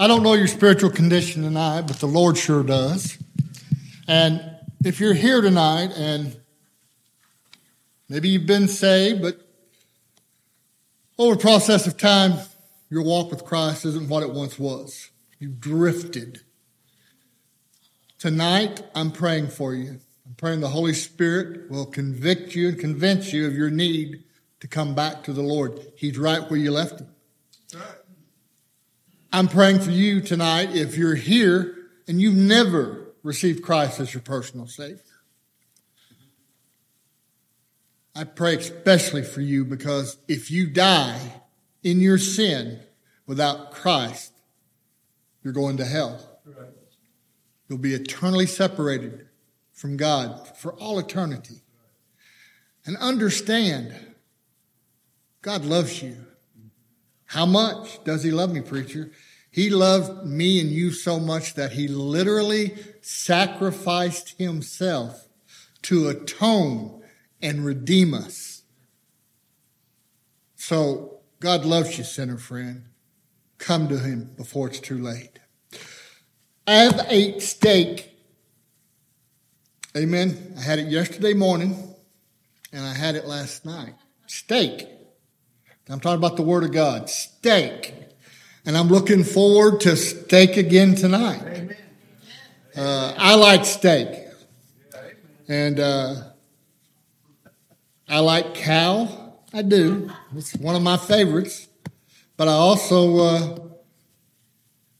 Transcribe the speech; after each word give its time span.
I 0.00 0.06
don't 0.06 0.22
know 0.22 0.32
your 0.32 0.46
spiritual 0.46 0.88
condition 0.88 1.42
tonight, 1.42 1.82
but 1.82 1.96
the 1.96 2.06
Lord 2.06 2.38
sure 2.38 2.62
does. 2.62 3.18
And 4.08 4.42
if 4.82 4.98
you're 4.98 5.12
here 5.12 5.42
tonight 5.42 5.90
and 5.94 6.40
maybe 8.08 8.30
you've 8.30 8.46
been 8.46 8.66
saved, 8.66 9.20
but 9.20 9.46
over 11.18 11.34
a 11.34 11.36
process 11.36 11.86
of 11.86 11.98
time, 11.98 12.38
your 12.88 13.02
walk 13.02 13.30
with 13.30 13.44
Christ 13.44 13.84
isn't 13.84 14.08
what 14.08 14.22
it 14.22 14.30
once 14.30 14.58
was. 14.58 15.10
You've 15.38 15.60
drifted. 15.60 16.40
Tonight, 18.18 18.82
I'm 18.94 19.12
praying 19.12 19.48
for 19.48 19.74
you. 19.74 20.00
I'm 20.24 20.34
praying 20.38 20.60
the 20.60 20.68
Holy 20.68 20.94
Spirit 20.94 21.70
will 21.70 21.84
convict 21.84 22.54
you 22.54 22.68
and 22.68 22.78
convince 22.78 23.34
you 23.34 23.46
of 23.46 23.52
your 23.52 23.68
need 23.68 24.24
to 24.60 24.66
come 24.66 24.94
back 24.94 25.24
to 25.24 25.34
the 25.34 25.42
Lord. 25.42 25.78
He's 25.94 26.16
right 26.16 26.50
where 26.50 26.58
you 26.58 26.70
left 26.70 27.00
him. 27.00 27.08
I'm 29.32 29.46
praying 29.46 29.80
for 29.80 29.92
you 29.92 30.20
tonight 30.20 30.74
if 30.74 30.96
you're 30.96 31.14
here 31.14 31.76
and 32.08 32.20
you've 32.20 32.34
never 32.34 33.12
received 33.22 33.62
Christ 33.62 34.00
as 34.00 34.12
your 34.12 34.22
personal 34.22 34.66
Savior. 34.66 34.98
I 38.14 38.24
pray 38.24 38.56
especially 38.56 39.22
for 39.22 39.40
you 39.40 39.64
because 39.64 40.16
if 40.26 40.50
you 40.50 40.66
die 40.66 41.42
in 41.84 42.00
your 42.00 42.18
sin 42.18 42.80
without 43.26 43.70
Christ, 43.70 44.32
you're 45.44 45.52
going 45.52 45.76
to 45.76 45.84
hell. 45.84 46.20
You'll 47.68 47.78
be 47.78 47.94
eternally 47.94 48.46
separated 48.46 49.28
from 49.72 49.96
God 49.96 50.48
for 50.56 50.74
all 50.74 50.98
eternity. 50.98 51.62
And 52.84 52.96
understand, 52.96 53.94
God 55.40 55.64
loves 55.64 56.02
you. 56.02 56.16
How 57.30 57.46
much 57.46 58.02
does 58.02 58.24
He 58.24 58.32
love 58.32 58.52
me, 58.52 58.60
preacher? 58.60 59.12
He 59.52 59.70
loved 59.70 60.26
me 60.26 60.60
and 60.60 60.68
you 60.68 60.90
so 60.90 61.20
much 61.20 61.54
that 61.54 61.70
He 61.70 61.86
literally 61.86 62.74
sacrificed 63.02 64.36
Himself 64.36 65.28
to 65.82 66.08
atone 66.08 67.04
and 67.40 67.64
redeem 67.64 68.14
us. 68.14 68.62
So, 70.56 71.20
God 71.38 71.64
loves 71.64 71.96
you, 71.98 72.02
sinner 72.02 72.36
friend. 72.36 72.86
Come 73.58 73.86
to 73.90 74.00
Him 74.00 74.32
before 74.36 74.66
it's 74.66 74.80
too 74.80 74.98
late. 74.98 75.38
I 76.66 76.74
have 76.74 77.06
ate 77.08 77.42
steak. 77.42 78.12
Amen. 79.96 80.54
I 80.58 80.62
had 80.62 80.80
it 80.80 80.88
yesterday 80.88 81.34
morning 81.34 81.94
and 82.72 82.84
I 82.84 82.92
had 82.92 83.14
it 83.14 83.24
last 83.24 83.64
night. 83.64 83.94
Steak. 84.26 84.88
I'm 85.90 85.98
talking 85.98 86.18
about 86.18 86.36
the 86.36 86.42
Word 86.42 86.62
of 86.62 86.70
God. 86.70 87.10
Steak. 87.10 87.94
And 88.64 88.76
I'm 88.76 88.86
looking 88.86 89.24
forward 89.24 89.80
to 89.80 89.96
steak 89.96 90.56
again 90.56 90.94
tonight. 90.94 91.76
Uh, 92.76 93.12
I 93.18 93.34
like 93.34 93.64
steak. 93.64 94.28
And 95.48 95.80
uh, 95.80 96.14
I 98.08 98.20
like 98.20 98.54
cow. 98.54 99.34
I 99.52 99.62
do. 99.62 100.12
It's 100.36 100.54
one 100.54 100.76
of 100.76 100.82
my 100.82 100.96
favorites. 100.96 101.66
But 102.36 102.46
I 102.46 102.52
also 102.52 103.18
uh, 103.18 103.58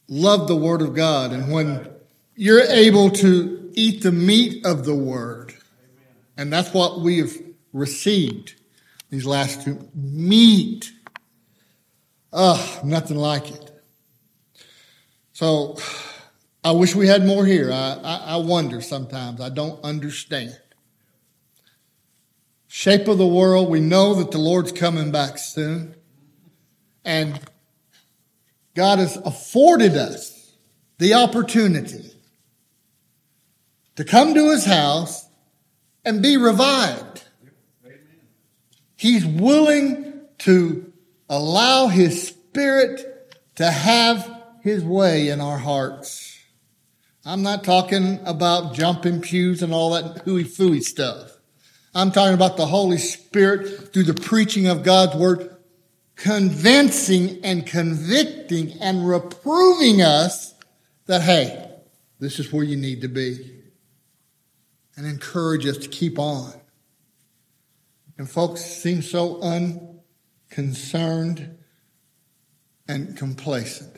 love 0.09 0.49
the 0.49 0.57
Word 0.57 0.83
of 0.83 0.93
God. 0.95 1.31
And 1.31 1.53
when 1.53 1.89
you're 2.35 2.63
able 2.63 3.11
to 3.11 3.71
eat 3.75 4.03
the 4.03 4.11
meat 4.11 4.67
of 4.67 4.85
the 4.85 4.97
Word, 4.97 5.55
and 6.37 6.53
that's 6.53 6.75
what 6.75 7.01
we 7.01 7.19
have 7.19 7.33
received 7.73 8.60
these 9.11 9.27
last 9.27 9.65
two 9.65 9.89
meat. 9.95 10.91
Ugh, 12.33 12.85
nothing 12.85 13.17
like 13.17 13.51
it. 13.51 13.71
So 15.33 15.79
I 16.63 16.73
wish 16.73 16.95
we 16.95 17.07
had 17.07 17.27
more 17.27 17.45
here. 17.45 17.73
I, 17.73 17.99
I, 18.03 18.17
I 18.17 18.37
wonder 18.37 18.81
sometimes. 18.81 19.41
I 19.41 19.49
don't 19.49 19.83
understand. 19.85 20.59
Shape 22.69 23.09
of 23.09 23.19
the 23.19 23.27
world, 23.27 23.69
we 23.69 23.81
know 23.81 24.15
that 24.15 24.31
the 24.31 24.39
Lord's 24.39 24.71
coming 24.71 25.11
back 25.11 25.39
soon. 25.39 25.97
And 27.05 27.41
God 28.75 29.01
has 29.01 29.17
afforded 29.17 29.97
us 29.97 30.55
the 30.99 31.15
opportunity 31.15 32.13
to 33.97 34.05
come 34.05 34.35
to 34.35 34.51
his 34.51 34.67
house 34.67 35.27
and 36.05 36.23
be 36.23 36.37
revived. 36.37 37.25
He's 39.01 39.25
willing 39.25 40.21
to 40.41 40.93
allow 41.27 41.87
his 41.87 42.29
spirit 42.29 43.35
to 43.55 43.71
have 43.71 44.43
his 44.61 44.85
way 44.85 45.29
in 45.31 45.41
our 45.41 45.57
hearts. 45.57 46.39
I'm 47.25 47.41
not 47.41 47.65
talking 47.65 48.21
about 48.27 48.75
jumping 48.75 49.23
pews 49.23 49.63
and 49.63 49.73
all 49.73 49.93
that 49.93 50.19
hooey 50.27 50.45
fooey 50.45 50.83
stuff. 50.83 51.33
I'm 51.95 52.13
talking 52.13 52.35
about 52.35 52.59
the 52.59 52.67
Holy 52.67 52.99
Spirit 52.99 53.91
through 53.91 54.03
the 54.03 54.13
preaching 54.13 54.67
of 54.67 54.83
God's 54.83 55.17
word 55.17 55.57
convincing 56.15 57.43
and 57.43 57.67
convicting 57.67 58.73
and 58.83 59.09
reproving 59.09 60.03
us 60.03 60.53
that, 61.07 61.23
hey, 61.23 61.71
this 62.19 62.39
is 62.39 62.53
where 62.53 62.65
you 62.65 62.77
need 62.77 63.01
to 63.01 63.09
be. 63.09 63.63
And 64.95 65.07
encourage 65.07 65.65
us 65.65 65.79
to 65.79 65.89
keep 65.89 66.19
on. 66.19 66.60
And 68.21 68.29
folks 68.29 68.61
seem 68.61 69.01
so 69.01 69.41
unconcerned 69.41 71.57
and 72.87 73.17
complacent. 73.17 73.97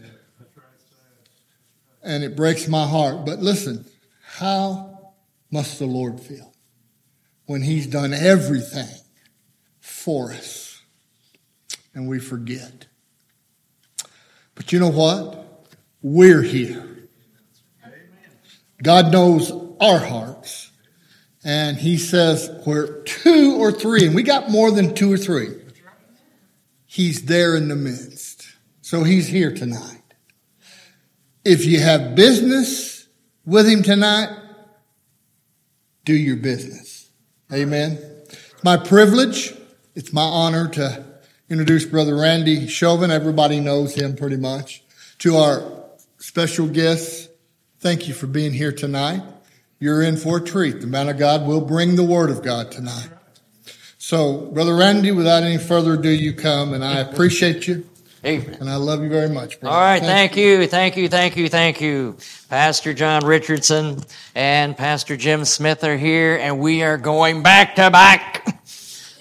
And 2.04 2.22
it 2.22 2.36
breaks 2.36 2.68
my 2.68 2.86
heart. 2.86 3.26
But 3.26 3.40
listen, 3.40 3.84
how 4.22 5.14
must 5.50 5.80
the 5.80 5.86
Lord 5.86 6.20
feel 6.20 6.54
when 7.46 7.62
He's 7.62 7.88
done 7.88 8.14
everything 8.14 8.94
for 9.80 10.30
us? 10.30 10.72
and 11.94 12.08
we 12.08 12.18
forget. 12.18 12.86
But 14.54 14.72
you 14.72 14.78
know 14.78 14.88
what? 14.88 15.68
We're 16.00 16.42
here. 16.42 17.08
God 18.82 19.12
knows 19.12 19.52
our 19.80 19.98
hearts. 19.98 20.71
And 21.44 21.76
he 21.76 21.98
says, 21.98 22.50
where 22.64 23.02
two 23.02 23.56
or 23.58 23.72
three, 23.72 24.06
and 24.06 24.14
we 24.14 24.22
got 24.22 24.50
more 24.50 24.70
than 24.70 24.94
two 24.94 25.12
or 25.12 25.18
three, 25.18 25.48
he's 26.86 27.24
there 27.24 27.56
in 27.56 27.68
the 27.68 27.76
midst. 27.76 28.46
So 28.80 29.02
he's 29.02 29.26
here 29.26 29.52
tonight. 29.52 30.02
If 31.44 31.64
you 31.64 31.80
have 31.80 32.14
business 32.14 33.08
with 33.44 33.68
him 33.68 33.82
tonight, 33.82 34.28
do 36.04 36.14
your 36.14 36.36
business. 36.36 37.10
Amen. 37.52 37.98
It's 38.28 38.64
my 38.64 38.76
privilege. 38.76 39.54
It's 39.94 40.12
my 40.12 40.22
honor 40.22 40.68
to 40.68 41.04
introduce 41.48 41.84
Brother 41.84 42.16
Randy 42.16 42.68
Chauvin. 42.68 43.10
Everybody 43.10 43.60
knows 43.60 43.94
him 43.94 44.14
pretty 44.14 44.36
much. 44.36 44.84
To 45.18 45.36
our 45.36 45.84
special 46.18 46.68
guests, 46.68 47.28
thank 47.80 48.06
you 48.06 48.14
for 48.14 48.26
being 48.26 48.52
here 48.52 48.72
tonight. 48.72 49.22
You're 49.82 50.02
in 50.02 50.16
for 50.16 50.36
a 50.36 50.40
treat. 50.40 50.80
The 50.80 50.86
man 50.86 51.08
of 51.08 51.18
God 51.18 51.44
will 51.44 51.60
bring 51.60 51.96
the 51.96 52.04
word 52.04 52.30
of 52.30 52.40
God 52.44 52.70
tonight. 52.70 53.08
So, 53.98 54.42
Brother 54.52 54.76
Randy, 54.76 55.10
without 55.10 55.42
any 55.42 55.58
further 55.58 55.94
ado, 55.94 56.08
you 56.08 56.34
come, 56.34 56.72
and 56.72 56.84
I 56.84 57.00
appreciate 57.00 57.66
you. 57.66 57.84
Amen. 58.24 58.58
And 58.60 58.70
I 58.70 58.76
love 58.76 59.02
you 59.02 59.08
very 59.08 59.28
much, 59.28 59.58
brother. 59.58 59.74
All 59.74 59.82
right, 59.82 59.98
thank, 59.98 60.34
thank 60.34 60.36
you. 60.36 60.60
you, 60.60 60.66
thank 60.68 60.96
you, 60.96 61.08
thank 61.08 61.36
you, 61.36 61.48
thank 61.48 61.80
you. 61.80 62.16
Pastor 62.48 62.94
John 62.94 63.26
Richardson 63.26 63.98
and 64.36 64.76
Pastor 64.76 65.16
Jim 65.16 65.44
Smith 65.44 65.82
are 65.82 65.96
here, 65.96 66.36
and 66.36 66.60
we 66.60 66.84
are 66.84 66.96
going 66.96 67.42
back 67.42 67.74
to 67.74 67.90
back. 67.90 68.60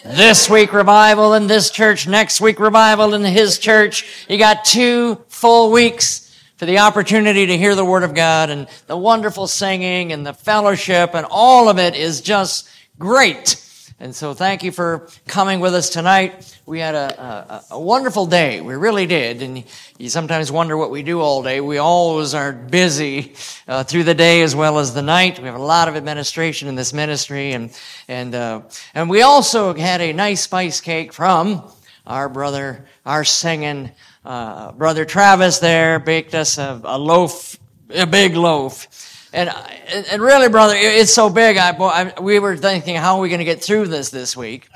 This 0.04 0.48
week 0.48 0.74
revival 0.74 1.34
in 1.34 1.48
this 1.48 1.72
church, 1.72 2.08
next 2.08 2.40
week 2.40 2.60
revival 2.60 3.16
in 3.16 3.24
his 3.24 3.58
church. 3.58 4.28
You 4.30 4.38
got 4.38 4.64
two 4.64 5.24
full 5.28 5.72
weeks 5.72 6.31
for 6.62 6.68
the 6.68 6.78
opportunity 6.78 7.48
to 7.48 7.58
hear 7.58 7.74
the 7.74 7.84
word 7.84 8.04
of 8.04 8.14
God 8.14 8.52
and 8.52 8.68
the 8.86 8.96
wonderful 8.96 9.48
singing 9.48 10.12
and 10.12 10.24
the 10.24 10.32
fellowship 10.32 11.16
and 11.16 11.26
all 11.32 11.70
of 11.70 11.80
it 11.80 11.96
is 11.96 12.22
just 12.22 12.70
great. 13.00 13.56
And 14.00 14.14
so 14.14 14.36
thank 14.36 14.62
you 14.62 14.72
for 14.72 15.08
coming 15.26 15.60
with 15.60 15.74
us 15.74 15.90
tonight. 15.90 16.56
We 16.68 16.78
had 16.78 16.94
a, 16.94 17.20
a, 17.20 17.64
a, 17.72 17.80
wonderful 17.80 18.28
day. 18.28 18.62
We 18.62 18.76
really 18.76 19.08
did. 19.08 19.42
And 19.42 19.64
you 19.98 20.10
sometimes 20.10 20.52
wonder 20.52 20.78
what 20.78 20.92
we 20.92 21.02
do 21.02 21.20
all 21.20 21.42
day. 21.42 21.62
We 21.62 21.80
always 21.80 22.36
are 22.36 22.52
busy 22.52 23.34
uh, 23.68 23.84
through 23.84 24.04
the 24.04 24.14
day 24.14 24.44
as 24.44 24.56
well 24.56 24.78
as 24.78 24.94
the 24.94 25.02
night. 25.02 25.40
We 25.40 25.46
have 25.46 25.56
a 25.56 25.64
lot 25.64 25.88
of 25.88 25.96
administration 25.96 26.68
in 26.68 26.76
this 26.76 26.94
ministry. 26.94 27.54
And, 27.54 27.76
and, 28.08 28.36
uh, 28.36 28.62
and 28.94 29.10
we 29.10 29.24
also 29.24 29.74
had 29.74 30.00
a 30.00 30.14
nice 30.14 30.42
spice 30.42 30.80
cake 30.80 31.12
from 31.12 31.64
our 32.06 32.30
brother, 32.30 32.86
our 33.04 33.24
singing, 33.24 33.92
uh, 34.24 34.72
brother 34.74 35.06
Travis 35.06 35.60
there 35.60 36.00
baked 36.00 36.36
us 36.36 36.58
a, 36.58 36.80
a 36.84 36.98
loaf, 36.98 37.58
a 37.90 38.06
big 38.06 38.36
loaf. 38.36 38.88
And, 39.34 39.50
and 39.90 40.22
really, 40.22 40.50
brother, 40.50 40.76
it's 40.76 41.14
so 41.14 41.30
big. 41.30 41.58
I, 41.58 41.72
I 41.72 42.20
we 42.20 42.40
were 42.40 42.58
thinking, 42.58 42.96
how 42.96 43.18
are 43.18 43.22
we 43.22 43.30
going 43.30 43.40
to 43.40 43.46
get 43.46 43.64
through 43.64 43.88
this 43.88 44.10
this 44.10 44.36
week? 44.36 44.68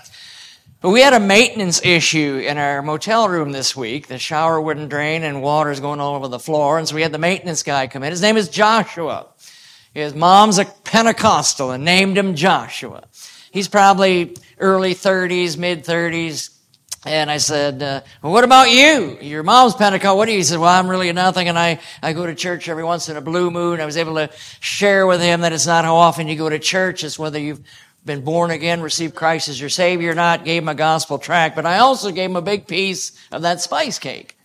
But 0.82 0.92
we 0.92 1.02
had 1.02 1.14
a 1.14 1.20
maintenance 1.20 1.84
issue 1.84 2.44
in 2.46 2.58
our 2.58 2.82
motel 2.82 3.28
room 3.28 3.52
this 3.52 3.76
week. 3.76 4.08
The 4.08 4.20
shower 4.20 4.62
wouldn't 4.62 4.90
drain 4.90 5.24
and 5.24 5.42
water's 5.42 5.80
going 5.80 6.00
all 6.00 6.16
over 6.16 6.28
the 6.28 6.40
floor. 6.40 6.78
And 6.78 6.88
so 6.88 6.96
we 6.96 7.02
had 7.02 7.12
the 7.12 7.18
maintenance 7.18 7.64
guy 7.64 7.88
come 7.88 8.04
in. 8.04 8.12
His 8.12 8.22
name 8.22 8.38
is 8.38 8.50
Joshua. 8.50 9.28
His 9.94 10.14
mom's 10.14 10.60
a 10.60 10.66
Pentecostal 10.66 11.72
and 11.72 11.84
named 11.84 12.18
him 12.18 12.36
Joshua. 12.36 13.06
He's 13.52 13.68
probably 13.68 14.36
early 14.60 14.94
30s, 14.94 15.58
mid 15.58 15.86
30s. 15.86 16.55
And 17.06 17.30
I 17.30 17.38
said, 17.38 17.84
uh, 17.84 18.02
well, 18.24 18.34
what 18.34 18.44
about 18.44 18.72
you? 18.72 19.20
Your 19.22 19.44
mom's 19.44 19.76
Pentecostal. 19.76 20.18
What 20.18 20.26
do 20.26 20.32
you? 20.32 20.40
He 20.40 20.44
said, 20.44 20.58
well, 20.58 20.70
I'm 20.70 20.88
really 20.88 21.12
nothing. 21.14 21.48
And 21.48 21.58
I, 21.58 21.80
I 22.02 22.14
go 22.14 22.26
to 22.26 22.34
church 22.34 22.68
every 22.68 22.84
once 22.84 23.10
in 23.10 23.16
a 23.16 23.22
blue 23.22 23.52
moon. 23.52 23.80
I 23.80 23.86
was 23.86 23.96
able 23.96 24.16
to 24.16 24.32
share 24.60 25.06
with 25.06 25.22
him 25.22 25.42
that 25.42 25.54
it's 25.54 25.68
not 25.68 25.86
how 25.86 25.98
often 25.98 26.28
you 26.28 26.36
go 26.36 26.50
to 26.50 26.58
church. 26.58 27.04
It's 27.04 27.20
whether 27.20 27.38
you've 27.40 27.62
been 28.04 28.24
born 28.24 28.50
again, 28.50 28.82
received 28.82 29.14
Christ 29.14 29.50
as 29.50 29.60
your 29.62 29.70
Savior 29.70 30.14
or 30.14 30.16
not. 30.16 30.46
Gave 30.46 30.64
him 30.64 30.70
a 30.70 30.74
gospel 30.74 31.20
tract. 31.20 31.56
But 31.56 31.68
I 31.68 31.78
also 31.78 32.10
gave 32.12 32.32
him 32.32 32.38
a 32.38 32.42
big 32.42 32.66
piece 32.66 33.12
of 33.32 33.44
that 33.44 33.62
spice 33.62 34.00
cake. 34.00 34.36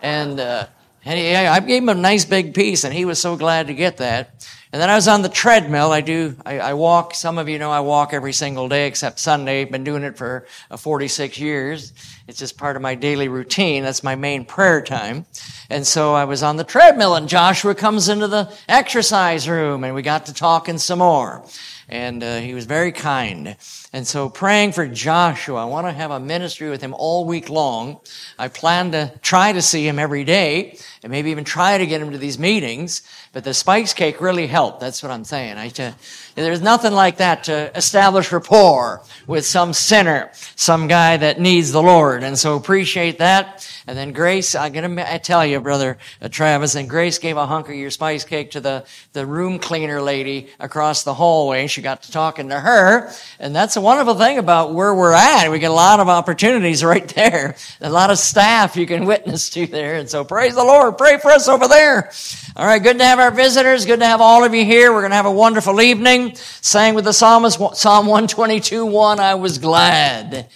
And, 0.00 0.40
uh, 0.40 0.68
and 1.04 1.18
he, 1.18 1.36
I 1.36 1.60
gave 1.60 1.82
him 1.82 1.90
a 1.90 1.94
nice 1.94 2.24
big 2.24 2.54
piece 2.54 2.84
and 2.84 2.94
he 2.94 3.04
was 3.04 3.18
so 3.18 3.36
glad 3.36 3.66
to 3.66 3.74
get 3.74 3.98
that. 3.98 4.48
And 4.72 4.80
then 4.80 4.88
I 4.88 4.94
was 4.94 5.06
on 5.06 5.20
the 5.20 5.28
treadmill. 5.28 5.92
I 5.92 6.00
do, 6.00 6.34
I, 6.46 6.58
I, 6.58 6.72
walk. 6.72 7.14
Some 7.14 7.36
of 7.36 7.46
you 7.46 7.58
know 7.58 7.70
I 7.70 7.80
walk 7.80 8.14
every 8.14 8.32
single 8.32 8.70
day 8.70 8.86
except 8.86 9.18
Sunday. 9.18 9.66
Been 9.66 9.84
doing 9.84 10.02
it 10.02 10.16
for 10.16 10.46
uh, 10.70 10.78
46 10.78 11.38
years. 11.38 11.92
It's 12.26 12.38
just 12.38 12.56
part 12.56 12.76
of 12.76 12.80
my 12.80 12.94
daily 12.94 13.28
routine. 13.28 13.82
That's 13.82 14.02
my 14.02 14.14
main 14.14 14.46
prayer 14.46 14.80
time. 14.80 15.26
And 15.68 15.86
so 15.86 16.14
I 16.14 16.24
was 16.24 16.42
on 16.42 16.56
the 16.56 16.64
treadmill 16.64 17.16
and 17.16 17.28
Joshua 17.28 17.74
comes 17.74 18.08
into 18.08 18.28
the 18.28 18.50
exercise 18.66 19.46
room 19.46 19.84
and 19.84 19.94
we 19.94 20.00
got 20.00 20.24
to 20.26 20.32
talking 20.32 20.78
some 20.78 21.00
more. 21.00 21.44
And 21.90 22.22
uh, 22.22 22.38
he 22.38 22.54
was 22.54 22.64
very 22.64 22.92
kind. 22.92 23.56
And 23.94 24.06
so 24.06 24.30
praying 24.30 24.72
for 24.72 24.86
Joshua, 24.86 25.60
I 25.60 25.64
want 25.66 25.86
to 25.86 25.92
have 25.92 26.10
a 26.10 26.18
ministry 26.18 26.70
with 26.70 26.80
him 26.80 26.94
all 26.94 27.26
week 27.26 27.50
long. 27.50 28.00
I 28.38 28.48
plan 28.48 28.92
to 28.92 29.12
try 29.20 29.52
to 29.52 29.60
see 29.60 29.86
him 29.86 29.98
every 29.98 30.24
day 30.24 30.78
and 31.02 31.10
maybe 31.10 31.30
even 31.30 31.44
try 31.44 31.76
to 31.76 31.86
get 31.86 32.00
him 32.00 32.12
to 32.12 32.18
these 32.18 32.38
meetings. 32.38 33.02
But 33.34 33.44
the 33.44 33.52
spice 33.52 33.92
cake 33.92 34.20
really 34.20 34.46
helped. 34.46 34.80
That's 34.80 35.02
what 35.02 35.12
I'm 35.12 35.24
saying. 35.24 35.58
I, 35.58 35.68
uh, 35.82 35.92
there's 36.34 36.62
nothing 36.62 36.92
like 36.92 37.18
that 37.18 37.44
to 37.44 37.76
establish 37.76 38.32
rapport 38.32 39.02
with 39.26 39.44
some 39.44 39.74
sinner, 39.74 40.30
some 40.56 40.86
guy 40.86 41.18
that 41.18 41.38
needs 41.38 41.72
the 41.72 41.82
Lord. 41.82 42.22
And 42.22 42.38
so 42.38 42.56
appreciate 42.56 43.18
that. 43.18 43.68
And 43.86 43.98
then 43.98 44.12
Grace, 44.12 44.54
I'm 44.54 44.72
gonna 44.72 45.04
I 45.06 45.18
tell 45.18 45.44
you, 45.44 45.60
brother 45.60 45.98
uh, 46.22 46.28
Travis, 46.28 46.76
and 46.76 46.88
Grace 46.88 47.18
gave 47.18 47.36
a 47.36 47.46
hunk 47.46 47.68
of 47.68 47.74
your 47.74 47.90
spice 47.90 48.24
cake 48.24 48.52
to 48.52 48.60
the, 48.60 48.84
the 49.12 49.26
room 49.26 49.58
cleaner 49.58 50.00
lady 50.00 50.48
across 50.60 51.02
the 51.02 51.14
hallway. 51.14 51.66
She 51.66 51.82
got 51.82 52.02
to 52.04 52.12
talking 52.12 52.48
to 52.50 52.60
her. 52.60 53.12
And 53.38 53.54
that's 53.54 53.76
a 53.76 53.81
wonderful 53.82 54.14
thing 54.14 54.38
about 54.38 54.72
where 54.72 54.94
we're 54.94 55.12
at. 55.12 55.50
We 55.50 55.58
get 55.58 55.70
a 55.70 55.74
lot 55.74 56.00
of 56.00 56.08
opportunities 56.08 56.82
right 56.84 57.06
there. 57.08 57.56
A 57.80 57.90
lot 57.90 58.10
of 58.10 58.18
staff 58.18 58.76
you 58.76 58.86
can 58.86 59.04
witness 59.04 59.50
to 59.50 59.66
there. 59.66 59.96
And 59.96 60.08
so 60.08 60.24
praise 60.24 60.54
the 60.54 60.64
Lord. 60.64 60.96
Pray 60.96 61.18
for 61.18 61.30
us 61.30 61.48
over 61.48 61.68
there. 61.68 62.10
All 62.56 62.66
right. 62.66 62.82
Good 62.82 62.98
to 62.98 63.04
have 63.04 63.18
our 63.18 63.30
visitors. 63.30 63.84
Good 63.84 64.00
to 64.00 64.06
have 64.06 64.20
all 64.20 64.44
of 64.44 64.54
you 64.54 64.64
here. 64.64 64.92
We're 64.92 65.00
going 65.00 65.10
to 65.10 65.16
have 65.16 65.26
a 65.26 65.32
wonderful 65.32 65.80
evening. 65.80 66.36
Sang 66.36 66.94
with 66.94 67.04
the 67.04 67.12
psalmist, 67.12 67.58
Psalm 67.74 68.06
122, 68.06 68.86
1. 68.86 69.20
I 69.20 69.34
was 69.34 69.58
glad. 69.58 70.48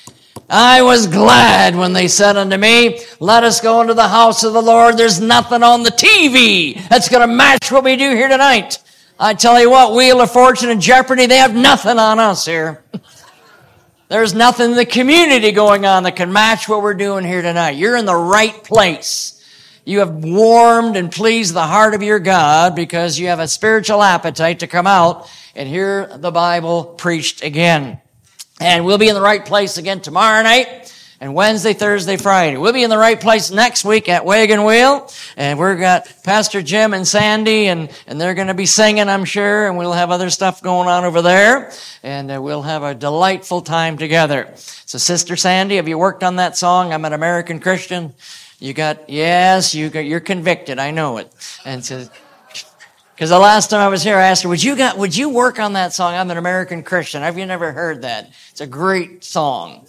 I 0.48 0.82
was 0.82 1.08
glad 1.08 1.74
when 1.74 1.92
they 1.92 2.06
said 2.06 2.36
unto 2.36 2.56
me, 2.56 3.00
let 3.18 3.42
us 3.42 3.60
go 3.60 3.80
into 3.80 3.94
the 3.94 4.06
house 4.06 4.44
of 4.44 4.52
the 4.52 4.62
Lord. 4.62 4.96
There's 4.96 5.20
nothing 5.20 5.64
on 5.64 5.82
the 5.82 5.90
TV 5.90 6.88
that's 6.88 7.08
going 7.08 7.28
to 7.28 7.34
match 7.34 7.72
what 7.72 7.82
we 7.82 7.96
do 7.96 8.10
here 8.10 8.28
tonight. 8.28 8.78
I 9.18 9.34
tell 9.34 9.58
you 9.60 9.70
what, 9.70 9.94
Wheel 9.94 10.20
of 10.20 10.30
Fortune 10.30 10.68
and 10.68 10.80
Jeopardy, 10.80 11.26
they 11.26 11.38
have 11.38 11.54
nothing 11.54 11.98
on 11.98 12.18
us 12.18 12.44
here. 12.44 12.84
There's 14.08 14.34
nothing 14.34 14.70
in 14.70 14.76
the 14.76 14.86
community 14.86 15.50
going 15.50 15.84
on 15.84 16.04
that 16.04 16.14
can 16.14 16.32
match 16.32 16.68
what 16.68 16.80
we're 16.80 16.94
doing 16.94 17.24
here 17.24 17.42
tonight. 17.42 17.72
You're 17.72 17.96
in 17.96 18.06
the 18.06 18.14
right 18.14 18.62
place. 18.62 19.44
You 19.84 19.98
have 19.98 20.24
warmed 20.24 20.96
and 20.96 21.10
pleased 21.10 21.54
the 21.54 21.66
heart 21.66 21.92
of 21.92 22.02
your 22.02 22.20
God 22.20 22.76
because 22.76 23.18
you 23.18 23.26
have 23.28 23.40
a 23.40 23.48
spiritual 23.48 24.02
appetite 24.02 24.60
to 24.60 24.68
come 24.68 24.86
out 24.86 25.28
and 25.56 25.68
hear 25.68 26.06
the 26.18 26.30
Bible 26.30 26.84
preached 26.84 27.42
again. 27.42 28.00
And 28.60 28.84
we'll 28.84 28.98
be 28.98 29.08
in 29.08 29.14
the 29.16 29.20
right 29.20 29.44
place 29.44 29.76
again 29.76 30.00
tomorrow 30.00 30.42
night 30.42 30.92
and 31.20 31.34
Wednesday, 31.34 31.72
Thursday, 31.72 32.16
Friday. 32.16 32.58
We'll 32.58 32.74
be 32.74 32.82
in 32.82 32.90
the 32.90 32.98
right 32.98 33.18
place 33.18 33.50
next 33.50 33.84
week 33.84 34.08
at 34.08 34.24
Wagon 34.24 34.64
Wheel. 34.64 35.10
And 35.36 35.58
we've 35.58 35.78
got 35.78 36.12
Pastor 36.24 36.60
Jim 36.60 36.92
and 36.92 37.08
Sandy 37.08 37.68
and, 37.68 37.90
and 38.06 38.20
they're 38.20 38.34
going 38.34 38.48
to 38.48 38.54
be 38.54 38.66
singing, 38.66 39.08
I'm 39.08 39.24
sure. 39.24 39.66
And 39.66 39.78
we'll 39.78 39.94
have 39.94 40.10
other 40.10 40.28
stuff 40.28 40.62
going 40.62 40.88
on 40.88 41.04
over 41.04 41.22
there. 41.22 41.72
And 42.02 42.30
uh, 42.30 42.42
we'll 42.42 42.62
have 42.62 42.82
a 42.82 42.94
delightful 42.94 43.62
time 43.62 43.96
together. 43.96 44.52
So 44.56 44.98
Sister 44.98 45.36
Sandy, 45.36 45.76
have 45.76 45.88
you 45.88 45.96
worked 45.96 46.22
on 46.22 46.36
that 46.36 46.56
song? 46.56 46.92
I'm 46.92 47.04
an 47.06 47.14
American 47.14 47.60
Christian. 47.60 48.12
You 48.58 48.74
got, 48.74 49.08
yes, 49.08 49.74
you 49.74 49.88
got, 49.88 50.00
you're 50.00 50.20
convicted. 50.20 50.78
I 50.78 50.90
know 50.90 51.16
it. 51.16 51.32
And 51.64 51.82
so, 51.84 52.06
because 53.14 53.30
the 53.30 53.38
last 53.38 53.70
time 53.70 53.80
I 53.80 53.88
was 53.88 54.02
here, 54.02 54.16
I 54.16 54.26
asked 54.26 54.42
her, 54.42 54.48
would 54.50 54.62
you 54.62 54.76
got, 54.76 54.98
would 54.98 55.16
you 55.16 55.30
work 55.30 55.58
on 55.58 55.72
that 55.72 55.94
song? 55.94 56.14
I'm 56.14 56.30
an 56.30 56.36
American 56.36 56.82
Christian. 56.82 57.22
Have 57.22 57.38
you 57.38 57.46
never 57.46 57.72
heard 57.72 58.02
that? 58.02 58.30
It's 58.50 58.60
a 58.60 58.66
great 58.66 59.24
song. 59.24 59.86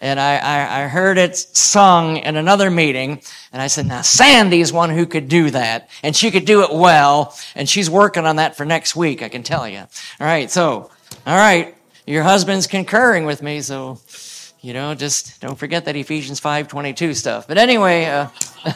And 0.00 0.20
I, 0.20 0.36
I, 0.36 0.82
I, 0.82 0.88
heard 0.88 1.16
it 1.16 1.36
sung 1.36 2.18
in 2.18 2.36
another 2.36 2.70
meeting. 2.70 3.22
And 3.52 3.62
I 3.62 3.66
said, 3.66 3.86
now 3.86 4.02
Sandy's 4.02 4.70
one 4.72 4.90
who 4.90 5.06
could 5.06 5.28
do 5.28 5.50
that. 5.50 5.88
And 6.02 6.14
she 6.14 6.30
could 6.30 6.44
do 6.44 6.62
it 6.62 6.72
well. 6.72 7.34
And 7.54 7.66
she's 7.66 7.88
working 7.88 8.26
on 8.26 8.36
that 8.36 8.56
for 8.56 8.66
next 8.66 8.94
week, 8.94 9.22
I 9.22 9.30
can 9.30 9.42
tell 9.42 9.66
you. 9.66 9.78
All 9.78 9.88
right. 10.26 10.50
So, 10.50 10.90
all 11.26 11.36
right. 11.36 11.74
Your 12.06 12.22
husband's 12.22 12.66
concurring 12.66 13.24
with 13.24 13.42
me. 13.42 13.62
So, 13.62 13.98
you 14.60 14.74
know, 14.74 14.94
just 14.94 15.40
don't 15.40 15.58
forget 15.58 15.86
that 15.86 15.96
Ephesians 15.96 16.40
5.22 16.40 17.14
stuff. 17.14 17.48
But 17.48 17.56
anyway, 17.56 18.04
uh, 18.04 18.28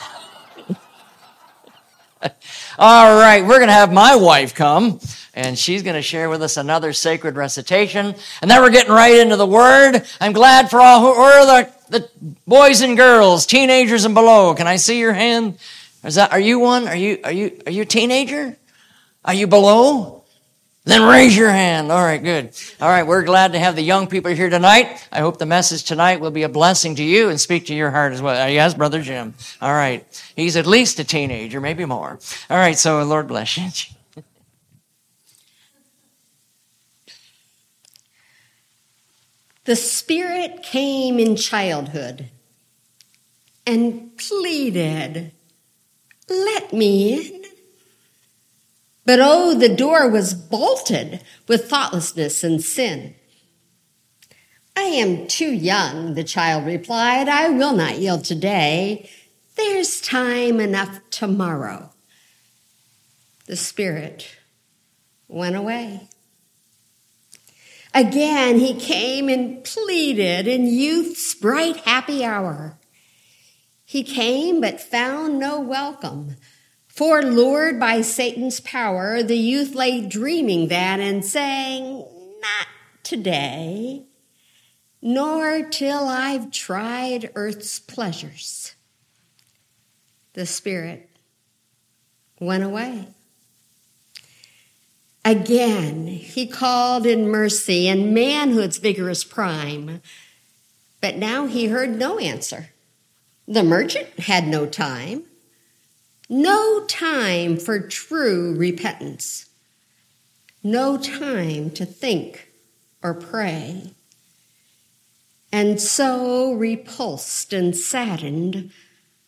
All 2.79 3.17
right, 3.17 3.43
we're 3.43 3.59
going 3.59 3.69
to 3.69 3.73
have 3.73 3.93
my 3.93 4.17
wife 4.17 4.55
come, 4.55 5.01
and 5.35 5.59
she's 5.59 5.83
going 5.83 5.97
to 5.97 6.03
share 6.03 6.29
with 6.29 6.43
us 6.43 6.57
another 6.57 6.93
sacred 6.93 7.37
recitation. 7.37 8.15
And 8.43 8.51
then 8.51 8.61
we're 8.61 8.71
getting 8.71 8.93
right 8.93 9.19
into 9.19 9.37
the 9.37 9.47
Word. 9.47 10.05
I'm 10.21 10.33
glad 10.33 10.71
for 10.71 10.81
all 10.81 11.01
who 11.01 11.09
are 11.09 11.47
the, 11.47 11.73
the 11.89 12.11
boys 12.47 12.83
and 12.83 12.97
girls, 12.97 13.47
teenagers 13.47 14.05
and 14.05 14.15
below. 14.15 14.55
Can 14.55 14.67
I 14.67 14.77
see 14.77 14.99
your 14.99 15.13
hand? 15.13 15.59
Is 16.05 16.17
that, 16.17 16.33
are 16.33 16.41
you 16.41 16.59
one? 16.59 16.89
Are 16.89 16.97
you, 16.97 17.21
are 17.25 17.33
you, 17.33 17.61
are 17.67 17.73
you 17.73 17.83
a 17.83 17.87
teenager? 17.87 18.57
Are 19.25 19.35
you 19.35 19.47
below? 19.47 20.20
Then 20.91 21.05
raise 21.05 21.37
your 21.37 21.51
hand. 21.51 21.93
All 21.93 22.03
right, 22.03 22.21
good. 22.21 22.51
All 22.81 22.89
right, 22.89 23.07
we're 23.07 23.23
glad 23.23 23.53
to 23.53 23.61
have 23.61 23.77
the 23.77 23.83
young 23.83 24.09
people 24.09 24.33
here 24.33 24.51
tonight. 24.51 25.07
I 25.13 25.21
hope 25.21 25.39
the 25.39 25.47
message 25.47 25.85
tonight 25.85 26.21
will 26.21 26.33
be 26.33 26.43
a 26.43 26.49
blessing 26.49 26.97
to 26.97 27.05
you 27.05 27.29
and 27.29 27.41
speak 27.41 27.67
to 27.67 27.75
your 27.75 27.93
heart 27.93 28.13
as 28.13 28.21
well. 28.21 28.43
Uh, 28.43 28.49
yes, 28.49 28.75
Brother 28.75 29.01
Jim. 29.01 29.35
All 29.61 29.73
right. 29.73 30.05
He's 30.35 30.57
at 30.57 30.67
least 30.67 30.99
a 30.99 31.05
teenager, 31.05 31.61
maybe 31.61 31.85
more. 31.85 32.19
All 32.51 32.57
right, 32.57 32.77
so 32.77 33.05
Lord 33.05 33.29
bless 33.29 33.57
you. 33.57 33.69
The 39.65 39.77
Spirit 39.77 40.65
came 40.65 41.21
in 41.21 41.37
childhood 41.37 42.31
and 43.65 44.17
pleaded, 44.17 45.31
Let 46.29 46.73
me 46.73 47.15
in. 47.15 47.40
But 49.05 49.19
oh, 49.21 49.55
the 49.55 49.75
door 49.75 50.09
was 50.09 50.35
bolted 50.35 51.23
with 51.49 51.69
thoughtlessness 51.69 52.45
and 52.45 52.63
sin. 52.63 53.15
I 54.77 54.83
am 54.83 55.27
too 55.27 55.53
young, 55.53 56.15
the 56.15 56.25
child 56.25 56.67
replied. 56.67 57.29
I 57.29 57.49
will 57.51 57.75
not 57.75 57.99
yield 57.99 58.25
today. 58.25 59.11
There's 59.57 60.01
time 60.01 60.61
enough 60.61 61.01
tomorrow. 61.11 61.91
The 63.47 63.57
spirit 63.57 64.29
went 65.29 65.57
away. 65.57 66.09
Again, 67.93 68.59
he 68.59 68.75
came 68.75 69.29
and 69.29 69.65
pleaded 69.65 70.47
in 70.47 70.67
youth's 70.67 71.35
bright, 71.35 71.79
happy 71.79 72.25
hour. 72.25 72.79
He 73.85 74.05
came 74.05 74.61
but 74.61 74.81
found 74.81 75.39
no 75.39 75.59
welcome. 75.59 76.37
For 77.01 77.23
lured 77.23 77.81
by 77.81 78.03
Satan's 78.03 78.61
power, 78.61 79.23
the 79.23 79.39
youth 79.39 79.75
lay 79.75 80.03
dreaming 80.03 80.69
that 80.69 81.01
and 81.01 81.25
saying, 81.25 81.97
Not 82.43 82.67
today, 83.03 84.03
nor 85.01 85.63
till 85.63 86.07
I've 86.07 86.51
tried 86.51 87.31
earth's 87.35 87.79
pleasures. 87.79 88.75
The 90.35 90.45
Spirit 90.45 91.09
went 92.39 92.65
away. 92.65 93.09
Again, 95.25 96.07
he 96.07 96.47
called 96.47 97.07
in 97.07 97.31
mercy 97.31 97.89
and 97.89 98.13
manhood's 98.13 98.77
vigorous 98.77 99.25
prime, 99.25 100.03
but 101.01 101.17
now 101.17 101.47
he 101.47 101.69
heard 101.69 101.99
no 101.99 102.19
answer. 102.19 102.69
The 103.49 103.63
merchant 103.63 104.21
had 104.21 104.47
no 104.47 104.67
time 104.67 105.25
no 106.31 106.85
time 106.87 107.59
for 107.59 107.81
true 107.81 108.55
repentance. 108.55 109.51
No 110.63 110.97
time 110.97 111.71
to 111.71 111.85
think 111.85 112.51
or 113.03 113.13
pray. 113.13 113.93
And 115.53 115.81
so, 115.81 116.53
repulsed 116.53 117.53
and 117.53 117.77
saddened, 117.77 118.71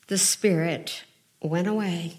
the 0.07 0.17
spirit 0.17 1.03
went 1.43 1.67
away. 1.67 2.19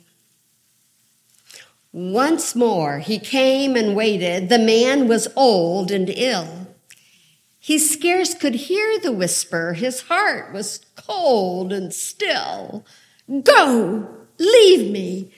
Once 1.94 2.56
more 2.56 3.00
he 3.00 3.20
came 3.20 3.76
and 3.76 3.96
waited. 3.96 4.50
The 4.50 4.60
man 4.60 5.08
was 5.08 5.28
old 5.36 5.92
and 5.92 6.10
ill. 6.10 6.76
He 7.60 7.80
scarce 7.80 8.34
could 8.34 8.56
hear 8.56 9.00
the 9.00 9.14
whisper. 9.14 9.74
His 9.74 10.02
heart 10.02 10.52
was 10.52 10.82
cold 10.96 11.72
and 11.72 11.94
still. 11.94 12.84
Go, 13.44 14.23
leave 14.44 14.92
me. 14.92 15.32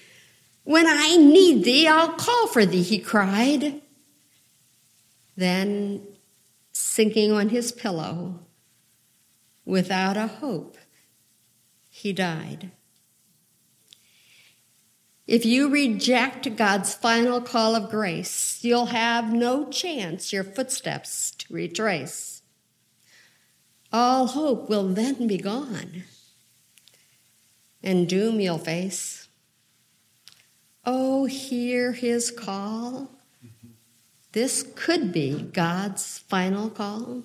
When 0.64 0.88
I 0.88 1.16
need 1.18 1.64
thee, 1.64 1.88
I'll 1.88 2.14
call 2.14 2.48
for 2.48 2.66
thee, 2.66 2.82
he 2.82 3.00
cried. 3.00 3.82
Then, 5.38 6.02
sinking 6.72 7.32
on 7.32 7.50
his 7.50 7.72
pillow, 7.72 8.40
without 9.66 10.18
a 10.18 10.28
hope, 10.28 10.78
he 11.90 12.14
died. 12.14 12.72
If 15.28 15.46
you 15.46 15.70
reject 15.70 16.56
God's 16.56 16.94
final 16.94 17.42
call 17.42 17.76
of 17.76 17.90
grace, 17.90 18.60
you'll 18.64 18.88
have 18.88 19.34
no 19.34 19.70
chance 19.70 20.32
your 20.32 20.44
footsteps 20.44 21.32
to 21.32 21.54
retrace. 21.54 22.44
All 23.92 24.28
hope 24.28 24.70
will 24.70 24.88
then 24.88 25.26
be 25.26 25.38
gone, 25.38 26.04
and 27.86 28.10
doom 28.10 28.40
you'll 28.40 28.58
face. 28.58 29.28
Oh, 30.86 31.26
hear 31.26 31.94
his 31.94 32.32
call. 32.32 33.10
This 34.34 34.70
could 34.76 35.14
be 35.14 35.42
God's 35.42 36.18
final 36.20 36.70
call. 36.70 37.24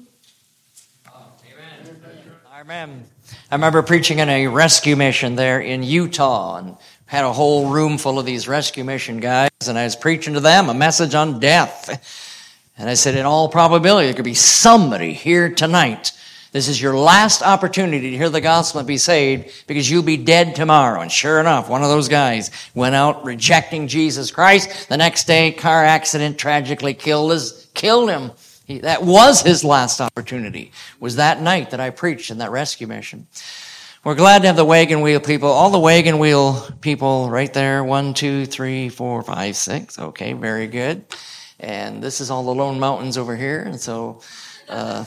Amen. 2.61 3.05
I 3.51 3.55
remember 3.55 3.83
preaching 3.83 4.19
in 4.19 4.29
a 4.29 4.47
rescue 4.47 4.95
mission 4.95 5.35
there 5.35 5.61
in 5.61 5.83
Utah 5.83 6.57
and 6.57 6.77
had 7.07 7.25
a 7.25 7.33
whole 7.33 7.71
room 7.71 7.97
full 7.97 8.19
of 8.19 8.27
these 8.27 8.47
rescue 8.47 8.85
mission 8.85 9.19
guys, 9.19 9.51
and 9.67 9.79
I 9.79 9.85
was 9.85 9.97
preaching 9.97 10.35
to 10.35 10.41
them 10.41 10.69
a 10.69 10.75
message 10.75 11.15
on 11.15 11.41
death. 11.41 11.89
And 12.77 12.89
I 12.89 12.95
said, 12.95 13.15
in 13.15 13.25
all 13.25 13.49
probability, 13.49 14.07
there 14.07 14.15
could 14.15 14.25
be 14.25 14.35
somebody 14.35 15.15
here 15.15 15.49
tonight. 15.49 16.13
This 16.53 16.67
is 16.67 16.83
your 16.83 16.97
last 16.97 17.43
opportunity 17.43 18.11
to 18.11 18.17
hear 18.17 18.29
the 18.29 18.41
gospel 18.41 18.81
and 18.81 18.89
be 18.89 18.99
saved 18.99 19.65
because 19.69 19.89
you'll 19.89 20.03
be 20.03 20.17
dead 20.17 20.57
tomorrow. 20.57 21.01
And 21.01 21.11
sure 21.11 21.39
enough, 21.39 21.69
one 21.69 21.83
of 21.83 21.89
those 21.89 22.09
guys 22.09 22.51
went 22.75 22.97
out 22.97 23.25
rejecting 23.25 23.87
Jesus 23.87 24.33
Christ. 24.33 24.89
The 24.89 24.97
next 24.97 25.29
day, 25.29 25.53
car 25.53 25.85
accident 25.85 26.39
tragically 26.39 26.95
killed 26.95 27.31
his, 27.31 27.69
killed 27.75 28.11
him. 28.11 28.33
He, 28.67 28.81
that 28.81 29.05
was 29.05 29.43
his 29.43 29.63
last 29.63 30.01
opportunity, 30.01 30.73
was 30.99 31.17
that 31.17 31.41
night 31.41 31.71
that 31.71 31.81
I 31.81 31.91
preached 31.91 32.31
in 32.31 32.39
that 32.39 32.51
rescue 32.51 32.89
mission. 32.89 33.29
We're 34.03 34.17
glad 34.17 34.43
to 34.43 34.49
have 34.49 34.57
the 34.57 34.65
wagon 34.65 35.03
wheel 35.03 35.21
people, 35.21 35.51
all 35.51 35.71
the 35.71 35.79
wagon 35.79 36.19
wheel 36.19 36.69
people 36.81 37.31
right 37.31 37.53
there. 37.53 37.85
One, 37.85 38.15
two, 38.15 38.47
three, 38.47 38.89
four, 38.89 39.23
five, 39.23 39.57
six. 39.57 39.99
Okay, 39.99 40.33
very 40.33 40.67
good. 40.67 41.05
And 41.61 42.03
this 42.03 42.21
is 42.21 42.31
all 42.31 42.43
the 42.43 42.55
Lone 42.55 42.81
Mountains 42.81 43.19
over 43.19 43.37
here. 43.37 43.61
And 43.61 43.79
so, 43.79 44.23
uh, 44.69 45.05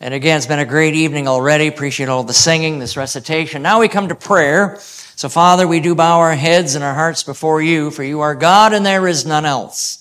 and 0.00 0.12
again, 0.12 0.36
it's 0.36 0.46
been 0.46 0.58
a 0.58 0.64
great 0.64 0.94
evening 0.94 1.28
already. 1.28 1.66
Appreciate 1.66 2.08
all 2.08 2.24
the 2.24 2.34
singing, 2.34 2.78
this 2.78 2.96
recitation. 2.96 3.62
Now 3.62 3.80
we 3.80 3.88
come 3.88 4.08
to 4.08 4.14
prayer. 4.14 4.76
So 5.16 5.28
Father, 5.28 5.66
we 5.68 5.80
do 5.80 5.94
bow 5.94 6.18
our 6.18 6.34
heads 6.34 6.74
and 6.74 6.82
our 6.82 6.94
hearts 6.94 7.22
before 7.22 7.62
you, 7.62 7.90
for 7.90 8.02
you 8.02 8.20
are 8.20 8.34
God 8.34 8.72
and 8.72 8.84
there 8.84 9.06
is 9.06 9.24
none 9.24 9.46
else. 9.46 10.00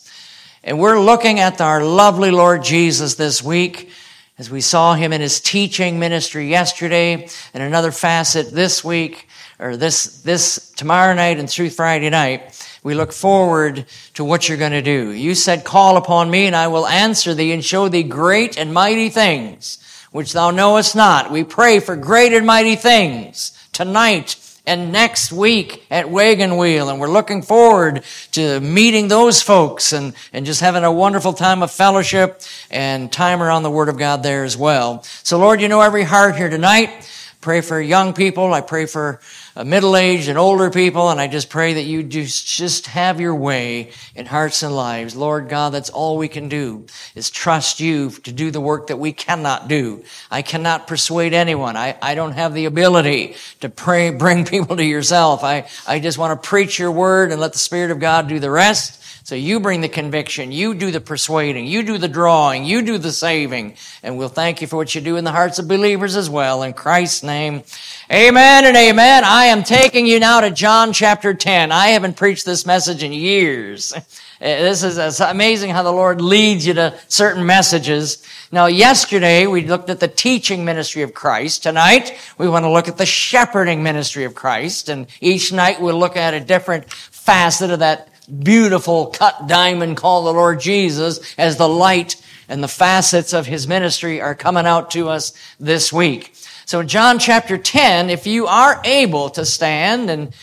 And 0.64 0.80
we're 0.80 1.00
looking 1.00 1.40
at 1.40 1.62
our 1.62 1.84
lovely 1.84 2.32
Lord 2.32 2.64
Jesus 2.64 3.16
this 3.16 3.44
week 3.44 3.92
as 4.40 4.50
we 4.50 4.62
saw 4.62 4.96
him 4.96 5.14
in 5.14 5.22
his 5.22 5.40
teaching 5.40 6.00
ministry 6.00 6.50
yesterday 6.50 7.28
and 7.54 7.64
another 7.64 7.92
facet 7.92 8.52
this 8.52 8.84
week 8.84 9.28
or 9.60 9.78
this, 9.78 10.22
this 10.24 10.72
tomorrow 10.72 11.14
night 11.14 11.38
and 11.38 11.50
through 11.50 11.70
Friday 11.70 12.10
night. 12.10 12.73
We 12.84 12.94
look 12.94 13.14
forward 13.14 13.86
to 14.16 14.26
what 14.26 14.48
you're 14.48 14.58
going 14.58 14.74
to 14.74 14.82
do. 14.82 15.12
You 15.12 15.36
said, 15.36 15.64
call 15.64 15.98
upon 15.98 16.30
me 16.30 16.46
and 16.46 16.56
I 16.56 16.68
will 16.68 16.86
answer 16.86 17.34
thee 17.34 17.54
and 17.54 17.64
show 17.64 17.88
thee 17.88 18.04
great 18.04 18.58
and 18.58 18.74
mighty 18.74 19.10
things 19.10 19.80
which 20.14 20.32
thou 20.32 20.52
knowest 20.52 20.96
not. 20.96 21.32
We 21.32 21.44
pray 21.44 21.80
for 21.80 21.96
great 21.96 22.34
and 22.34 22.46
mighty 22.46 22.76
things 22.76 23.58
tonight 23.74 24.38
and 24.66 24.92
next 24.92 25.34
week 25.34 25.86
at 25.90 26.10
Wagon 26.10 26.56
Wheel. 26.56 26.90
And 26.90 27.00
we're 27.00 27.10
looking 27.10 27.42
forward 27.42 28.04
to 28.34 28.60
meeting 28.62 29.08
those 29.08 29.42
folks 29.42 29.92
and, 29.92 30.14
and 30.32 30.46
just 30.46 30.62
having 30.62 30.84
a 30.84 30.92
wonderful 30.92 31.34
time 31.34 31.64
of 31.64 31.72
fellowship 31.72 32.42
and 32.70 33.12
time 33.12 33.42
around 33.42 33.64
the 33.64 33.72
Word 33.72 33.90
of 33.90 33.98
God 33.98 34.22
there 34.24 34.44
as 34.44 34.56
well. 34.56 35.04
So 35.24 35.40
Lord, 35.40 35.60
you 35.60 35.68
know 35.68 35.82
every 35.82 36.04
heart 36.04 36.36
here 36.36 36.50
tonight. 36.50 37.10
Pray 37.42 37.62
for 37.62 37.82
young 37.82 38.14
people. 38.14 38.54
I 38.54 38.62
pray 38.62 38.86
for 38.86 39.20
uh, 39.56 39.64
middle-aged 39.64 40.30
and 40.30 40.38
older 40.38 40.72
people, 40.72 41.10
and 41.10 41.20
I 41.22 41.28
just 41.28 41.50
pray 41.50 41.74
that 41.74 41.84
you 41.84 42.04
just, 42.04 42.48
just 42.48 42.88
have 42.88 43.22
your 43.22 43.36
way 43.36 43.92
in 44.16 44.26
hearts 44.26 44.64
and 44.64 44.76
lives. 44.76 45.16
Lord 45.16 45.50
God, 45.50 45.74
that's 45.74 45.90
all 45.90 46.18
we 46.18 46.28
can 46.28 46.50
do 46.50 46.86
is 47.16 47.30
trust 47.30 47.80
you 47.80 48.10
to 48.10 48.32
do 48.32 48.50
the 48.50 48.62
work 48.62 48.88
that 48.88 48.98
we 48.98 49.14
cannot 49.14 49.68
do. 49.68 50.04
I 50.32 50.42
cannot 50.42 50.88
persuade 50.88 51.34
anyone. 51.34 51.78
I, 51.78 51.98
I 52.02 52.16
don't 52.16 52.32
have 52.32 52.54
the 52.54 52.66
ability 52.66 53.36
to 53.60 53.70
pray, 53.70 54.10
bring 54.24 54.46
people 54.46 54.78
to 54.78 54.86
yourself. 54.86 55.44
I, 55.44 55.68
I 55.88 56.00
just 56.00 56.18
want 56.18 56.42
to 56.42 56.48
preach 56.48 56.80
your 56.80 56.92
word 56.92 57.32
and 57.32 57.40
let 57.40 57.54
the 57.54 57.60
Spirit 57.60 57.92
of 57.92 58.00
God 58.00 58.28
do 58.28 58.40
the 58.40 58.52
rest. 58.52 59.03
So 59.26 59.36
you 59.36 59.62
bring 59.62 59.80
the 59.80 59.88
conviction, 59.88 60.52
you 60.52 60.74
do 60.74 60.92
the 60.92 61.00
persuading, 61.00 61.66
you 61.66 61.84
do 61.84 61.98
the 61.98 62.10
drawing, 62.10 62.66
you 62.66 62.82
do 62.82 62.98
the 62.98 63.14
saving, 63.14 63.78
and 64.04 64.18
we'll 64.18 64.28
thank 64.28 64.60
you 64.60 64.68
for 64.68 64.76
what 64.76 64.94
you 64.94 65.00
do 65.00 65.16
in 65.16 65.24
the 65.24 65.32
hearts 65.32 65.60
of 65.60 65.68
believers 65.70 66.18
as 66.18 66.30
well. 66.30 66.62
In 66.62 66.74
Christ's 66.74 67.24
name, 67.24 67.64
amen 68.12 68.66
and 68.66 68.76
amen. 68.76 69.24
I 69.24 69.46
am 69.46 69.64
taking 69.64 70.06
you 70.06 70.20
now 70.20 70.42
to 70.42 70.52
John 70.52 70.92
chapter 70.92 71.34
10. 71.34 71.72
I 71.72 71.88
haven't 71.90 72.18
preached 72.18 72.46
this 72.46 72.66
message 72.66 73.02
in 73.02 73.14
years. 73.14 73.94
Eh, 74.42 74.62
this 74.62 74.84
is 74.84 75.22
amazing 75.22 75.70
how 75.70 75.84
the 75.84 75.92
Lord 75.92 76.20
leads 76.20 76.68
you 76.68 76.74
to 76.74 77.00
certain 77.08 77.46
messages. 77.46 78.28
Now, 78.52 78.66
yesterday 78.66 79.48
we 79.48 79.66
looked 79.66 79.90
at 79.90 80.02
the 80.02 80.08
teaching 80.10 80.66
ministry 80.66 81.02
of 81.02 81.14
Christ. 81.14 81.64
Tonight 81.64 82.20
we 82.38 82.50
want 82.50 82.66
to 82.66 82.70
look 82.70 82.90
at 82.90 82.98
the 82.98 83.06
shepherding 83.06 83.84
ministry 83.84 84.26
of 84.26 84.36
Christ. 84.36 84.90
And 84.90 85.08
each 85.22 85.54
night 85.54 85.80
we'll 85.80 85.98
look 85.98 86.18
at 86.18 86.34
a 86.34 86.42
different 86.42 86.92
facet 86.92 87.72
of 87.72 87.80
that 87.80 88.10
beautiful 88.28 89.08
cut 89.08 89.48
diamond 89.48 89.98
called 89.98 90.26
the 90.26 90.34
Lord 90.34 90.60
Jesus 90.60 91.20
as 91.38 91.58
the 91.58 91.68
light 91.68 92.16
and 92.48 92.64
the 92.64 92.68
facets 92.68 93.34
of 93.34 93.46
his 93.46 93.68
ministry 93.68 94.22
are 94.22 94.36
coming 94.36 94.66
out 94.66 94.92
to 94.92 95.10
us 95.10 95.34
this 95.60 95.92
week. 95.92 96.36
So 96.66 96.84
John 96.84 97.20
chapter 97.20 97.58
10, 97.58 98.10
if 98.10 98.26
you 98.26 98.48
are 98.48 98.82
able 98.86 99.30
to 99.32 99.46
stand 99.46 100.10
and 100.10 100.34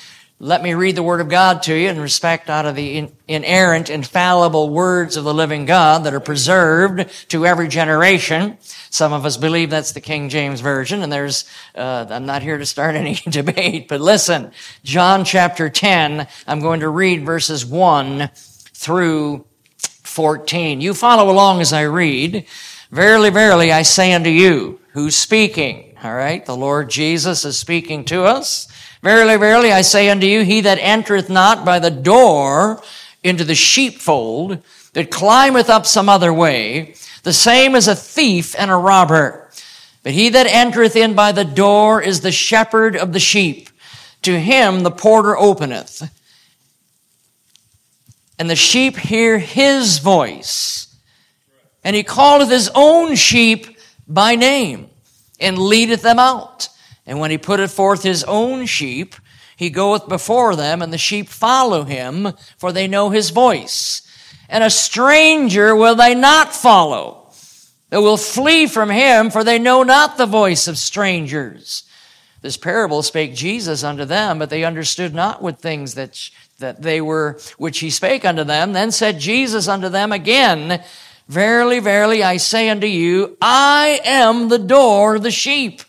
let 0.42 0.62
me 0.62 0.72
read 0.72 0.96
the 0.96 1.02
word 1.02 1.20
of 1.20 1.28
God 1.28 1.62
to 1.64 1.74
you 1.74 1.90
in 1.90 2.00
respect 2.00 2.48
out 2.48 2.64
of 2.64 2.74
the 2.74 3.10
inerrant, 3.28 3.90
infallible 3.90 4.70
words 4.70 5.18
of 5.18 5.24
the 5.24 5.34
living 5.34 5.66
God 5.66 6.04
that 6.04 6.14
are 6.14 6.20
preserved 6.20 7.10
to 7.28 7.44
every 7.44 7.68
generation. 7.68 8.56
Some 8.88 9.12
of 9.12 9.26
us 9.26 9.36
believe 9.36 9.68
that's 9.68 9.92
the 9.92 10.00
King 10.00 10.30
James 10.30 10.62
Version, 10.62 11.02
and 11.02 11.12
there's, 11.12 11.44
uh, 11.74 12.06
I'm 12.08 12.24
not 12.24 12.40
here 12.40 12.56
to 12.56 12.64
start 12.64 12.94
any 12.96 13.16
debate, 13.28 13.86
but 13.86 14.00
listen, 14.00 14.50
John 14.82 15.26
chapter 15.26 15.68
10, 15.68 16.26
I'm 16.46 16.60
going 16.60 16.80
to 16.80 16.88
read 16.88 17.26
verses 17.26 17.66
1 17.66 18.30
through 18.32 19.44
14. 19.76 20.80
You 20.80 20.94
follow 20.94 21.30
along 21.30 21.60
as 21.60 21.74
I 21.74 21.82
read. 21.82 22.46
Verily, 22.90 23.28
verily, 23.28 23.72
I 23.72 23.82
say 23.82 24.14
unto 24.14 24.30
you, 24.30 24.80
who's 24.94 25.16
speaking? 25.16 25.98
All 26.02 26.14
right, 26.14 26.46
the 26.46 26.56
Lord 26.56 26.88
Jesus 26.88 27.44
is 27.44 27.58
speaking 27.58 28.06
to 28.06 28.24
us. 28.24 28.68
Verily, 29.02 29.36
verily, 29.36 29.72
I 29.72 29.80
say 29.80 30.10
unto 30.10 30.26
you, 30.26 30.42
he 30.42 30.60
that 30.60 30.78
entereth 30.78 31.30
not 31.30 31.64
by 31.64 31.78
the 31.78 31.90
door 31.90 32.82
into 33.22 33.44
the 33.44 33.54
sheepfold, 33.54 34.62
that 34.92 35.10
climbeth 35.10 35.70
up 35.70 35.86
some 35.86 36.08
other 36.08 36.32
way, 36.32 36.94
the 37.22 37.32
same 37.32 37.74
is 37.74 37.86
a 37.86 37.94
thief 37.94 38.54
and 38.58 38.70
a 38.70 38.76
robber. 38.76 39.48
But 40.02 40.12
he 40.12 40.30
that 40.30 40.46
entereth 40.46 40.96
in 40.96 41.14
by 41.14 41.32
the 41.32 41.44
door 41.44 42.02
is 42.02 42.20
the 42.20 42.32
shepherd 42.32 42.96
of 42.96 43.12
the 43.12 43.20
sheep. 43.20 43.68
To 44.22 44.38
him 44.38 44.82
the 44.82 44.90
porter 44.90 45.36
openeth. 45.36 46.10
And 48.38 48.48
the 48.48 48.56
sheep 48.56 48.96
hear 48.96 49.38
his 49.38 49.98
voice. 49.98 50.94
And 51.84 51.94
he 51.94 52.02
calleth 52.02 52.50
his 52.50 52.70
own 52.74 53.14
sheep 53.16 53.78
by 54.08 54.34
name 54.34 54.88
and 55.38 55.58
leadeth 55.58 56.02
them 56.02 56.18
out. 56.18 56.68
And 57.10 57.18
when 57.18 57.32
he 57.32 57.38
putteth 57.38 57.72
forth 57.72 58.04
his 58.04 58.22
own 58.22 58.66
sheep, 58.66 59.16
he 59.56 59.68
goeth 59.68 60.08
before 60.08 60.54
them, 60.54 60.80
and 60.80 60.92
the 60.92 60.96
sheep 60.96 61.28
follow 61.28 61.82
him, 61.82 62.28
for 62.56 62.70
they 62.70 62.86
know 62.86 63.10
his 63.10 63.30
voice. 63.30 64.02
And 64.48 64.62
a 64.62 64.70
stranger 64.70 65.74
will 65.74 65.96
they 65.96 66.14
not 66.14 66.54
follow. 66.54 67.32
They 67.88 67.96
will 67.96 68.16
flee 68.16 68.68
from 68.68 68.90
him, 68.90 69.32
for 69.32 69.42
they 69.42 69.58
know 69.58 69.82
not 69.82 70.18
the 70.18 70.26
voice 70.26 70.68
of 70.68 70.78
strangers. 70.78 71.82
This 72.42 72.56
parable 72.56 73.02
spake 73.02 73.34
Jesus 73.34 73.82
unto 73.82 74.04
them, 74.04 74.38
but 74.38 74.48
they 74.48 74.62
understood 74.62 75.12
not 75.12 75.42
what 75.42 75.58
things 75.58 75.94
that, 75.94 76.30
that 76.60 76.80
they 76.80 77.00
were, 77.00 77.40
which 77.58 77.80
he 77.80 77.90
spake 77.90 78.24
unto 78.24 78.44
them. 78.44 78.72
Then 78.72 78.92
said 78.92 79.18
Jesus 79.18 79.66
unto 79.66 79.88
them 79.88 80.12
again, 80.12 80.80
Verily, 81.26 81.80
verily, 81.80 82.22
I 82.22 82.36
say 82.36 82.70
unto 82.70 82.86
you, 82.86 83.36
I 83.42 84.00
am 84.04 84.48
the 84.48 84.58
door 84.58 85.16
of 85.16 85.24
the 85.24 85.32
sheep. 85.32 85.82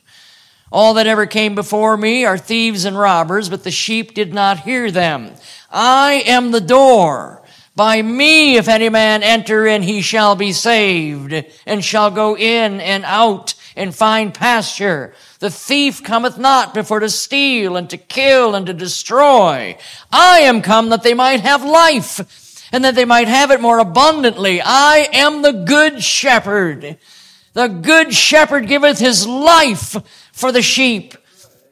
All 0.72 0.94
that 0.94 1.08
ever 1.08 1.26
came 1.26 1.54
before 1.54 1.98
me 1.98 2.24
are 2.24 2.38
thieves 2.38 2.86
and 2.86 2.98
robbers, 2.98 3.50
but 3.50 3.64
the 3.64 3.72
sheep 3.72 4.14
did 4.14 4.34
not 4.34 4.62
hear 4.62 4.90
them. 4.90 5.34
I 5.70 6.24
am 6.26 6.52
the 6.52 6.62
door. 6.62 7.42
By 7.76 8.02
me, 8.02 8.56
if 8.56 8.68
any 8.70 8.90
man 8.90 9.22
enter 9.22 9.68
in, 9.68 9.82
he 9.84 10.02
shall 10.02 10.36
be 10.36 10.54
saved, 10.54 11.34
and 11.66 11.84
shall 11.84 12.12
go 12.12 12.38
in 12.38 12.80
and 12.80 13.04
out 13.06 13.54
and 13.76 13.96
find 13.96 14.34
pasture. 14.34 15.14
The 15.40 15.50
thief 15.50 16.04
cometh 16.04 16.38
not 16.38 16.74
before 16.74 17.00
to 17.00 17.10
steal 17.10 17.76
and 17.76 17.90
to 17.90 17.98
kill 17.98 18.56
and 18.56 18.66
to 18.68 18.74
destroy. 18.74 19.78
I 20.12 20.40
am 20.42 20.62
come 20.62 20.90
that 20.90 21.04
they 21.04 21.14
might 21.14 21.42
have 21.42 21.64
life 21.64 22.70
and 22.72 22.84
that 22.86 22.96
they 22.96 23.06
might 23.06 23.28
have 23.28 23.52
it 23.52 23.62
more 23.62 23.80
abundantly. 23.80 24.62
I 24.62 25.10
am 25.12 25.42
the 25.42 25.52
good 25.52 26.04
shepherd. 26.04 26.98
The 27.54 27.68
good 27.68 28.14
shepherd 28.14 28.68
giveth 28.68 29.00
his 29.00 29.28
life 29.28 29.96
for 30.32 30.52
the 30.52 30.62
sheep. 30.62 31.16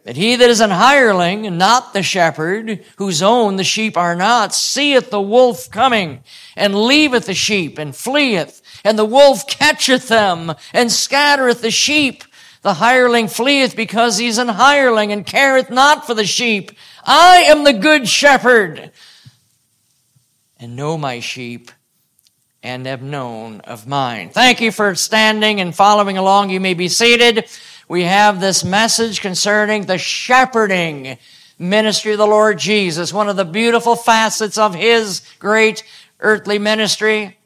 But 0.06 0.16
he 0.16 0.36
that 0.36 0.50
is 0.50 0.62
an 0.62 0.72
hireling, 0.72 1.46
and 1.46 1.58
not 1.58 1.94
the 1.94 2.02
shepherd, 2.02 2.84
whose 2.98 3.22
own 3.22 3.58
the 3.58 3.64
sheep 3.64 3.98
are 3.98 4.16
not, 4.16 4.54
seeth 4.54 5.12
the 5.12 5.22
wolf 5.22 5.70
coming, 5.70 6.24
and 6.56 6.74
leaveth 6.74 7.26
the 7.26 7.34
sheep, 7.34 7.78
and 7.78 7.96
fleeth. 7.96 8.62
And 8.84 8.98
the 8.98 9.06
wolf 9.06 9.46
catcheth 9.46 10.08
them, 10.08 10.54
and 10.74 10.92
scattereth 10.92 11.62
the 11.62 11.72
sheep. 11.72 12.24
The 12.62 12.76
hireling 12.76 13.28
fleeth 13.28 13.76
because 13.76 14.18
he's 14.18 14.38
an 14.38 14.48
hireling, 14.48 15.12
and 15.12 15.26
careth 15.26 15.70
not 15.70 16.08
for 16.08 16.14
the 16.14 16.26
sheep. 16.26 16.72
I 17.06 17.44
am 17.48 17.64
the 17.64 17.74
good 17.74 18.08
shepherd 18.08 18.92
and 20.60 20.76
know 20.76 20.98
my 20.98 21.20
sheep 21.20 21.72
and 22.62 22.86
have 22.86 23.02
known 23.02 23.62
of 23.62 23.88
mine. 23.88 24.30
Thank 24.30 24.60
you 24.60 24.72
for 24.72 24.94
standing 24.96 25.62
and 25.62 25.74
following 25.74 26.18
along. 26.18 26.50
You 26.50 26.60
may 26.60 26.74
be 26.74 26.90
seated. 26.90 27.46
We 27.90 28.04
have 28.04 28.40
this 28.40 28.64
message 28.64 29.20
concerning 29.20 29.88
the 29.88 29.98
shepherding 29.98 31.18
ministry 31.58 32.12
of 32.12 32.20
the 32.20 32.28
Lord 32.28 32.60
Jesus, 32.60 33.12
one 33.12 33.28
of 33.28 33.36
the 33.36 33.44
beautiful 33.44 33.96
facets 33.96 34.60
of 34.60 34.76
his 34.76 35.24
great 35.40 35.84
earthly 36.20 36.60
ministry. 36.60 37.40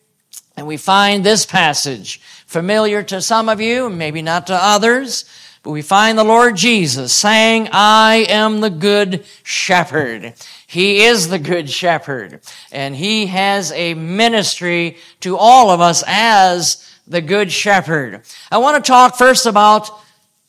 And 0.58 0.68
we 0.68 0.76
find 0.76 1.24
this 1.24 1.46
passage 1.46 2.20
familiar 2.46 3.04
to 3.04 3.22
some 3.22 3.48
of 3.48 3.62
you, 3.62 3.90
maybe 3.90 4.22
not 4.22 4.48
to 4.48 4.54
others. 4.54 5.24
But 5.64 5.72
we 5.72 5.82
find 5.82 6.18
the 6.18 6.26
Lord 6.26 6.58
Jesus 6.58 7.14
saying, 7.14 7.70
I 7.72 8.26
am 8.28 8.60
the 8.60 8.70
good 8.70 9.24
shepherd. 9.44 10.34
He 10.68 11.06
is 11.06 11.30
the 11.30 11.40
good 11.40 11.70
shepherd. 11.70 12.42
And 12.70 12.98
he 12.98 13.28
has 13.28 13.72
a 13.72 13.94
ministry 13.94 14.98
to 15.22 15.38
all 15.38 15.70
of 15.70 15.80
us 15.80 16.04
as 16.06 16.86
the 17.08 17.22
good 17.22 17.50
shepherd. 17.50 18.24
I 18.52 18.58
want 18.58 18.84
to 18.84 18.86
talk 18.86 19.16
first 19.16 19.46
about 19.46 19.90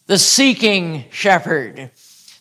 the 0.06 0.18
seeking 0.18 1.04
shepherd. 1.10 1.90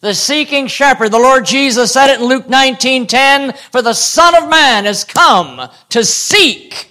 The 0.01 0.13
seeking 0.13 0.67
shepherd. 0.67 1.11
The 1.11 1.19
Lord 1.19 1.45
Jesus 1.45 1.93
said 1.93 2.09
it 2.09 2.19
in 2.19 2.25
Luke 2.25 2.47
19:10, 2.47 3.57
for 3.71 3.81
the 3.81 3.93
Son 3.93 4.35
of 4.35 4.49
Man 4.49 4.85
has 4.85 5.03
come 5.03 5.69
to 5.89 6.03
seek 6.03 6.89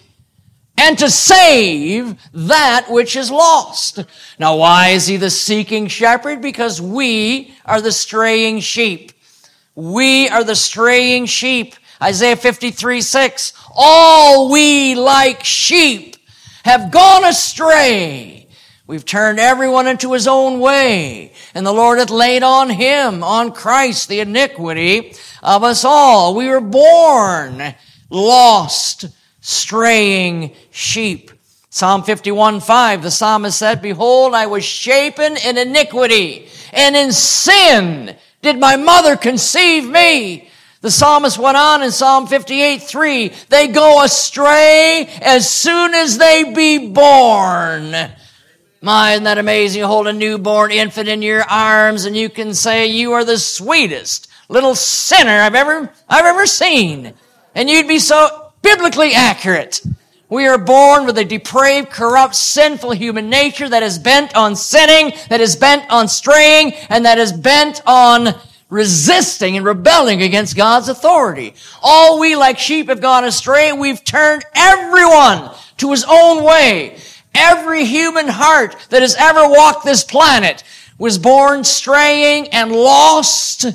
and 0.79 0.99
to 0.99 1.11
save 1.11 2.17
that 2.33 2.87
which 2.91 3.15
is 3.15 3.31
lost. 3.31 4.01
Now, 4.39 4.57
why 4.57 4.89
is 4.89 5.07
he 5.07 5.19
the 5.19 5.31
seeking 5.31 5.89
shepherd? 5.89 6.41
Because 6.41 6.81
we 6.81 7.55
are 7.67 7.81
the 7.81 7.93
straying 7.93 8.61
sheep. 8.61 9.13
We 9.75 10.29
are 10.29 10.45
the 10.45 10.57
straying 10.57 11.27
sheep. 11.27 11.77
Isaiah 12.03 12.37
53, 12.37 13.01
6. 13.01 13.53
All 13.77 14.51
we 14.51 14.95
like 14.95 15.45
sheep 15.45 16.17
have 16.65 16.91
gone 16.91 17.25
astray. 17.25 18.42
We've 18.93 19.07
turned 19.07 19.41
everyone 19.41 19.87
into 19.87 20.13
his 20.13 20.29
own 20.29 20.61
way, 20.61 21.33
and 21.55 21.65
the 21.65 21.73
Lord 21.73 21.99
hath 21.99 22.11
laid 22.11 22.43
on 22.43 22.69
him, 22.69 23.25
on 23.25 23.53
Christ, 23.53 24.11
the 24.11 24.21
iniquity 24.21 25.15
of 25.43 25.65
us 25.65 25.83
all. 25.83 26.35
We 26.35 26.47
were 26.51 26.61
born 26.61 27.75
lost, 28.11 29.07
straying 29.41 30.55
sheep. 30.73 31.31
Psalm 31.71 32.03
51, 32.03 32.61
5, 32.61 33.03
the 33.03 33.11
psalmist 33.11 33.59
said, 33.59 33.81
Behold, 33.81 34.35
I 34.35 34.45
was 34.45 34.63
shapen 34.63 35.39
in 35.39 35.57
iniquity, 35.57 36.49
and 36.71 36.95
in 36.95 37.13
sin 37.13 38.15
did 38.43 38.59
my 38.59 38.77
mother 38.77 39.17
conceive 39.17 39.89
me. 39.89 40.51
The 40.83 40.91
psalmist 40.91 41.39
went 41.39 41.57
on 41.57 41.83
in 41.83 41.93
Psalm 41.93 42.27
58, 42.27 42.83
3, 42.83 43.33
they 43.49 43.69
go 43.69 44.05
astray 44.05 45.09
as 45.23 45.49
soon 45.49 45.95
as 45.95 46.19
they 46.19 46.53
be 46.53 46.89
born. 46.89 48.13
My, 48.85 49.13
isn't 49.13 49.25
that 49.25 49.39
amazing? 49.39 49.79
You 49.79 49.87
hold 49.87 50.09
a 50.09 50.13
newborn 50.13 50.73
infant 50.73 51.09
in 51.09 51.23
your 51.23 51.43
arms 51.43 52.05
and 52.05 52.17
you 52.17 52.29
can 52.29 52.53
say, 52.53 52.87
you 52.87 53.13
are 53.13 53.25
the 53.25 53.39
sweetest 53.39 54.27
little 54.49 54.75
sinner 54.75 55.31
I've 55.31 55.55
ever, 55.55 55.89
I've 56.09 56.25
ever 56.25 56.47
seen. 56.47 57.15
And 57.55 57.71
you'd 57.71 57.87
be 57.87 58.01
so 58.01 58.53
biblically 58.61 59.15
accurate. 59.15 59.83
We 60.29 60.49
are 60.49 60.59
born 60.59 61.07
with 61.07 61.17
a 61.19 61.25
depraved, 61.25 61.91
corrupt, 61.91 62.35
sinful 62.35 62.91
human 62.93 63.31
nature 63.31 63.69
that 63.69 63.85
is 63.85 64.01
bent 64.01 64.35
on 64.35 64.57
sinning, 64.57 65.17
that 65.29 65.41
is 65.41 65.55
bent 65.55 65.89
on 65.89 66.09
straying, 66.09 66.73
and 66.89 67.05
that 67.05 67.19
is 67.19 67.33
bent 67.33 67.83
on 67.87 68.35
resisting 68.69 69.57
and 69.57 69.65
rebelling 69.65 70.23
against 70.23 70.57
God's 70.57 70.89
authority. 70.89 71.55
All 71.83 72.19
we 72.19 72.35
like 72.35 72.59
sheep 72.59 72.89
have 72.89 73.01
gone 73.01 73.25
astray. 73.25 73.73
We've 73.73 74.03
turned 74.03 74.45
everyone 74.57 75.51
to 75.77 75.91
his 75.93 76.05
own 76.09 76.43
way. 76.43 76.97
Every 77.35 77.85
human 77.85 78.29
heart 78.29 78.77
that 78.91 79.03
has 79.03 79.17
ever 79.19 79.49
walked 79.49 79.85
this 79.85 80.05
planet 80.05 80.63
was 80.99 81.19
born 81.19 81.65
straying 81.65 82.49
and 82.49 82.73
lost 82.73 83.67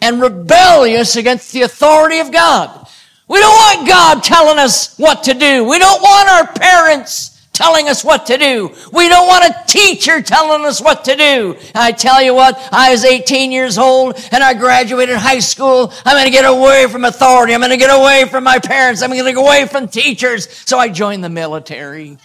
and 0.00 0.20
rebellious 0.20 1.16
against 1.16 1.52
the 1.52 1.62
authority 1.62 2.18
of 2.18 2.32
God. 2.32 2.86
We 3.28 3.40
don't 3.40 3.50
want 3.50 3.88
God 3.88 4.22
telling 4.22 4.58
us 4.58 4.96
what 4.98 5.24
to 5.24 5.34
do. 5.34 5.64
We 5.64 5.78
don't 5.78 6.02
want 6.02 6.28
our 6.28 6.52
parents 6.52 7.36
telling 7.56 7.88
us 7.88 8.04
what 8.04 8.26
to 8.26 8.36
do. 8.36 8.70
We 8.92 9.08
don't 9.08 9.26
want 9.26 9.44
a 9.44 9.66
teacher 9.66 10.20
telling 10.20 10.64
us 10.66 10.80
what 10.80 11.06
to 11.06 11.16
do. 11.16 11.56
I 11.74 11.92
tell 11.92 12.22
you 12.22 12.34
what, 12.34 12.56
I 12.70 12.90
was 12.90 13.04
18 13.04 13.50
years 13.50 13.78
old 13.78 14.16
and 14.30 14.44
I 14.44 14.54
graduated 14.54 15.16
high 15.16 15.38
school. 15.38 15.92
I'm 16.04 16.14
going 16.14 16.26
to 16.26 16.30
get 16.30 16.44
away 16.44 16.86
from 16.88 17.04
authority. 17.04 17.54
I'm 17.54 17.60
going 17.60 17.70
to 17.70 17.78
get 17.78 17.90
away 17.90 18.26
from 18.30 18.44
my 18.44 18.58
parents. 18.58 19.02
I'm 19.02 19.10
going 19.10 19.24
to 19.24 19.32
get 19.32 19.38
away 19.38 19.66
from 19.66 19.88
teachers. 19.88 20.48
So 20.66 20.78
I 20.78 20.90
joined 20.90 21.24
the 21.24 21.30
military. 21.30 22.18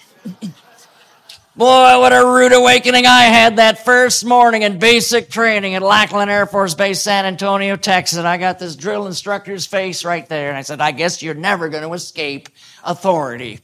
Boy, 1.54 2.00
what 2.00 2.14
a 2.14 2.26
rude 2.26 2.54
awakening 2.54 3.06
I 3.06 3.24
had 3.24 3.58
that 3.58 3.84
first 3.84 4.24
morning 4.24 4.62
in 4.62 4.80
basic 4.80 5.30
training 5.30 5.76
at 5.76 5.82
Lackland 5.82 6.32
Air 6.32 6.46
Force 6.46 6.76
Base, 6.76 7.02
San 7.02 7.26
Antonio, 7.26 7.76
Texas. 7.76 8.20
I 8.20 8.38
got 8.38 8.58
this 8.58 8.78
drill 8.78 9.06
instructor's 9.06 9.66
face 9.66 10.06
right 10.06 10.28
there. 10.30 10.48
And 10.48 10.58
I 10.58 10.62
said, 10.62 10.80
I 10.80 10.92
guess 10.92 11.22
you're 11.22 11.34
never 11.34 11.68
going 11.68 11.84
to 11.84 11.92
escape 11.92 12.48
authority. 12.86 13.60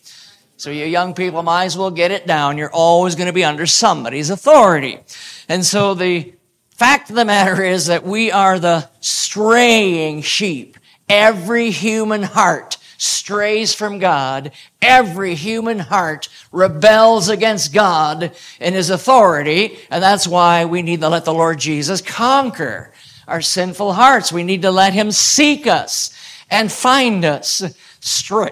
So 0.57 0.69
you 0.69 0.83
young 0.83 1.13
people 1.13 1.43
might 1.43 1.63
as 1.63 1.77
well 1.77 1.89
get 1.89 2.11
it 2.11 2.27
down. 2.27 2.57
You're 2.57 2.73
always 2.73 3.15
going 3.15 3.27
to 3.27 3.33
be 3.33 3.45
under 3.45 3.65
somebody's 3.65 4.31
authority. 4.31 4.99
And 5.47 5.65
so 5.65 5.93
the 5.93 6.33
fact 6.71 7.09
of 7.09 7.15
the 7.15 7.23
matter 7.23 7.63
is 7.63 7.85
that 7.85 8.03
we 8.03 8.33
are 8.33 8.59
the 8.59 8.89
straying 8.99 10.23
sheep. 10.23 10.77
Every 11.07 11.71
human 11.71 12.23
heart 12.23 12.76
strays 12.97 13.73
from 13.73 13.99
God, 13.99 14.51
every 14.81 15.35
human 15.35 15.79
heart 15.79 16.29
rebels 16.51 17.29
against 17.29 17.73
God 17.73 18.35
and 18.59 18.75
His 18.75 18.89
authority, 18.89 19.77
and 19.89 20.03
that's 20.03 20.27
why 20.27 20.65
we 20.65 20.81
need 20.81 21.01
to 21.01 21.09
let 21.09 21.25
the 21.25 21.33
Lord 21.33 21.59
Jesus 21.59 22.01
conquer 22.01 22.91
our 23.27 23.41
sinful 23.41 23.93
hearts. 23.93 24.31
We 24.31 24.43
need 24.43 24.63
to 24.63 24.71
let 24.71 24.93
Him 24.93 25.11
seek 25.11 25.67
us 25.67 26.13
and 26.49 26.71
find 26.71 27.25
us. 27.25 27.63
Stray, 27.99 28.51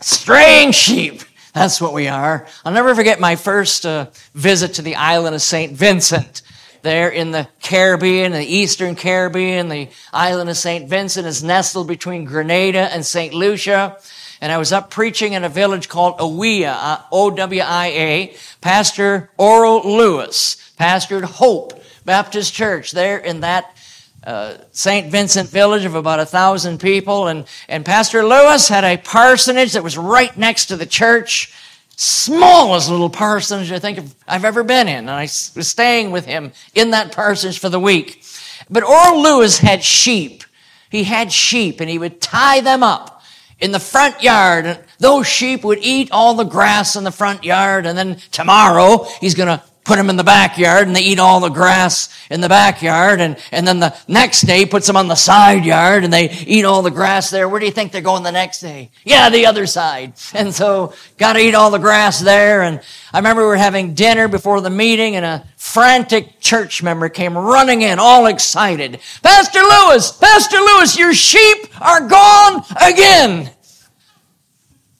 straying 0.00 0.72
sheep. 0.72 1.22
That's 1.54 1.80
what 1.80 1.94
we 1.94 2.08
are. 2.08 2.46
I'll 2.64 2.72
never 2.72 2.94
forget 2.94 3.18
my 3.18 3.36
first 3.36 3.86
uh, 3.86 4.10
visit 4.34 4.74
to 4.74 4.82
the 4.82 4.94
island 4.94 5.34
of 5.34 5.42
St. 5.42 5.72
Vincent 5.72 6.42
there 6.86 7.08
in 7.08 7.32
the 7.32 7.48
Caribbean, 7.60 8.30
the 8.30 8.44
Eastern 8.44 8.94
Caribbean. 8.94 9.68
The 9.68 9.88
island 10.12 10.48
of 10.48 10.56
St. 10.56 10.88
Vincent 10.88 11.26
is 11.26 11.42
nestled 11.42 11.88
between 11.88 12.24
Grenada 12.24 12.88
and 12.94 13.04
St. 13.04 13.34
Lucia. 13.34 13.98
And 14.40 14.52
I 14.52 14.58
was 14.58 14.72
up 14.72 14.88
preaching 14.88 15.32
in 15.32 15.42
a 15.42 15.48
village 15.48 15.88
called 15.88 16.18
Owia, 16.18 16.76
uh, 16.78 17.02
O-W-I-A. 17.10 18.36
Pastor 18.60 19.30
Oral 19.36 19.82
Lewis 19.96 20.72
pastored 20.78 21.24
Hope 21.24 21.82
Baptist 22.04 22.54
Church 22.54 22.92
there 22.92 23.18
in 23.18 23.40
that 23.40 23.76
uh, 24.22 24.54
St. 24.70 25.10
Vincent 25.10 25.48
village 25.48 25.84
of 25.84 25.96
about 25.96 26.20
a 26.20 26.26
thousand 26.26 26.78
people. 26.78 27.26
And, 27.26 27.46
and 27.68 27.84
Pastor 27.84 28.24
Lewis 28.24 28.68
had 28.68 28.84
a 28.84 28.96
parsonage 28.96 29.72
that 29.72 29.82
was 29.82 29.98
right 29.98 30.36
next 30.36 30.66
to 30.66 30.76
the 30.76 30.86
church 30.86 31.52
smallest 31.96 32.90
little 32.90 33.10
parsonage 33.10 33.72
I 33.72 33.78
think 33.78 33.98
I've 34.28 34.44
ever 34.44 34.62
been 34.62 34.88
in. 34.88 35.08
And 35.08 35.10
I 35.10 35.22
was 35.22 35.68
staying 35.68 36.10
with 36.12 36.26
him 36.26 36.52
in 36.74 36.90
that 36.90 37.12
parsonage 37.12 37.58
for 37.58 37.68
the 37.68 37.80
week. 37.80 38.22
But 38.70 38.84
Oral 38.84 39.22
Lewis 39.22 39.58
had 39.58 39.82
sheep. 39.82 40.44
He 40.90 41.04
had 41.04 41.32
sheep 41.32 41.80
and 41.80 41.90
he 41.90 41.98
would 41.98 42.20
tie 42.20 42.60
them 42.60 42.82
up 42.82 43.16
in 43.58 43.72
the 43.72 43.80
front 43.80 44.22
yard 44.22 44.66
And 44.66 44.84
those 44.98 45.26
sheep 45.26 45.64
would 45.64 45.78
eat 45.80 46.10
all 46.10 46.34
the 46.34 46.44
grass 46.44 46.96
in 46.96 47.04
the 47.04 47.12
front 47.12 47.44
yard, 47.44 47.86
and 47.86 47.96
then 47.96 48.16
tomorrow 48.30 49.04
he's 49.20 49.34
going 49.34 49.48
to 49.48 49.62
put 49.86 49.96
them 49.96 50.10
in 50.10 50.16
the 50.16 50.24
backyard 50.24 50.88
and 50.88 50.96
they 50.96 51.02
eat 51.02 51.20
all 51.20 51.38
the 51.38 51.48
grass 51.48 52.08
in 52.28 52.40
the 52.40 52.48
backyard 52.48 53.20
and, 53.20 53.38
and 53.52 53.66
then 53.66 53.78
the 53.78 53.96
next 54.08 54.42
day 54.42 54.66
puts 54.66 54.86
them 54.86 54.96
on 54.96 55.06
the 55.06 55.14
side 55.14 55.64
yard 55.64 56.02
and 56.02 56.12
they 56.12 56.28
eat 56.28 56.64
all 56.64 56.82
the 56.82 56.90
grass 56.90 57.30
there. 57.30 57.48
Where 57.48 57.60
do 57.60 57.66
you 57.66 57.72
think 57.72 57.92
they're 57.92 58.02
going 58.02 58.24
the 58.24 58.32
next 58.32 58.60
day? 58.60 58.90
Yeah, 59.04 59.30
the 59.30 59.46
other 59.46 59.64
side. 59.66 60.14
And 60.34 60.52
so 60.52 60.92
gotta 61.18 61.38
eat 61.38 61.54
all 61.54 61.70
the 61.70 61.78
grass 61.78 62.18
there. 62.18 62.62
And 62.62 62.80
I 63.12 63.18
remember 63.18 63.42
we 63.42 63.48
were 63.48 63.56
having 63.56 63.94
dinner 63.94 64.26
before 64.26 64.60
the 64.60 64.70
meeting 64.70 65.14
and 65.14 65.24
a 65.24 65.46
frantic 65.56 66.40
church 66.40 66.82
member 66.82 67.08
came 67.08 67.38
running 67.38 67.82
in 67.82 68.00
all 68.00 68.26
excited. 68.26 68.98
Pastor 69.22 69.60
Lewis, 69.60 70.10
Pastor 70.10 70.58
Lewis, 70.58 70.98
your 70.98 71.14
sheep 71.14 71.68
are 71.80 72.08
gone 72.08 72.64
again. 72.84 73.50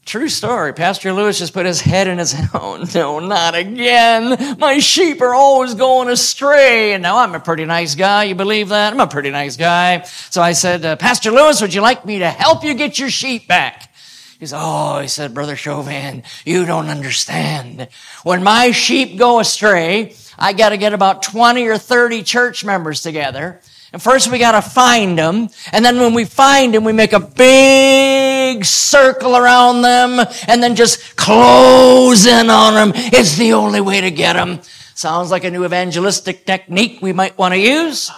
True 0.06 0.28
story. 0.28 0.72
Pastor 0.72 1.12
Lewis 1.12 1.40
just 1.40 1.52
put 1.52 1.66
his 1.66 1.80
head 1.80 2.06
in 2.06 2.18
his 2.18 2.30
hand. 2.30 2.48
Oh, 2.54 2.76
no, 2.94 3.18
not 3.18 3.56
again. 3.56 4.56
My 4.58 4.78
sheep 4.78 5.20
are 5.20 5.34
always 5.34 5.74
going 5.74 6.08
astray. 6.08 6.92
And 6.92 7.02
now 7.02 7.18
I'm 7.18 7.34
a 7.34 7.40
pretty 7.40 7.64
nice 7.64 7.96
guy. 7.96 8.24
You 8.24 8.36
believe 8.36 8.68
that? 8.68 8.92
I'm 8.92 9.00
a 9.00 9.08
pretty 9.08 9.30
nice 9.30 9.56
guy. 9.56 10.02
So 10.30 10.40
I 10.40 10.52
said, 10.52 10.84
uh, 10.84 10.94
Pastor 10.94 11.32
Lewis, 11.32 11.60
would 11.60 11.74
you 11.74 11.80
like 11.80 12.06
me 12.06 12.20
to 12.20 12.30
help 12.30 12.62
you 12.62 12.74
get 12.74 13.00
your 13.00 13.10
sheep 13.10 13.48
back? 13.48 13.92
He 14.38 14.46
said, 14.46 14.60
Oh, 14.60 15.00
he 15.00 15.08
said, 15.08 15.34
Brother 15.34 15.56
Chauvin, 15.56 16.22
you 16.44 16.64
don't 16.66 16.88
understand. 16.88 17.88
When 18.22 18.44
my 18.44 18.70
sheep 18.70 19.18
go 19.18 19.40
astray, 19.40 20.14
I 20.38 20.52
got 20.52 20.68
to 20.68 20.76
get 20.76 20.92
about 20.92 21.22
20 21.22 21.66
or 21.66 21.78
30 21.78 22.22
church 22.22 22.64
members 22.64 23.02
together. 23.02 23.60
And 23.96 24.02
first 24.02 24.30
we 24.30 24.38
got 24.38 24.52
to 24.52 24.60
find 24.60 25.18
them. 25.18 25.48
And 25.72 25.82
then 25.82 25.98
when 25.98 26.12
we 26.12 26.26
find 26.26 26.74
them, 26.74 26.84
we 26.84 26.92
make 26.92 27.14
a 27.14 27.18
big 27.18 28.62
circle 28.62 29.34
around 29.34 29.80
them 29.80 30.20
and 30.46 30.62
then 30.62 30.76
just 30.76 31.16
close 31.16 32.26
in 32.26 32.50
on 32.50 32.74
them. 32.74 32.92
It's 32.94 33.38
the 33.38 33.54
only 33.54 33.80
way 33.80 34.02
to 34.02 34.10
get 34.10 34.34
them. 34.34 34.60
Sounds 34.94 35.30
like 35.30 35.44
a 35.44 35.50
new 35.50 35.64
evangelistic 35.64 36.44
technique 36.44 36.98
we 37.00 37.14
might 37.14 37.38
want 37.38 37.54
to 37.54 37.58
use 37.58 38.10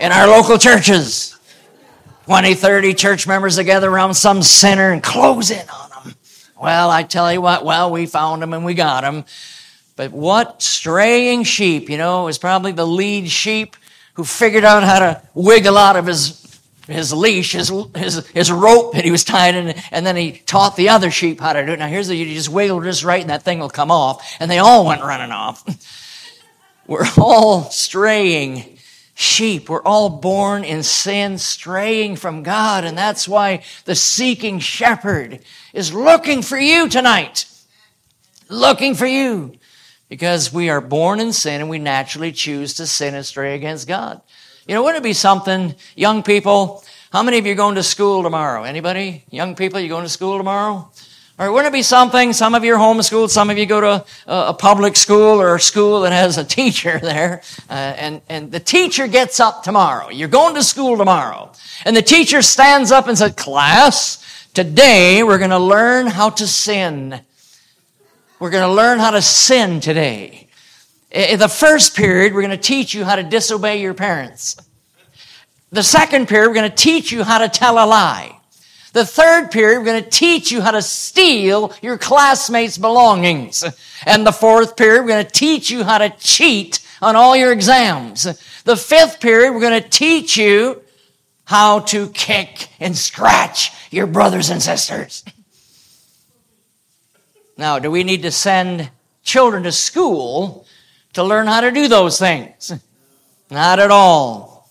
in 0.00 0.12
our 0.12 0.26
local 0.26 0.56
churches. 0.56 1.38
20, 2.24 2.54
30 2.54 2.94
church 2.94 3.26
members 3.26 3.56
together 3.56 3.90
around 3.90 4.14
some 4.14 4.42
sinner 4.42 4.92
and 4.92 5.02
close 5.02 5.50
in 5.50 5.68
on 5.68 5.90
them. 5.90 6.14
Well, 6.58 6.90
I 6.90 7.02
tell 7.02 7.30
you 7.30 7.42
what, 7.42 7.66
well, 7.66 7.90
we 7.90 8.06
found 8.06 8.40
them 8.40 8.54
and 8.54 8.64
we 8.64 8.72
got 8.72 9.02
them. 9.02 9.26
But 9.94 10.10
what 10.10 10.62
straying 10.62 11.44
sheep, 11.44 11.90
you 11.90 11.98
know, 11.98 12.28
is 12.28 12.38
probably 12.38 12.72
the 12.72 12.86
lead 12.86 13.28
sheep 13.28 13.76
who 14.14 14.24
figured 14.24 14.64
out 14.64 14.82
how 14.82 14.98
to 14.98 15.22
wiggle 15.34 15.76
out 15.76 15.96
of 15.96 16.06
his 16.06 16.42
his 16.88 17.12
leash, 17.12 17.52
his, 17.52 17.72
his, 17.94 18.26
his 18.28 18.50
rope 18.50 18.94
that 18.94 19.04
he 19.04 19.10
was 19.10 19.24
tied 19.24 19.54
in, 19.54 19.68
and 19.90 20.04
then 20.04 20.16
he 20.16 20.32
taught 20.32 20.76
the 20.76 20.88
other 20.88 21.10
sheep 21.10 21.40
how 21.40 21.52
to 21.52 21.64
do 21.64 21.72
it. 21.72 21.78
Now 21.78 21.86
here's 21.86 22.08
the, 22.08 22.16
you 22.16 22.34
just 22.34 22.48
wiggle 22.48 22.80
just 22.82 23.04
right 23.04 23.20
and 23.20 23.30
that 23.30 23.44
thing 23.44 23.60
will 23.60 23.70
come 23.70 23.90
off. 23.90 24.36
And 24.40 24.50
they 24.50 24.58
all 24.58 24.84
went 24.84 25.02
running 25.02 25.30
off. 25.30 25.64
We're 26.86 27.06
all 27.16 27.70
straying 27.70 28.78
sheep. 29.14 29.68
We're 29.68 29.82
all 29.82 30.10
born 30.10 30.64
in 30.64 30.82
sin, 30.82 31.38
straying 31.38 32.16
from 32.16 32.42
God. 32.42 32.84
And 32.84 32.98
that's 32.98 33.28
why 33.28 33.62
the 33.84 33.94
seeking 33.94 34.58
shepherd 34.58 35.38
is 35.72 35.94
looking 35.94 36.42
for 36.42 36.58
you 36.58 36.88
tonight. 36.88 37.46
Looking 38.48 38.94
for 38.94 39.06
you 39.06 39.52
because 40.12 40.52
we 40.52 40.68
are 40.68 40.82
born 40.82 41.20
in 41.20 41.32
sin 41.32 41.62
and 41.62 41.70
we 41.70 41.78
naturally 41.78 42.30
choose 42.30 42.74
to 42.74 42.86
sin 42.86 43.14
and 43.14 43.24
stray 43.24 43.54
against 43.54 43.88
God. 43.88 44.20
You 44.66 44.74
know, 44.74 44.82
wouldn't 44.82 45.02
it 45.02 45.08
be 45.08 45.14
something, 45.14 45.74
young 45.96 46.22
people, 46.22 46.84
how 47.10 47.22
many 47.22 47.38
of 47.38 47.46
you 47.46 47.52
are 47.52 47.54
going 47.54 47.76
to 47.76 47.82
school 47.82 48.22
tomorrow? 48.22 48.64
Anybody? 48.64 49.24
Young 49.30 49.54
people, 49.54 49.80
you 49.80 49.88
going 49.88 50.04
to 50.04 50.10
school 50.10 50.36
tomorrow? 50.36 50.90
Or 51.38 51.50
wouldn't 51.50 51.72
it 51.72 51.78
be 51.78 51.82
something, 51.82 52.34
some 52.34 52.54
of 52.54 52.62
you 52.62 52.74
are 52.74 52.78
homeschooled, 52.78 53.30
some 53.30 53.48
of 53.48 53.56
you 53.56 53.64
go 53.64 53.80
to 53.80 54.04
a, 54.26 54.48
a 54.48 54.52
public 54.52 54.96
school 54.96 55.40
or 55.40 55.54
a 55.54 55.60
school 55.60 56.02
that 56.02 56.12
has 56.12 56.36
a 56.36 56.44
teacher 56.60 56.98
there, 56.98 57.40
uh, 57.70 57.72
and, 57.72 58.20
and 58.28 58.52
the 58.52 58.60
teacher 58.60 59.06
gets 59.06 59.40
up 59.40 59.62
tomorrow. 59.62 60.10
You're 60.10 60.28
going 60.28 60.54
to 60.56 60.62
school 60.62 60.98
tomorrow. 60.98 61.52
And 61.86 61.96
the 61.96 62.02
teacher 62.02 62.42
stands 62.42 62.92
up 62.92 63.08
and 63.08 63.16
says, 63.16 63.32
class, 63.32 64.46
today 64.52 65.22
we're 65.22 65.38
going 65.38 65.48
to 65.52 65.58
learn 65.58 66.06
how 66.06 66.28
to 66.28 66.46
sin. 66.46 67.22
We're 68.42 68.50
going 68.50 68.68
to 68.68 68.74
learn 68.74 68.98
how 68.98 69.12
to 69.12 69.22
sin 69.22 69.78
today. 69.78 70.48
In 71.12 71.38
the 71.38 71.46
first 71.46 71.94
period, 71.94 72.34
we're 72.34 72.42
going 72.42 72.50
to 72.50 72.56
teach 72.56 72.92
you 72.92 73.04
how 73.04 73.14
to 73.14 73.22
disobey 73.22 73.80
your 73.80 73.94
parents. 73.94 74.56
The 75.70 75.84
second 75.84 76.26
period, 76.26 76.48
we're 76.48 76.56
going 76.56 76.68
to 76.68 76.76
teach 76.76 77.12
you 77.12 77.22
how 77.22 77.38
to 77.38 77.48
tell 77.48 77.74
a 77.74 77.86
lie. 77.86 78.36
The 78.94 79.06
third 79.06 79.52
period, 79.52 79.78
we're 79.78 79.84
going 79.84 80.02
to 80.02 80.10
teach 80.10 80.50
you 80.50 80.60
how 80.60 80.72
to 80.72 80.82
steal 80.82 81.72
your 81.82 81.96
classmates' 81.98 82.78
belongings. 82.78 83.62
And 84.06 84.26
the 84.26 84.32
fourth 84.32 84.76
period, 84.76 85.02
we're 85.02 85.10
going 85.10 85.24
to 85.24 85.30
teach 85.30 85.70
you 85.70 85.84
how 85.84 85.98
to 85.98 86.10
cheat 86.18 86.84
on 87.00 87.14
all 87.14 87.36
your 87.36 87.52
exams. 87.52 88.24
The 88.64 88.76
fifth 88.76 89.20
period, 89.20 89.52
we're 89.52 89.60
going 89.60 89.80
to 89.80 89.88
teach 89.88 90.36
you 90.36 90.82
how 91.44 91.78
to 91.78 92.08
kick 92.08 92.70
and 92.80 92.96
scratch 92.98 93.70
your 93.92 94.08
brothers 94.08 94.50
and 94.50 94.60
sisters. 94.60 95.22
Now, 97.56 97.78
do 97.78 97.90
we 97.90 98.04
need 98.04 98.22
to 98.22 98.30
send 98.30 98.90
children 99.22 99.62
to 99.64 99.72
school 99.72 100.66
to 101.12 101.22
learn 101.22 101.46
how 101.46 101.60
to 101.60 101.70
do 101.70 101.88
those 101.88 102.18
things? 102.18 102.72
Not 103.50 103.78
at 103.78 103.90
all. 103.90 104.70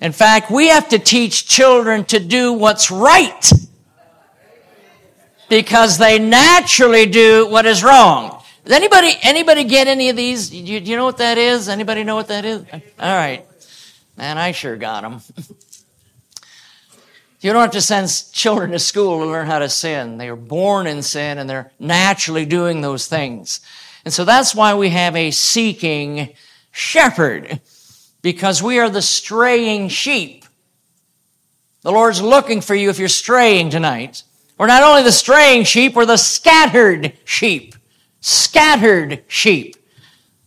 In 0.00 0.12
fact, 0.12 0.50
we 0.50 0.68
have 0.68 0.88
to 0.90 0.98
teach 0.98 1.46
children 1.46 2.04
to 2.06 2.18
do 2.18 2.52
what's 2.52 2.90
right 2.90 3.52
because 5.48 5.98
they 5.98 6.18
naturally 6.18 7.06
do 7.06 7.46
what 7.48 7.66
is 7.66 7.84
wrong. 7.84 8.42
Does 8.64 8.72
anybody 8.72 9.12
anybody 9.22 9.64
get 9.64 9.88
any 9.88 10.08
of 10.08 10.16
these? 10.16 10.50
Do 10.50 10.56
you, 10.56 10.78
you 10.78 10.96
know 10.96 11.04
what 11.04 11.18
that 11.18 11.36
is? 11.36 11.68
Anybody 11.68 12.04
know 12.04 12.14
what 12.14 12.28
that 12.28 12.44
is? 12.44 12.64
All 12.72 12.80
right, 12.98 13.44
man, 14.16 14.38
I 14.38 14.52
sure 14.52 14.76
got 14.76 15.02
them. 15.02 15.20
You 17.42 17.52
don't 17.52 17.62
have 17.62 17.72
to 17.72 17.80
send 17.80 18.08
children 18.32 18.70
to 18.70 18.78
school 18.78 19.18
to 19.18 19.26
learn 19.26 19.48
how 19.48 19.58
to 19.58 19.68
sin. 19.68 20.16
They 20.16 20.28
are 20.28 20.36
born 20.36 20.86
in 20.86 21.02
sin 21.02 21.38
and 21.38 21.50
they're 21.50 21.72
naturally 21.80 22.46
doing 22.46 22.80
those 22.80 23.08
things. 23.08 23.60
And 24.04 24.14
so 24.14 24.24
that's 24.24 24.54
why 24.54 24.74
we 24.74 24.90
have 24.90 25.16
a 25.16 25.32
seeking 25.32 26.34
shepherd, 26.70 27.60
because 28.22 28.62
we 28.62 28.78
are 28.78 28.88
the 28.88 29.02
straying 29.02 29.88
sheep. 29.88 30.44
The 31.82 31.90
Lord's 31.90 32.22
looking 32.22 32.60
for 32.60 32.76
you 32.76 32.90
if 32.90 33.00
you're 33.00 33.08
straying 33.08 33.70
tonight. 33.70 34.22
We're 34.56 34.68
not 34.68 34.84
only 34.84 35.02
the 35.02 35.10
straying 35.10 35.64
sheep, 35.64 35.94
we're 35.94 36.06
the 36.06 36.16
scattered 36.16 37.12
sheep. 37.24 37.74
Scattered 38.20 39.24
sheep. 39.26 39.74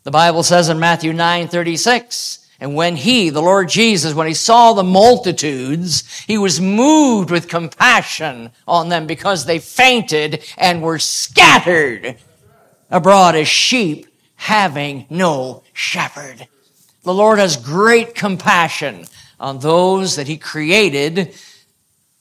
The 0.04 0.12
Bible 0.12 0.44
says 0.44 0.70
in 0.70 0.80
Matthew 0.80 1.12
9 1.12 1.50
36, 1.50 2.45
and 2.60 2.74
when 2.74 2.96
he, 2.96 3.30
the 3.30 3.42
Lord 3.42 3.68
Jesus, 3.68 4.14
when 4.14 4.28
he 4.28 4.34
saw 4.34 4.74
the 4.74 4.84
multitudes, 4.84 6.24
he 6.26 6.38
was 6.38 6.62
moved 6.62 7.30
with 7.30 7.50
compassion 7.50 8.52
on 8.68 8.90
them 8.90 9.08
because 9.08 9.46
they 9.46 9.60
fainted 9.60 10.44
and 10.58 10.82
were 10.82 11.00
scattered 11.00 12.18
abroad 12.90 13.36
as 13.36 13.48
sheep 13.48 14.08
having 14.36 15.06
no 15.10 15.64
shepherd. 15.74 16.48
The 17.04 17.14
Lord 17.14 17.40
has 17.40 17.58
great 17.58 18.16
compassion 18.16 19.06
on 19.40 19.60
those 19.60 20.16
that 20.16 20.28
he 20.28 20.38
created, 20.38 21.36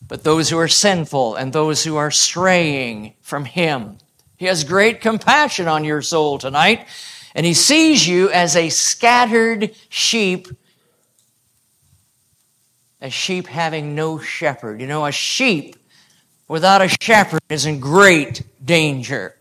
but 0.06 0.24
those 0.24 0.50
who 0.50 0.58
are 0.58 0.68
sinful 0.68 1.36
and 1.36 1.52
those 1.52 1.84
who 1.84 1.96
are 1.96 2.10
straying 2.10 3.14
from 3.22 3.44
him. 3.44 3.98
He 4.36 4.46
has 4.46 4.64
great 4.64 5.00
compassion 5.00 5.68
on 5.68 5.84
your 5.84 6.02
soul 6.02 6.38
tonight. 6.38 6.86
And 7.34 7.44
he 7.44 7.54
sees 7.54 8.06
you 8.06 8.30
as 8.30 8.54
a 8.54 8.68
scattered 8.68 9.74
sheep, 9.88 10.48
a 13.00 13.10
sheep 13.10 13.48
having 13.48 13.94
no 13.94 14.18
shepherd. 14.18 14.80
You 14.80 14.86
know, 14.86 15.04
a 15.04 15.12
sheep 15.12 15.76
without 16.46 16.80
a 16.80 16.88
shepherd 16.88 17.40
is 17.48 17.66
in 17.66 17.80
great 17.80 18.42
danger. 18.64 19.34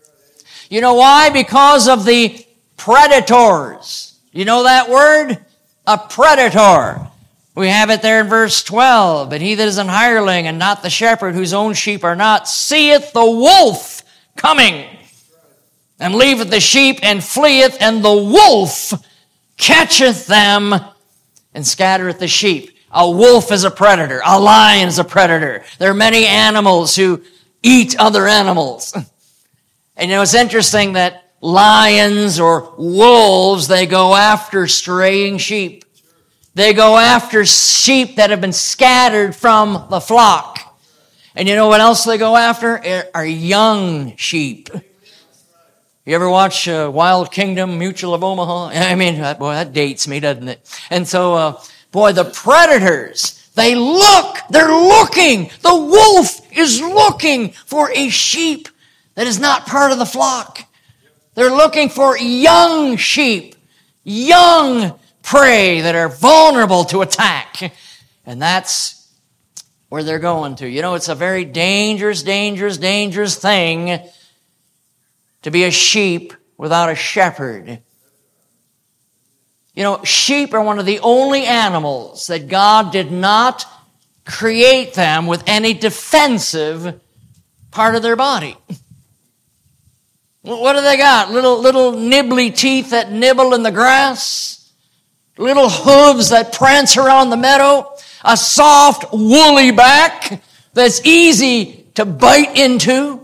You 0.68 0.80
know 0.80 0.94
why? 0.94 1.30
Because 1.30 1.88
of 1.88 2.04
the 2.04 2.44
predators. 2.76 4.18
You 4.32 4.44
know 4.44 4.64
that 4.64 4.90
word? 4.90 5.38
A 5.86 5.98
predator. 5.98 7.06
We 7.54 7.68
have 7.68 7.90
it 7.90 8.02
there 8.02 8.20
in 8.20 8.26
verse 8.28 8.64
12. 8.64 9.30
But 9.30 9.40
he 9.40 9.54
that 9.54 9.68
is 9.68 9.78
an 9.78 9.86
hireling 9.86 10.48
and 10.48 10.58
not 10.58 10.82
the 10.82 10.90
shepherd, 10.90 11.34
whose 11.36 11.52
own 11.52 11.74
sheep 11.74 12.02
are 12.02 12.16
not, 12.16 12.48
seeth 12.48 13.12
the 13.12 13.24
wolf 13.24 14.02
coming 14.34 14.88
and 15.98 16.14
leaveth 16.14 16.50
the 16.50 16.60
sheep 16.60 16.98
and 17.02 17.22
fleeth, 17.22 17.76
and 17.80 18.04
the 18.04 18.14
wolf 18.14 18.92
catcheth 19.56 20.26
them 20.26 20.74
and 21.54 21.66
scattereth 21.66 22.18
the 22.18 22.28
sheep. 22.28 22.76
A 22.90 23.10
wolf 23.10 23.50
is 23.50 23.64
a 23.64 23.70
predator. 23.70 24.20
A 24.24 24.38
lion 24.38 24.88
is 24.88 24.98
a 24.98 25.04
predator. 25.04 25.64
There 25.78 25.90
are 25.90 25.94
many 25.94 26.26
animals 26.26 26.94
who 26.94 27.22
eat 27.62 27.98
other 27.98 28.26
animals. 28.26 28.94
And 29.96 30.10
you 30.10 30.16
know, 30.16 30.22
it's 30.22 30.34
interesting 30.34 30.94
that 30.94 31.32
lions 31.40 32.40
or 32.40 32.74
wolves, 32.76 33.68
they 33.68 33.86
go 33.86 34.14
after 34.14 34.66
straying 34.66 35.38
sheep. 35.38 35.84
They 36.54 36.72
go 36.72 36.96
after 36.96 37.44
sheep 37.44 38.16
that 38.16 38.30
have 38.30 38.40
been 38.40 38.52
scattered 38.52 39.34
from 39.34 39.86
the 39.90 40.00
flock. 40.00 40.60
And 41.34 41.48
you 41.48 41.56
know 41.56 41.68
what 41.68 41.80
else 41.80 42.04
they 42.04 42.18
go 42.18 42.36
after? 42.36 43.06
Are 43.14 43.26
young 43.26 44.16
sheep. 44.16 44.68
You 46.06 46.14
ever 46.14 46.28
watch 46.28 46.68
uh, 46.68 46.90
Wild 46.92 47.32
Kingdom, 47.32 47.78
Mutual 47.78 48.12
of 48.12 48.22
Omaha? 48.22 48.66
I 48.74 48.94
mean, 48.94 49.16
boy, 49.38 49.54
that 49.54 49.72
dates 49.72 50.06
me, 50.06 50.20
doesn't 50.20 50.48
it? 50.48 50.80
And 50.90 51.08
so, 51.08 51.34
uh, 51.34 51.62
boy, 51.92 52.12
the 52.12 52.24
predators, 52.24 53.50
they 53.54 53.74
look, 53.74 54.36
they're 54.50 54.68
looking. 54.68 55.50
The 55.62 55.74
wolf 55.74 56.40
is 56.52 56.82
looking 56.82 57.52
for 57.52 57.90
a 57.90 58.10
sheep 58.10 58.68
that 59.14 59.26
is 59.26 59.40
not 59.40 59.66
part 59.66 59.92
of 59.92 59.98
the 59.98 60.04
flock. 60.04 60.60
They're 61.36 61.50
looking 61.50 61.88
for 61.88 62.18
young 62.18 62.98
sheep, 62.98 63.54
young 64.02 64.98
prey 65.22 65.80
that 65.80 65.94
are 65.94 66.10
vulnerable 66.10 66.84
to 66.86 67.00
attack. 67.00 67.72
And 68.26 68.40
that's 68.40 69.06
where 69.90 70.02
they're 70.02 70.18
going 70.18 70.56
to. 70.56 70.66
You 70.66 70.80
know, 70.80 70.94
it's 70.94 71.10
a 71.10 71.14
very 71.14 71.44
dangerous, 71.44 72.22
dangerous, 72.22 72.78
dangerous 72.78 73.36
thing 73.36 74.00
to 75.44 75.50
be 75.50 75.64
a 75.64 75.70
sheep 75.70 76.32
without 76.56 76.90
a 76.90 76.94
shepherd. 76.94 77.80
You 79.74 79.82
know, 79.82 80.02
sheep 80.04 80.54
are 80.54 80.62
one 80.62 80.78
of 80.78 80.86
the 80.86 81.00
only 81.00 81.44
animals 81.44 82.28
that 82.28 82.48
God 82.48 82.92
did 82.92 83.12
not 83.12 83.66
create 84.24 84.94
them 84.94 85.26
with 85.26 85.44
any 85.46 85.74
defensive 85.74 86.98
part 87.70 87.94
of 87.94 88.02
their 88.02 88.16
body. 88.16 88.56
What 90.40 90.74
do 90.74 90.82
they 90.82 90.96
got? 90.96 91.30
Little, 91.30 91.58
little 91.58 91.92
nibbly 91.92 92.50
teeth 92.50 92.90
that 92.90 93.12
nibble 93.12 93.52
in 93.54 93.62
the 93.62 93.72
grass? 93.72 94.72
Little 95.36 95.68
hooves 95.68 96.30
that 96.30 96.52
prance 96.52 96.96
around 96.96 97.30
the 97.30 97.36
meadow? 97.36 97.90
A 98.24 98.36
soft, 98.36 99.12
woolly 99.12 99.72
back 99.72 100.42
that's 100.72 101.04
easy 101.04 101.86
to 101.94 102.06
bite 102.06 102.56
into? 102.56 103.23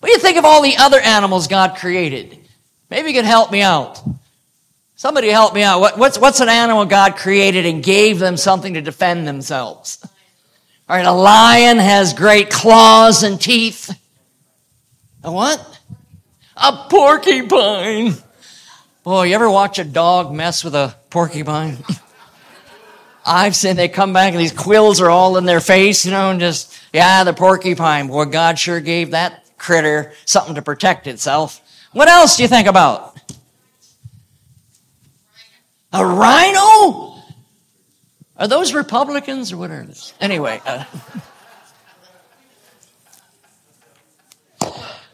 What 0.00 0.08
do 0.08 0.12
you 0.12 0.18
think 0.18 0.38
of 0.38 0.44
all 0.44 0.62
the 0.62 0.76
other 0.78 0.98
animals 0.98 1.46
God 1.46 1.76
created? 1.76 2.38
Maybe 2.88 3.08
you 3.08 3.14
can 3.14 3.26
help 3.26 3.52
me 3.52 3.62
out. 3.62 4.02
Somebody 4.96 5.28
help 5.28 5.54
me 5.54 5.62
out. 5.62 5.80
What, 5.80 5.98
what's, 5.98 6.18
what's 6.18 6.40
an 6.40 6.48
animal 6.48 6.84
God 6.86 7.16
created 7.16 7.66
and 7.66 7.82
gave 7.82 8.18
them 8.18 8.36
something 8.36 8.74
to 8.74 8.80
defend 8.80 9.26
themselves? 9.26 9.98
All 10.88 10.96
right, 10.96 11.06
a 11.06 11.12
lion 11.12 11.78
has 11.78 12.14
great 12.14 12.50
claws 12.50 13.22
and 13.22 13.40
teeth. 13.40 13.96
A 15.22 15.30
what? 15.30 15.78
A 16.56 16.86
porcupine. 16.90 18.14
Boy, 19.04 19.24
you 19.24 19.34
ever 19.34 19.48
watch 19.48 19.78
a 19.78 19.84
dog 19.84 20.32
mess 20.32 20.64
with 20.64 20.74
a 20.74 20.94
porcupine? 21.10 21.78
I've 23.24 23.54
seen 23.54 23.76
they 23.76 23.88
come 23.88 24.12
back 24.12 24.32
and 24.32 24.40
these 24.40 24.52
quills 24.52 25.00
are 25.00 25.10
all 25.10 25.36
in 25.36 25.44
their 25.44 25.60
face, 25.60 26.04
you 26.06 26.10
know, 26.10 26.30
and 26.30 26.40
just, 26.40 26.74
yeah, 26.92 27.22
the 27.24 27.34
porcupine. 27.34 28.08
Boy, 28.08 28.24
God 28.24 28.58
sure 28.58 28.80
gave 28.80 29.12
that 29.12 29.44
critter 29.60 30.12
something 30.24 30.54
to 30.54 30.62
protect 30.62 31.06
itself. 31.06 31.60
What 31.92 32.08
else 32.08 32.36
do 32.36 32.42
you 32.42 32.48
think 32.48 32.66
about? 32.66 33.16
A 35.92 36.04
rhino? 36.04 37.16
Are 38.36 38.48
those 38.48 38.72
Republicans 38.72 39.52
or 39.52 39.58
what 39.58 39.70
are 39.70 39.84
those? 39.84 40.14
Anyway. 40.20 40.60
Uh, 40.64 40.84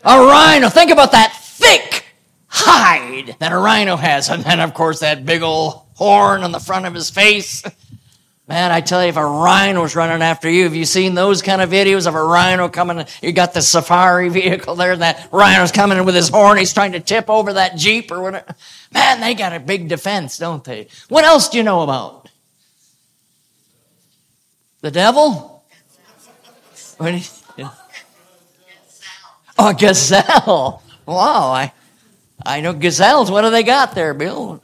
a 0.05 0.21
rhino. 0.21 0.69
Think 0.69 0.93
about 0.93 1.13
that 1.13 1.37
thick 1.37 2.05
hide 2.47 3.37
that 3.41 3.51
a 3.53 3.59
rhino 3.59 3.97
has. 3.97 4.29
And 4.29 4.45
then, 4.45 4.61
of 4.61 4.75
course, 4.75 5.01
that 5.01 5.27
big 5.27 5.43
old 5.43 5.83
horn 5.95 6.45
on 6.45 6.53
the 6.53 6.61
front 6.61 6.87
of 6.87 6.95
his 6.95 7.11
face. 7.11 7.65
Man, 8.49 8.71
I 8.71 8.81
tell 8.81 9.03
you, 9.03 9.09
if 9.09 9.17
a 9.17 9.27
rhino's 9.27 9.97
running 9.97 10.23
after 10.23 10.49
you, 10.49 10.65
have 10.65 10.75
you 10.77 10.85
seen 10.85 11.15
those 11.15 11.43
kind 11.43 11.61
of 11.61 11.69
videos 11.69 12.07
of 12.07 12.15
a 12.15 12.23
rhino 12.23 12.69
coming? 12.69 13.05
You 13.21 13.33
got 13.33 13.55
the 13.55 13.61
safari 13.61 14.29
vehicle 14.29 14.77
there, 14.77 14.93
and 14.93 15.03
that 15.03 15.29
rhino's 15.33 15.73
coming 15.73 15.99
in 15.99 16.05
with 16.05 16.15
his 16.15 16.29
horn. 16.29 16.57
He's 16.57 16.73
trying 16.73 16.93
to 16.93 17.01
tip 17.01 17.29
over 17.29 17.55
that 17.55 17.77
Jeep 17.77 18.13
or 18.13 18.23
whatever. 18.23 18.55
Man, 18.95 19.21
they 19.21 19.35
got 19.35 19.53
a 19.53 19.59
big 19.59 19.89
defense, 19.89 20.39
don't 20.39 20.63
they? 20.63 20.87
What 21.09 21.25
else 21.25 21.49
do 21.49 21.59
you 21.59 21.65
know 21.65 21.83
about? 21.83 22.29
The 24.81 24.93
devil? 24.93 25.65
What 26.99 27.15
you. 27.59 27.69
Oh, 29.59 29.73
gazelle. 29.73 30.83
Wow, 31.05 31.51
I, 31.51 31.73
I 32.45 32.61
know 32.61 32.73
gazelles. 32.73 33.31
What 33.31 33.43
do 33.43 33.51
they 33.51 33.63
got 33.63 33.95
there, 33.95 34.15
Bill? 34.15 34.63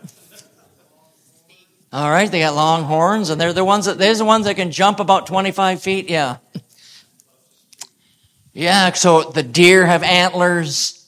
All 1.93 2.11
right, 2.11 2.31
they 2.31 2.41
got 2.41 2.55
long 2.55 2.85
horns, 2.85 3.29
and 3.29 3.39
they're 3.39 3.53
the 3.53 3.65
ones 3.65 3.85
that 3.85 3.99
they're 3.99 4.15
the 4.15 4.25
ones 4.25 4.47
that 4.47 4.57
can 4.57 4.71
jump 4.71 4.99
about 4.99 5.27
25 5.27 5.83
feet. 5.83 6.09
Yeah. 6.09 6.39
Yeah, 8.55 8.93
so 8.93 9.25
the 9.31 9.43
deer 9.43 9.85
have 9.85 10.03
antlers. 10.03 10.99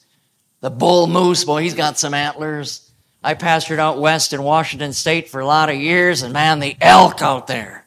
The 0.61 0.69
bull 0.69 1.07
moose, 1.07 1.43
boy, 1.43 1.63
he's 1.63 1.73
got 1.73 1.97
some 1.97 2.13
antlers. 2.13 2.91
I 3.23 3.33
pastored 3.33 3.79
out 3.79 3.99
west 3.99 4.33
in 4.33 4.43
Washington 4.43 4.93
State 4.93 5.29
for 5.29 5.39
a 5.39 5.45
lot 5.45 5.69
of 5.69 5.75
years, 5.75 6.21
and 6.21 6.33
man, 6.33 6.59
the 6.59 6.77
elk 6.79 7.21
out 7.23 7.47
there. 7.47 7.85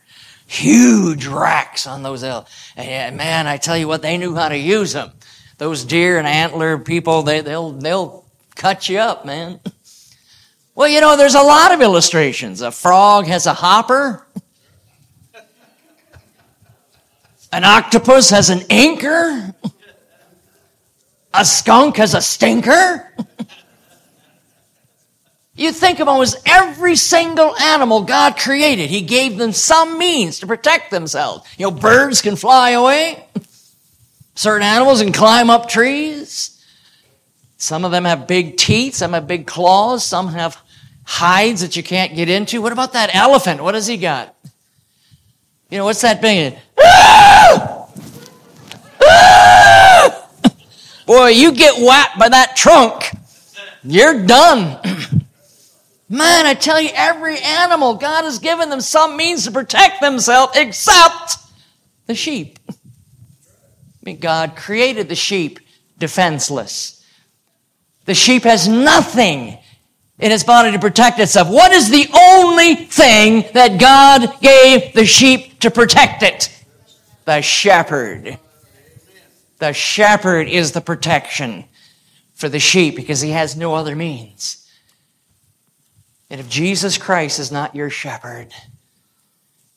Huge 0.48 1.26
racks 1.26 1.86
on 1.86 2.02
those 2.02 2.24
elk. 2.24 2.48
And 2.76 3.16
man, 3.16 3.46
I 3.46 3.58
tell 3.58 3.76
you 3.76 3.86
what, 3.86 4.02
they 4.02 4.18
knew 4.18 4.34
how 4.34 4.48
to 4.48 4.56
use 4.56 4.92
them. 4.92 5.12
Those 5.58 5.84
deer 5.84 6.18
and 6.18 6.26
antler 6.26 6.78
people, 6.78 7.22
they, 7.22 7.42
they'll, 7.42 7.72
they'll 7.72 8.24
cut 8.56 8.88
you 8.88 8.98
up, 8.98 9.24
man. 9.24 9.60
Well, 10.78 10.86
you 10.86 11.00
know, 11.00 11.16
there's 11.16 11.34
a 11.34 11.42
lot 11.42 11.74
of 11.74 11.80
illustrations. 11.80 12.60
A 12.60 12.70
frog 12.70 13.26
has 13.26 13.46
a 13.46 13.52
hopper. 13.52 14.24
An 17.50 17.64
octopus 17.64 18.30
has 18.30 18.48
an 18.48 18.60
anchor. 18.70 19.52
A 21.34 21.44
skunk 21.44 21.96
has 21.96 22.14
a 22.14 22.20
stinker. 22.20 23.12
You 25.56 25.72
think 25.72 25.98
of 25.98 26.06
almost 26.06 26.36
every 26.46 26.94
single 26.94 27.56
animal 27.56 28.02
God 28.02 28.36
created. 28.36 28.88
He 28.88 29.00
gave 29.00 29.36
them 29.36 29.50
some 29.50 29.98
means 29.98 30.38
to 30.38 30.46
protect 30.46 30.92
themselves. 30.92 31.44
You 31.58 31.64
know, 31.64 31.72
birds 31.72 32.22
can 32.22 32.36
fly 32.36 32.70
away. 32.70 33.26
Certain 34.36 34.64
animals 34.64 35.02
can 35.02 35.12
climb 35.12 35.50
up 35.50 35.68
trees. 35.68 36.64
Some 37.56 37.84
of 37.84 37.90
them 37.90 38.04
have 38.04 38.28
big 38.28 38.56
teeth. 38.56 38.94
Some 38.94 39.14
have 39.14 39.26
big 39.26 39.48
claws. 39.48 40.04
Some 40.04 40.28
have 40.28 40.56
hides 41.08 41.62
that 41.62 41.74
you 41.74 41.82
can't 41.82 42.14
get 42.14 42.28
into. 42.28 42.60
What 42.60 42.70
about 42.70 42.92
that 42.92 43.14
elephant? 43.14 43.62
What 43.62 43.74
has 43.74 43.86
he 43.86 43.96
got? 43.96 44.34
You 45.70 45.78
know, 45.78 45.86
what's 45.86 46.02
that 46.02 46.20
thing? 46.20 46.54
Boy, 51.06 51.28
you 51.28 51.52
get 51.52 51.82
whacked 51.82 52.18
by 52.18 52.28
that 52.28 52.54
trunk, 52.56 53.10
you're 53.82 54.26
done. 54.26 54.78
Man, 56.10 56.44
I 56.44 56.52
tell 56.52 56.78
you, 56.78 56.90
every 56.94 57.38
animal, 57.38 57.94
God 57.94 58.24
has 58.24 58.38
given 58.38 58.68
them 58.68 58.82
some 58.82 59.16
means 59.16 59.44
to 59.44 59.50
protect 59.50 60.02
themselves 60.02 60.52
except 60.56 61.38
the 62.06 62.14
sheep. 62.14 62.58
I 62.68 62.74
mean, 64.02 64.18
God 64.18 64.56
created 64.56 65.08
the 65.08 65.14
sheep 65.14 65.58
defenseless. 65.98 67.02
The 68.04 68.14
sheep 68.14 68.42
has 68.42 68.68
nothing 68.68 69.58
in 70.18 70.32
its 70.32 70.44
body 70.44 70.72
to 70.72 70.78
protect 70.78 71.18
itself. 71.20 71.48
What 71.48 71.72
is 71.72 71.90
the 71.90 72.08
only 72.12 72.74
thing 72.74 73.44
that 73.54 73.78
God 73.80 74.40
gave 74.40 74.92
the 74.92 75.06
sheep 75.06 75.60
to 75.60 75.70
protect 75.70 76.22
it? 76.22 76.64
The 77.24 77.40
shepherd. 77.40 78.38
The 79.58 79.72
shepherd 79.72 80.48
is 80.48 80.72
the 80.72 80.80
protection 80.80 81.64
for 82.34 82.48
the 82.48 82.60
sheep 82.60 82.96
because 82.96 83.20
he 83.20 83.30
has 83.30 83.56
no 83.56 83.74
other 83.74 83.96
means. 83.96 84.68
And 86.30 86.40
if 86.40 86.48
Jesus 86.48 86.98
Christ 86.98 87.38
is 87.38 87.50
not 87.50 87.74
your 87.74 87.90
shepherd, 87.90 88.52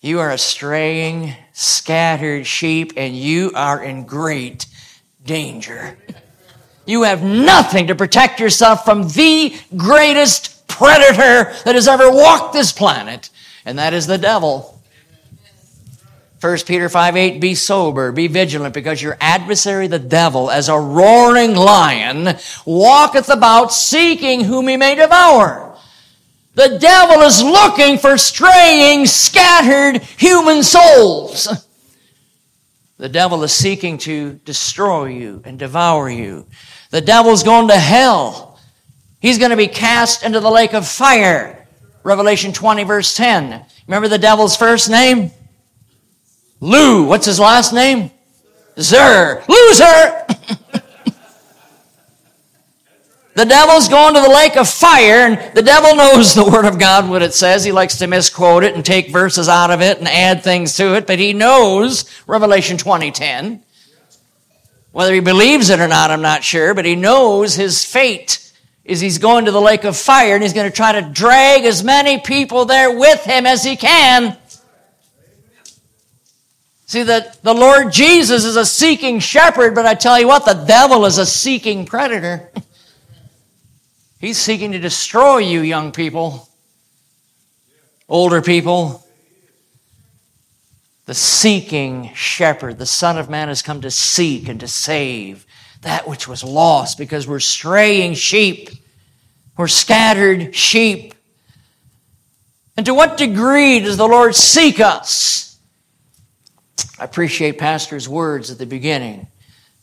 you 0.02 0.20
are 0.20 0.32
a 0.32 0.38
straying, 0.38 1.36
scattered 1.54 2.46
sheep 2.46 2.94
and 2.98 3.16
you 3.16 3.52
are 3.56 3.82
in 3.84 4.06
great 4.06 4.66
danger. 5.24 5.98
You 6.86 7.04
have 7.04 7.24
nothing 7.24 7.88
to 7.88 7.96
protect 7.96 8.40
yourself 8.40 8.86
from 8.86 9.08
the 9.10 9.56
greatest 9.78 10.68
predator 10.68 11.54
that 11.64 11.76
has 11.76 11.88
ever 11.88 12.12
walked 12.12 12.54
this 12.54 12.72
planet, 12.72 13.30
and 13.66 13.78
that 13.78 13.94
is 13.94 14.08
the 14.08 14.18
devil. 14.18 14.82
1 16.42 16.58
Peter 16.66 16.90
5 16.90 17.16
8, 17.16 17.40
be 17.40 17.54
sober, 17.54 18.12
be 18.12 18.26
vigilant, 18.26 18.74
because 18.74 19.00
your 19.00 19.16
adversary, 19.22 19.86
the 19.88 20.00
devil, 20.00 20.50
as 20.50 20.70
a 20.70 20.80
roaring 20.80 21.56
lion, 21.56 22.36
walketh 22.66 23.30
about 23.30 23.72
seeking 23.72 24.44
whom 24.44 24.68
he 24.68 24.76
may 24.76 24.96
devour. 24.96 25.78
The 26.56 26.80
devil 26.80 27.22
is 27.22 27.44
looking 27.44 28.00
for 28.00 28.18
straying, 28.18 29.06
scattered 29.06 30.02
human 30.18 30.64
souls. 30.64 31.48
The 32.98 33.10
devil 33.10 33.44
is 33.44 33.52
seeking 33.52 33.98
to 34.00 34.34
destroy 34.46 35.06
you 35.06 35.42
and 35.46 35.58
devour 35.58 36.10
you. 36.10 36.46
The 36.92 37.02
devil's 37.02 37.44
going 37.44 37.70
to 37.70 37.78
hell. 37.78 38.60
He's 39.20 39.38
going 39.38 39.52
to 39.52 39.58
be 39.58 39.68
cast 39.68 40.24
into 40.24 40.40
the 40.40 40.52
lake 40.52 40.74
of 40.74 40.88
fire. 40.88 41.68
Revelation 42.04 42.54
20 42.54 42.84
verse 42.84 43.16
10. 43.16 43.66
Remember 43.88 44.08
the 44.08 44.18
devil's 44.18 44.56
first 44.56 44.90
name? 44.90 45.32
Lou. 46.60 47.06
What's 47.06 47.26
his 47.26 47.40
last 47.40 47.74
name? 47.74 48.12
Zer, 48.80 49.44
loser! 49.48 50.26
the 53.36 53.46
devil's 53.46 53.88
going 53.90 54.14
to 54.16 54.22
the 54.22 54.30
lake 54.30 54.56
of 54.58 54.68
fire, 54.70 55.28
and 55.28 55.56
the 55.56 55.62
devil 55.62 55.96
knows 55.96 56.34
the 56.34 56.46
Word 56.46 56.66
of 56.66 56.80
God, 56.80 57.10
what 57.10 57.22
it 57.22 57.34
says. 57.34 57.64
He 57.64 57.72
likes 57.72 57.98
to 57.98 58.08
misquote 58.08 58.64
it 58.64 58.76
and 58.76 58.86
take 58.86 59.12
verses 59.12 59.50
out 59.50 59.72
of 59.72 59.82
it 59.82 60.00
and 60.00 60.08
add 60.08 60.44
things 60.44 60.76
to 60.78 60.96
it, 60.96 61.06
but 61.06 61.20
he 61.20 61.34
knows 61.34 62.06
Revelation 62.28 62.78
2010. 62.78 63.64
Whether 64.92 65.14
he 65.14 65.22
believes 65.22 65.70
it 65.70 65.80
or 65.80 65.88
not, 65.88 66.12
I'm 66.12 66.22
not 66.22 66.44
sure, 66.44 66.74
but 66.74 66.86
he 66.86 66.96
knows 66.96 67.56
his 67.56 67.86
fate 67.86 68.52
is 68.84 69.00
he's 69.00 69.20
going 69.20 69.46
to 69.46 69.52
the 69.52 69.62
lake 69.62 69.84
of 69.84 69.96
fire 69.96 70.34
and 70.34 70.44
he's 70.44 70.54
going 70.54 70.70
to 70.70 70.76
try 70.76 70.92
to 70.92 71.02
drag 71.02 71.64
as 71.64 71.84
many 71.84 72.20
people 72.20 72.66
there 72.66 72.98
with 72.98 73.24
him 73.24 73.46
as 73.46 73.64
he 73.64 73.76
can. 73.76 74.38
See 76.88 77.04
that 77.04 77.42
the 77.42 77.54
Lord 77.54 77.94
Jesus 77.94 78.44
is 78.44 78.58
a 78.58 78.66
seeking 78.66 79.20
shepherd, 79.20 79.76
but 79.76 79.86
I 79.86 79.94
tell 79.94 80.20
you 80.20 80.28
what, 80.28 80.46
the 80.46 80.66
devil 80.66 81.06
is 81.06 81.18
a 81.20 81.26
seeking 81.26 81.86
predator. 81.86 82.52
He's 84.20 84.38
seeking 84.38 84.74
to 84.74 84.80
destroy 84.80 85.38
you, 85.38 85.62
young 85.62 85.94
people, 85.94 86.50
older 88.10 88.42
people. 88.42 89.01
The 91.12 91.16
seeking 91.16 92.14
shepherd, 92.14 92.78
the 92.78 92.86
Son 92.86 93.18
of 93.18 93.30
Man, 93.30 93.50
has 93.50 93.62
come 93.62 93.82
to 93.82 93.92
seek 93.92 94.48
and 94.48 94.62
to 94.62 94.68
save 94.70 95.46
that 95.82 96.08
which 96.08 96.26
was 96.26 96.42
lost 96.42 96.98
because 96.98 97.28
we're 97.28 97.42
straying 97.42 98.14
sheep. 98.14 98.70
We're 99.58 99.68
scattered 99.68 100.56
sheep. 100.56 101.14
And 102.78 102.86
to 102.86 102.94
what 102.94 103.18
degree 103.18 103.82
does 103.82 103.98
the 103.98 104.08
Lord 104.08 104.36
seek 104.36 104.80
us? 104.80 105.58
I 106.98 107.04
appreciate 107.04 107.60
Pastor's 107.60 108.08
words 108.08 108.50
at 108.50 108.58
the 108.58 108.66
beginning. 108.66 109.28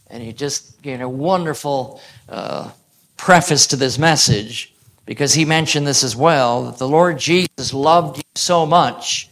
And 0.07 0.23
he 0.23 0.33
just 0.33 0.81
gave 0.81 1.03
a 1.03 1.09
wonderful 1.11 2.01
uh, 2.27 2.71
preface 3.19 3.67
to 3.67 3.77
this 3.77 3.99
message 3.99 4.73
because 5.05 5.35
he 5.35 5.45
mentioned 5.45 5.87
this 5.87 6.03
as 6.03 6.17
well 6.17 6.65
that 6.65 6.79
the 6.79 6.89
Lord 6.89 7.19
Jesus 7.19 7.75
loved 7.75 8.17
you 8.17 8.23
so 8.35 8.65
much, 8.65 9.29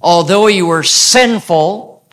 although 0.00 0.46
you 0.46 0.66
were 0.66 0.82
sinful, 0.82 2.04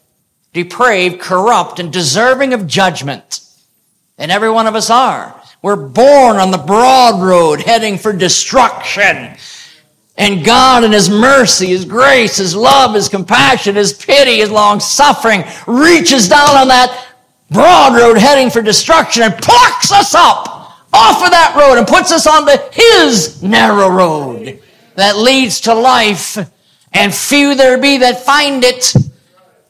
depraved, 0.53 1.19
corrupt, 1.19 1.79
and 1.79 1.91
deserving 1.91 2.53
of 2.53 2.67
judgment. 2.67 3.39
And 4.17 4.31
every 4.31 4.49
one 4.49 4.67
of 4.67 4.75
us 4.75 4.89
are. 4.89 5.39
We're 5.61 5.75
born 5.75 6.37
on 6.37 6.51
the 6.51 6.57
broad 6.57 7.21
road 7.21 7.61
heading 7.61 7.97
for 7.97 8.13
destruction. 8.13 9.35
And 10.17 10.43
God 10.43 10.83
in 10.83 10.91
His 10.91 11.09
mercy, 11.09 11.67
His 11.67 11.85
grace, 11.85 12.37
His 12.37 12.55
love, 12.55 12.95
His 12.95 13.09
compassion, 13.09 13.75
His 13.75 13.93
pity, 13.93 14.37
His 14.37 14.49
long 14.49 14.79
suffering 14.79 15.43
reaches 15.67 16.27
down 16.27 16.55
on 16.55 16.67
that 16.69 17.07
broad 17.51 17.95
road 17.95 18.17
heading 18.17 18.49
for 18.49 18.61
destruction 18.61 19.23
and 19.23 19.37
plucks 19.37 19.91
us 19.91 20.13
up 20.15 20.47
off 20.93 21.23
of 21.23 21.31
that 21.31 21.55
road 21.55 21.77
and 21.77 21.87
puts 21.87 22.11
us 22.11 22.25
onto 22.25 22.53
His 22.71 23.43
narrow 23.43 23.89
road 23.89 24.59
that 24.95 25.17
leads 25.17 25.61
to 25.61 25.73
life. 25.73 26.37
And 26.97 27.13
few 27.13 27.53
there 27.53 27.77
be 27.77 27.99
that 27.99 28.25
find 28.25 28.63
it. 28.63 28.95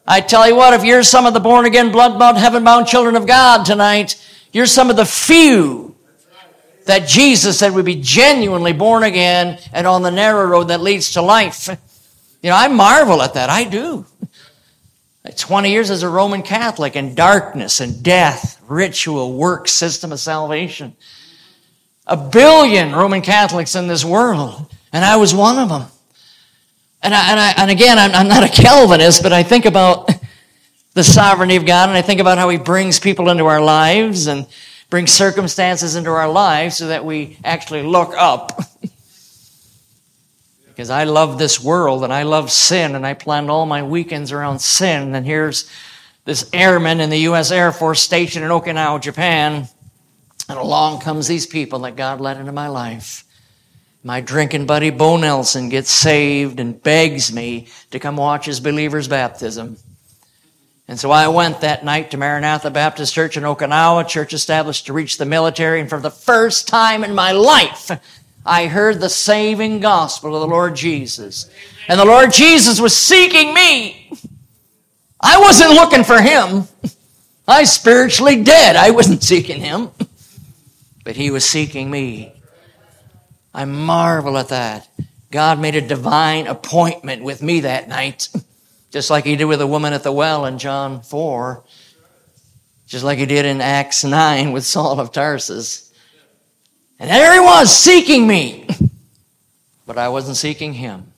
I 0.08 0.22
tell 0.22 0.48
you 0.48 0.56
what, 0.56 0.74
if 0.74 0.86
you're 0.86 1.04
some 1.04 1.26
of 1.26 1.34
the 1.34 1.42
born 1.42 1.66
again, 1.66 1.92
blood 1.92 2.18
bought, 2.18 2.38
heaven 2.38 2.64
bound 2.64 2.88
children 2.88 3.18
of 3.18 3.28
God 3.28 3.66
tonight, 3.66 4.16
you're 4.54 4.66
some 4.66 4.90
of 4.90 4.96
the 4.96 5.06
few 5.06 5.94
that 6.86 7.06
Jesus 7.06 7.60
said 7.60 7.74
would 7.74 7.84
be 7.84 8.00
genuinely 8.02 8.72
born 8.72 9.04
again 9.04 9.60
and 9.74 9.86
on 9.86 10.04
the 10.04 10.10
narrow 10.10 10.46
road 10.46 10.70
that 10.70 10.80
leads 10.80 11.12
to 11.12 11.22
life. 11.22 11.68
You 12.42 12.50
know, 12.50 12.56
I 12.56 12.70
marvel 12.70 13.22
at 13.22 13.34
that. 13.34 13.50
I 13.50 13.66
do. 13.66 14.06
20 15.36 15.70
years 15.70 15.90
as 15.90 16.04
a 16.04 16.10
Roman 16.10 16.44
Catholic 16.44 16.96
in 16.96 17.14
darkness 17.14 17.82
and 17.82 18.02
death, 18.02 18.62
ritual, 18.70 19.34
work, 19.34 19.68
system 19.68 20.14
of 20.14 20.22
salvation. 20.22 20.96
A 22.06 22.16
billion 22.16 22.94
Roman 22.94 23.22
Catholics 23.22 23.76
in 23.76 23.88
this 23.88 24.06
world, 24.06 24.74
and 24.94 25.04
I 25.04 25.18
was 25.18 25.36
one 25.36 25.60
of 25.60 25.68
them. 25.68 25.88
And, 27.08 27.16
I, 27.16 27.32
and, 27.32 27.40
I, 27.40 27.54
and 27.56 27.72
again, 27.72 27.98
I'm, 27.98 28.12
I'm 28.12 28.28
not 28.28 28.44
a 28.44 28.50
Calvinist, 28.50 29.24
but 29.24 29.32
I 29.32 29.42
think 29.42 29.64
about 29.64 30.10
the 30.94 31.06
sovereignty 31.06 31.56
of 31.56 31.66
God 31.66 31.88
and 31.88 31.98
I 31.98 32.02
think 32.02 32.20
about 32.20 32.38
how 32.38 32.50
He 32.50 32.58
brings 32.58 33.00
people 33.00 33.30
into 33.30 33.46
our 33.46 33.62
lives 33.62 34.28
and 34.28 34.46
brings 34.90 35.12
circumstances 35.12 35.96
into 35.96 36.10
our 36.10 36.30
lives 36.30 36.76
so 36.76 36.88
that 36.88 37.06
we 37.06 37.38
actually 37.46 37.84
look 37.84 38.14
up. 38.18 38.60
because 40.68 40.90
I 40.90 41.06
love 41.06 41.38
this 41.38 41.64
world 41.64 42.04
and 42.04 42.12
I 42.12 42.24
love 42.24 42.52
sin 42.52 42.94
and 42.94 43.08
I 43.08 43.14
planned 43.14 43.50
all 43.50 43.66
my 43.66 43.84
weekends 43.84 44.34
around 44.34 44.60
sin. 44.60 45.16
And 45.16 45.26
here's 45.26 45.72
this 46.26 46.50
airman 46.52 47.00
in 47.00 47.10
the 47.10 47.20
U.S. 47.20 47.52
Air 47.52 47.72
Force 47.72 48.02
stationed 48.02 48.44
in 48.44 48.52
Okinawa, 48.52 49.00
Japan. 49.00 49.70
And 50.50 50.60
along 50.60 51.00
comes 51.00 51.26
these 51.26 51.48
people 51.48 51.80
that 51.80 51.96
God 51.96 52.20
led 52.20 52.36
into 52.36 52.52
my 52.52 52.68
life. 52.68 53.24
My 54.08 54.22
drinking 54.22 54.68
buddy 54.68 54.90
Bo 54.90 55.18
Nelson 55.18 55.68
gets 55.68 55.92
saved 55.92 56.62
and 56.62 56.82
begs 56.82 57.34
me 57.34 57.68
to 57.92 58.00
come 58.00 58.16
watch 58.16 58.46
his 58.46 58.62
believer's 58.62 59.10
baptism. 59.10 59.76
And 60.88 60.98
so 60.98 61.12
I 61.12 61.28
went 61.28 61.60
that 61.60 61.84
night 61.84 62.12
to 62.12 62.18
Maranatha 62.18 62.72
Baptist 62.72 63.14
Church 63.14 63.36
in 63.36 63.44
Okinawa, 63.44 64.08
church 64.08 64.32
established 64.32 64.86
to 64.86 64.94
reach 64.94 65.18
the 65.18 65.26
military. 65.26 65.82
And 65.82 65.90
for 65.90 66.00
the 66.00 66.10
first 66.10 66.70
time 66.70 67.04
in 67.04 67.14
my 67.14 67.34
life, 67.34 67.92
I 68.46 68.68
heard 68.68 69.02
the 69.02 69.10
saving 69.10 69.82
gospel 69.82 70.36
of 70.36 70.40
the 70.40 70.48
Lord 70.48 70.74
Jesus. 70.78 71.50
And 71.90 72.00
the 72.00 72.06
Lord 72.06 72.32
Jesus 72.32 72.80
was 72.80 72.96
seeking 72.96 73.54
me. 73.54 74.10
I 75.20 75.38
wasn't 75.38 75.72
looking 75.72 76.06
for 76.06 76.22
him. 76.22 76.64
I 77.46 77.66
spiritually 77.66 78.42
dead. 78.42 78.78
I 78.78 78.92
wasn't 78.92 79.22
seeking 79.22 79.60
him. 79.60 79.90
But 81.04 81.18
he 81.18 81.30
was 81.30 81.44
seeking 81.44 81.92
me. 81.92 82.37
I 83.58 83.66
marvel 83.66 84.38
at 84.38 84.50
that. 84.50 84.88
God 85.32 85.60
made 85.60 85.76
a 85.76 85.82
divine 85.82 86.46
appointment 86.46 87.24
with 87.24 87.42
me 87.42 87.62
that 87.62 87.90
night. 87.90 88.30
Just 88.92 89.10
like 89.10 89.26
he 89.26 89.36
did 89.36 89.46
with 89.46 89.58
the 89.58 89.66
woman 89.66 89.94
at 89.94 90.04
the 90.04 90.12
well 90.12 90.46
in 90.46 90.60
John 90.60 91.02
4. 91.02 91.64
Just 92.86 93.04
like 93.04 93.18
he 93.18 93.26
did 93.26 93.48
in 93.48 93.60
Acts 93.60 94.04
9 94.04 94.52
with 94.52 94.64
Saul 94.64 95.00
of 95.00 95.12
Tarsus. 95.12 95.92
And 97.00 97.10
there 97.10 97.34
he 97.34 97.40
was 97.40 97.76
seeking 97.76 98.28
me. 98.28 98.68
But 99.88 99.98
I 99.98 100.10
wasn't 100.10 100.36
seeking 100.36 100.74
him. 100.74 101.14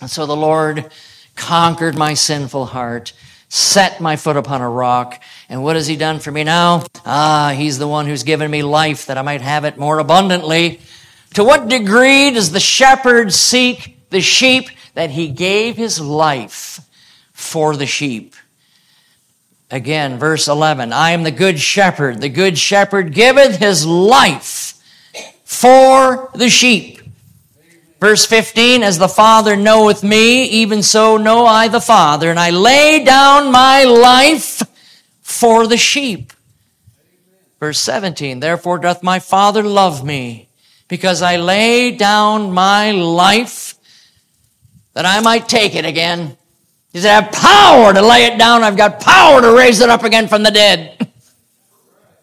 And 0.00 0.08
so 0.08 0.24
the 0.24 0.34
Lord 0.34 0.90
conquered 1.34 1.94
my 1.94 2.14
sinful 2.14 2.64
heart, 2.64 3.12
set 3.50 4.00
my 4.00 4.16
foot 4.16 4.38
upon 4.38 4.62
a 4.62 4.68
rock. 4.70 5.22
And 5.50 5.62
what 5.62 5.76
has 5.76 5.86
he 5.86 5.94
done 5.94 6.18
for 6.18 6.30
me 6.30 6.42
now? 6.42 6.84
Ah, 7.04 7.52
he's 7.54 7.78
the 7.78 7.86
one 7.86 8.06
who's 8.06 8.22
given 8.22 8.50
me 8.50 8.62
life 8.62 9.04
that 9.06 9.18
I 9.18 9.22
might 9.22 9.42
have 9.42 9.66
it 9.66 9.76
more 9.76 9.98
abundantly. 9.98 10.80
To 11.36 11.44
what 11.44 11.68
degree 11.68 12.32
does 12.32 12.52
the 12.52 12.60
shepherd 12.60 13.32
seek 13.32 14.10
the 14.10 14.20
sheep? 14.20 14.68
that 14.96 15.10
he 15.10 15.28
gave 15.28 15.76
his 15.76 16.00
life 16.00 16.80
for 17.32 17.76
the 17.76 17.86
sheep. 17.86 18.34
Again, 19.70 20.18
verse 20.18 20.48
11, 20.48 20.92
I 20.92 21.10
am 21.10 21.22
the 21.22 21.30
good 21.30 21.60
shepherd. 21.60 22.20
The 22.20 22.30
good 22.30 22.56
shepherd 22.56 23.12
giveth 23.12 23.58
his 23.58 23.84
life 23.84 24.82
for 25.44 26.30
the 26.34 26.48
sheep. 26.48 27.00
Verse 28.00 28.24
15, 28.24 28.82
as 28.82 28.96
the 28.96 29.08
Father 29.08 29.54
knoweth 29.54 30.02
me, 30.02 30.44
even 30.44 30.82
so 30.82 31.18
know 31.18 31.44
I 31.44 31.68
the 31.68 31.80
Father, 31.80 32.30
and 32.30 32.38
I 32.38 32.50
lay 32.50 33.04
down 33.04 33.52
my 33.52 33.84
life 33.84 34.62
for 35.20 35.66
the 35.66 35.76
sheep. 35.76 36.32
Verse 37.60 37.78
17, 37.80 38.40
therefore 38.40 38.78
doth 38.78 39.02
my 39.02 39.18
Father 39.18 39.62
love 39.62 40.04
me, 40.04 40.45
because 40.88 41.22
I 41.22 41.36
lay 41.36 41.90
down 41.92 42.52
my 42.52 42.92
life 42.92 43.74
that 44.94 45.04
I 45.04 45.20
might 45.20 45.48
take 45.48 45.74
it 45.74 45.84
again. 45.84 46.36
He 46.92 47.00
said, 47.00 47.10
I 47.10 47.22
have 47.22 47.32
power 47.32 47.92
to 47.92 48.00
lay 48.00 48.24
it 48.24 48.38
down. 48.38 48.62
I've 48.62 48.76
got 48.76 49.00
power 49.00 49.42
to 49.42 49.52
raise 49.52 49.80
it 49.80 49.90
up 49.90 50.04
again 50.04 50.28
from 50.28 50.42
the 50.42 50.50
dead. 50.50 51.12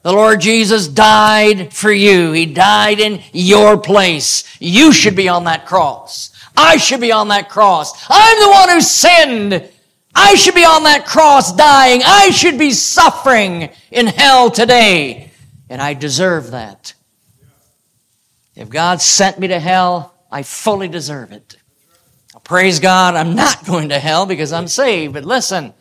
The 0.03 0.11
Lord 0.11 0.41
Jesus 0.41 0.89
died 0.89 1.71
for 1.71 1.91
you. 1.91 2.33
He 2.33 2.45
died 2.45 2.99
in 2.99 3.21
your 3.31 3.77
place. 3.77 4.43
You 4.59 4.91
should 4.91 5.15
be 5.15 5.29
on 5.29 5.45
that 5.45 5.65
cross. 5.65 6.31
I 6.57 6.75
should 6.77 6.99
be 6.99 7.11
on 7.11 7.29
that 7.29 7.49
cross. 7.49 8.05
I'm 8.09 8.39
the 8.39 8.49
one 8.49 8.69
who 8.69 8.81
sinned. 8.81 9.69
I 10.13 10.35
should 10.35 10.55
be 10.55 10.65
on 10.65 10.83
that 10.83 11.05
cross 11.05 11.53
dying. 11.53 12.01
I 12.03 12.31
should 12.31 12.57
be 12.57 12.71
suffering 12.71 13.69
in 13.91 14.07
hell 14.07 14.51
today. 14.51 15.31
And 15.69 15.81
I 15.81 15.93
deserve 15.93 16.51
that. 16.51 16.93
If 18.55 18.69
God 18.69 19.01
sent 19.01 19.39
me 19.39 19.47
to 19.47 19.59
hell, 19.59 20.13
I 20.31 20.43
fully 20.43 20.87
deserve 20.87 21.31
it. 21.31 21.57
Praise 22.43 22.79
God, 22.79 23.15
I'm 23.15 23.35
not 23.35 23.65
going 23.67 23.89
to 23.89 23.99
hell 23.99 24.25
because 24.25 24.51
I'm 24.51 24.67
saved. 24.67 25.13
But 25.13 25.25
listen, 25.25 25.73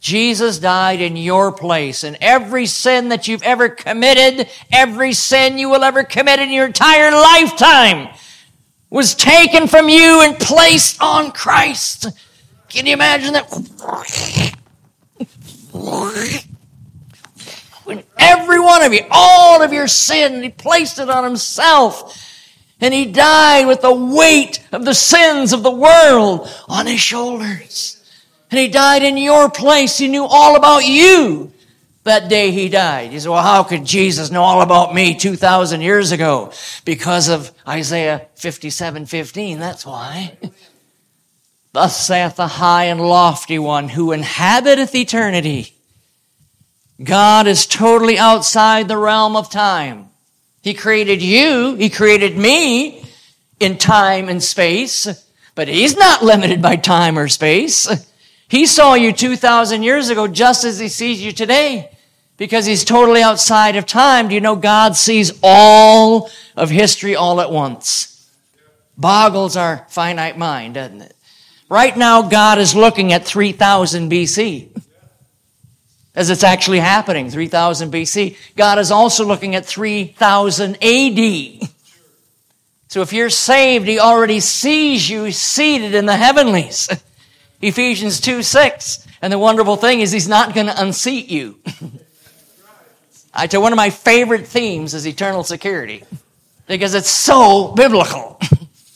Jesus 0.00 0.58
died 0.58 1.00
in 1.00 1.16
your 1.16 1.50
place, 1.50 2.04
and 2.04 2.18
every 2.20 2.66
sin 2.66 3.08
that 3.08 3.26
you've 3.26 3.42
ever 3.42 3.70
committed, 3.70 4.48
every 4.70 5.14
sin 5.14 5.56
you 5.56 5.70
will 5.70 5.82
ever 5.82 6.04
commit 6.04 6.40
in 6.40 6.50
your 6.50 6.66
entire 6.66 7.10
lifetime, 7.10 8.14
was 8.90 9.14
taken 9.14 9.66
from 9.66 9.88
you 9.88 10.20
and 10.22 10.38
placed 10.38 11.00
on 11.00 11.32
Christ. 11.32 12.06
Can 12.68 12.86
you 12.86 12.92
imagine 12.92 13.32
that? 13.32 14.54
every 18.18 18.60
one 18.60 18.82
of 18.82 18.92
you, 18.92 19.02
all 19.10 19.62
of 19.62 19.72
your 19.72 19.88
sin, 19.88 20.42
he 20.42 20.48
placed 20.48 20.98
it 20.98 21.10
on 21.10 21.24
himself. 21.24 22.20
And 22.80 22.92
he 22.92 23.06
died 23.06 23.66
with 23.66 23.80
the 23.80 23.94
weight 23.94 24.66
of 24.72 24.84
the 24.84 24.94
sins 24.94 25.52
of 25.52 25.62
the 25.62 25.70
world 25.70 26.48
on 26.68 26.86
his 26.86 27.00
shoulders. 27.00 28.02
And 28.50 28.60
he 28.60 28.68
died 28.68 29.02
in 29.02 29.16
your 29.16 29.48
place. 29.48 29.96
He 29.98 30.08
knew 30.08 30.24
all 30.24 30.56
about 30.56 30.86
you 30.86 31.52
that 32.04 32.28
day 32.28 32.50
he 32.50 32.68
died. 32.68 33.12
You 33.12 33.20
say, 33.20 33.28
well, 33.28 33.42
how 33.42 33.62
could 33.62 33.84
Jesus 33.84 34.30
know 34.30 34.42
all 34.42 34.60
about 34.60 34.94
me 34.94 35.14
2,000 35.14 35.80
years 35.80 36.12
ago? 36.12 36.52
Because 36.84 37.28
of 37.28 37.50
Isaiah 37.66 38.28
57, 38.34 39.06
15. 39.06 39.58
That's 39.58 39.86
why. 39.86 40.36
Thus 41.72 42.06
saith 42.06 42.36
the 42.36 42.46
high 42.46 42.84
and 42.84 43.00
lofty 43.00 43.58
one 43.58 43.88
who 43.88 44.12
inhabiteth 44.12 44.94
eternity. 44.94 45.73
God 47.02 47.46
is 47.46 47.66
totally 47.66 48.18
outside 48.18 48.86
the 48.86 48.96
realm 48.96 49.36
of 49.36 49.50
time. 49.50 50.10
He 50.62 50.74
created 50.74 51.22
you. 51.22 51.74
He 51.74 51.90
created 51.90 52.36
me 52.36 53.04
in 53.60 53.78
time 53.78 54.28
and 54.28 54.42
space, 54.42 55.08
but 55.54 55.68
he's 55.68 55.96
not 55.96 56.22
limited 56.22 56.62
by 56.62 56.76
time 56.76 57.18
or 57.18 57.28
space. 57.28 57.88
He 58.48 58.66
saw 58.66 58.94
you 58.94 59.12
2,000 59.12 59.82
years 59.82 60.10
ago 60.10 60.28
just 60.28 60.64
as 60.64 60.78
he 60.78 60.88
sees 60.88 61.20
you 61.22 61.32
today 61.32 61.90
because 62.36 62.66
he's 62.66 62.84
totally 62.84 63.22
outside 63.22 63.76
of 63.76 63.86
time. 63.86 64.28
Do 64.28 64.34
you 64.34 64.40
know 64.40 64.56
God 64.56 64.96
sees 64.96 65.32
all 65.42 66.30
of 66.56 66.70
history 66.70 67.16
all 67.16 67.40
at 67.40 67.50
once? 67.50 68.30
Boggles 68.96 69.56
our 69.56 69.86
finite 69.88 70.38
mind, 70.38 70.74
doesn't 70.74 71.02
it? 71.02 71.16
Right 71.68 71.96
now, 71.96 72.22
God 72.22 72.58
is 72.58 72.74
looking 72.74 73.12
at 73.12 73.24
3000 73.24 74.10
BC. 74.10 74.68
As 76.14 76.30
it's 76.30 76.44
actually 76.44 76.78
happening, 76.78 77.28
3000 77.28 77.92
BC. 77.92 78.36
God 78.56 78.78
is 78.78 78.90
also 78.92 79.24
looking 79.24 79.54
at 79.56 79.66
3000 79.66 80.76
AD. 80.82 81.68
So 82.88 83.02
if 83.02 83.12
you're 83.12 83.30
saved, 83.30 83.88
He 83.88 83.98
already 83.98 84.38
sees 84.38 85.10
you 85.10 85.32
seated 85.32 85.94
in 85.94 86.06
the 86.06 86.16
heavenlies. 86.16 86.88
Ephesians 87.60 88.20
2 88.20 88.42
6. 88.42 89.06
And 89.22 89.32
the 89.32 89.38
wonderful 89.38 89.76
thing 89.76 90.00
is, 90.00 90.12
He's 90.12 90.28
not 90.28 90.54
going 90.54 90.66
to 90.66 90.80
unseat 90.80 91.28
you. 91.28 91.58
I 93.34 93.48
tell 93.48 93.62
one 93.62 93.72
of 93.72 93.76
my 93.76 93.90
favorite 93.90 94.46
themes 94.46 94.94
is 94.94 95.08
eternal 95.08 95.42
security 95.42 96.04
because 96.68 96.94
it's 96.94 97.10
so 97.10 97.72
biblical. 97.72 98.38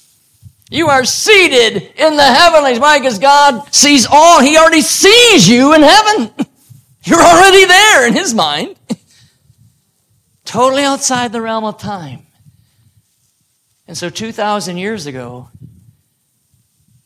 you 0.71 0.89
are 0.89 1.05
seated 1.05 1.91
in 1.97 2.16
the 2.16 2.23
heavenlies. 2.23 2.79
Why? 2.79 2.99
Because 3.01 3.19
God 3.19 3.75
sees 3.75 4.07
all. 4.09 4.41
He 4.41 4.57
already 4.57 4.83
sees 4.83 5.49
you 5.49 5.75
in 5.75 5.83
heaven. 5.83 6.31
You're 7.09 7.23
already 7.23 7.65
there 7.65 8.07
in 8.07 8.13
His 8.13 8.35
mind. 8.35 8.77
totally 10.49 10.83
outside 10.83 11.31
the 11.31 11.43
realm 11.43 11.65
of 11.65 11.79
time. 11.79 12.27
And 13.87 13.97
so 13.97 14.09
2,000 14.09 14.79
years 14.79 15.07
ago, 15.07 15.51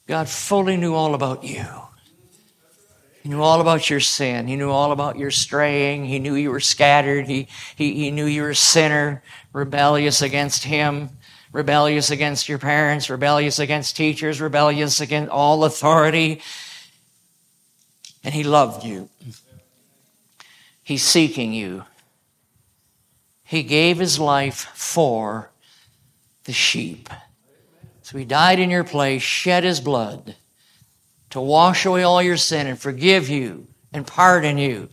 God 0.07 0.29
fully 0.29 0.77
knew 0.77 0.95
all 0.95 1.15
about 1.15 1.45
you. 1.45 1.67
He 3.23 3.29
knew 3.29 3.43
all 3.43 3.61
about 3.61 3.91
your 3.91 4.01
sin. 4.01 4.47
He 4.49 4.57
knew 4.57 4.71
all 4.71 4.91
about 4.91 5.17
your 5.17 5.31
straying. 5.31 6.07
He 6.07 6.19
knew 6.19 6.35
you 6.35 6.51
were 6.51 6.61
scattered. 6.61 7.27
He, 7.27 7.49
he, 7.77 7.95
he 7.95 8.11
knew 8.11 8.27
you 8.27 8.43
were 8.43 8.51
a 8.51 8.57
sinner, 8.57 9.23
rebellious 9.53 10.23
against 10.23 10.65
Him, 10.65 11.11
rebellious 11.53 12.11
against 12.11 12.49
your 12.49 12.59
parents, 12.59 13.11
rebellious 13.11 13.59
against 13.61 13.97
teachers, 13.97 14.41
rebellious 14.41 15.01
against 15.01 15.31
all 15.31 15.65
authority. 15.65 16.43
And 18.25 18.35
He 18.35 18.43
loved 18.43 18.85
you. 18.85 19.09
He's 20.83 21.03
seeking 21.03 21.53
you. 21.53 21.85
He 23.45 23.63
gave 23.63 23.99
His 23.99 24.19
life 24.19 24.69
for 24.75 25.51
the 26.45 26.53
sheep. 26.53 27.09
So 28.03 28.19
He 28.19 28.25
died 28.25 28.59
in 28.59 28.71
your 28.71 28.85
place, 28.85 29.23
shed 29.23 29.65
His 29.65 29.81
blood 29.81 30.37
to 31.33 31.41
wash 31.41 31.87
away 31.87 32.03
all 32.03 32.23
your 32.23 32.37
sin 32.37 32.67
and 32.67 32.79
forgive 32.79 33.31
you 33.31 33.67
and 33.93 34.07
pardon 34.07 34.59
you. 34.59 34.91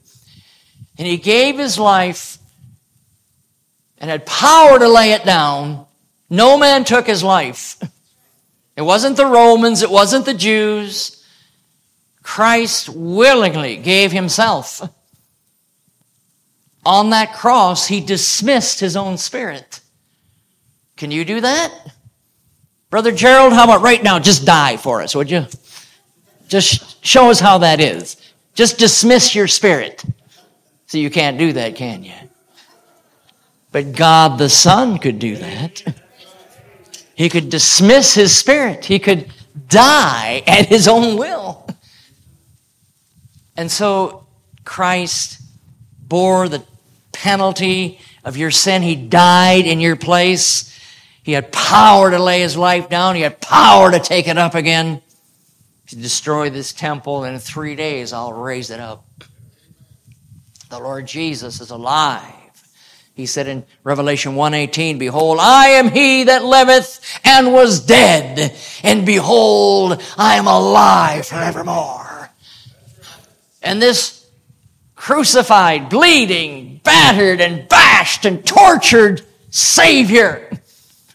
And 0.97 1.05
he 1.05 1.17
gave 1.17 1.57
his 1.57 1.77
life 1.77 2.37
and 3.97 4.09
had 4.09 4.25
power 4.25 4.79
to 4.79 4.87
lay 4.87 5.11
it 5.11 5.25
down. 5.25 5.85
No 6.29 6.57
man 6.57 6.85
took 6.85 7.07
his 7.07 7.23
life. 7.23 7.77
It 8.77 8.83
wasn't 8.83 9.17
the 9.17 9.25
Romans, 9.25 9.81
it 9.81 9.91
wasn't 9.91 10.23
the 10.23 10.33
Jews. 10.33 11.21
Christ 12.23 12.87
willingly 12.87 13.75
gave 13.75 14.13
himself. 14.13 14.81
On 16.89 17.11
that 17.11 17.33
cross, 17.33 17.85
he 17.85 18.01
dismissed 18.01 18.79
his 18.79 18.97
own 18.97 19.19
spirit. 19.19 19.79
Can 20.97 21.11
you 21.11 21.23
do 21.23 21.39
that? 21.39 21.71
Brother 22.89 23.11
Gerald, 23.11 23.53
how 23.53 23.65
about 23.65 23.83
right 23.83 24.01
now? 24.01 24.17
Just 24.17 24.43
die 24.43 24.75
for 24.75 25.03
us, 25.03 25.13
would 25.13 25.29
you? 25.29 25.45
Just 26.47 27.05
show 27.05 27.29
us 27.29 27.39
how 27.39 27.59
that 27.59 27.79
is. 27.79 28.17
Just 28.55 28.79
dismiss 28.79 29.35
your 29.35 29.47
spirit. 29.47 30.03
So 30.87 30.97
you 30.97 31.11
can't 31.11 31.37
do 31.37 31.53
that, 31.53 31.75
can 31.75 32.03
you? 32.03 32.15
But 33.71 33.91
God 33.91 34.39
the 34.39 34.49
Son 34.49 34.97
could 34.97 35.19
do 35.19 35.35
that. 35.35 35.83
He 37.13 37.29
could 37.29 37.51
dismiss 37.51 38.15
his 38.15 38.35
spirit. 38.35 38.83
He 38.85 38.97
could 38.97 39.31
die 39.67 40.41
at 40.47 40.65
his 40.65 40.87
own 40.87 41.19
will. 41.19 41.69
And 43.55 43.71
so 43.71 44.25
Christ 44.65 45.39
bore 46.07 46.49
the 46.49 46.65
penalty 47.21 47.99
of 48.23 48.37
your 48.37 48.51
sin. 48.51 48.81
He 48.81 48.95
died 48.95 49.65
in 49.65 49.79
your 49.79 49.95
place. 49.95 50.77
He 51.23 51.33
had 51.33 51.51
power 51.51 52.11
to 52.11 52.19
lay 52.19 52.41
his 52.41 52.57
life 52.57 52.89
down. 52.89 53.15
He 53.15 53.21
had 53.21 53.41
power 53.41 53.91
to 53.91 53.99
take 53.99 54.27
it 54.27 54.37
up 54.37 54.55
again 54.55 55.01
to 55.87 55.95
destroy 55.95 56.49
this 56.49 56.71
temple, 56.71 57.23
and 57.23 57.35
in 57.35 57.39
three 57.39 57.75
days 57.75 58.13
I'll 58.13 58.33
raise 58.33 58.69
it 58.69 58.79
up. 58.79 59.05
The 60.69 60.79
Lord 60.79 61.07
Jesus 61.07 61.61
is 61.61 61.71
alive. 61.71 62.23
He 63.15 63.25
said 63.25 63.47
in 63.47 63.65
Revelation 63.83 64.35
1:18, 64.35 64.97
Behold, 64.97 65.39
I 65.41 65.69
am 65.69 65.89
he 65.89 66.23
that 66.25 66.45
liveth 66.45 67.19
and 67.25 67.51
was 67.51 67.81
dead, 67.81 68.55
and 68.83 69.05
behold, 69.05 70.01
I 70.17 70.35
am 70.35 70.47
alive 70.47 71.27
forevermore. 71.27 72.29
And 73.61 73.81
this 73.81 74.18
crucified, 74.99 75.89
bleeding, 75.89 76.81
battered, 76.83 77.39
and 77.39 77.67
bashed, 77.69 78.25
and 78.25 78.45
tortured 78.45 79.25
Savior. 79.49 80.51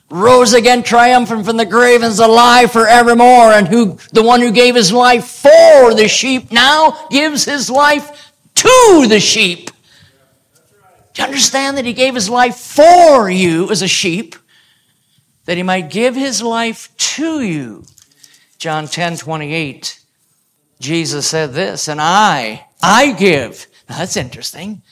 Rose 0.09 0.55
again 0.55 0.83
triumphant 0.83 1.45
from 1.45 1.59
the 1.59 1.67
grave 1.67 2.03
and 2.03 2.11
is 2.11 2.19
alive 2.19 2.73
forevermore 2.73 3.53
and 3.53 3.69
who 3.69 3.99
the 4.11 4.23
one 4.23 4.41
who 4.41 4.51
gave 4.51 4.75
his 4.75 4.91
life 4.91 5.27
for 5.27 5.93
the 5.93 6.09
sheep 6.09 6.51
now 6.51 7.07
gives 7.11 7.45
his 7.45 7.69
life 7.69 8.33
to 8.55 9.05
the 9.07 9.21
sheep. 9.21 9.71
Do 11.13 11.23
you 11.23 11.27
understand 11.27 11.77
that 11.77 11.85
he 11.85 11.93
gave 11.93 12.15
his 12.15 12.31
life 12.31 12.57
for 12.57 13.29
you 13.29 13.71
as 13.71 13.83
a 13.83 13.89
sheep? 13.89 14.35
That 15.45 15.59
he 15.59 15.63
might 15.63 15.91
give 15.91 16.17
his 16.17 16.43
life 16.43 16.91
to 16.97 17.43
you. 17.43 17.85
John 18.57 18.89
10 18.89 19.19
28 19.19 20.01
jesus 20.81 21.29
said 21.29 21.53
this 21.53 21.87
and 21.87 22.01
i 22.01 22.67
i 22.83 23.13
give 23.13 23.69
now 23.89 23.99
that's 23.99 24.17
interesting 24.17 24.83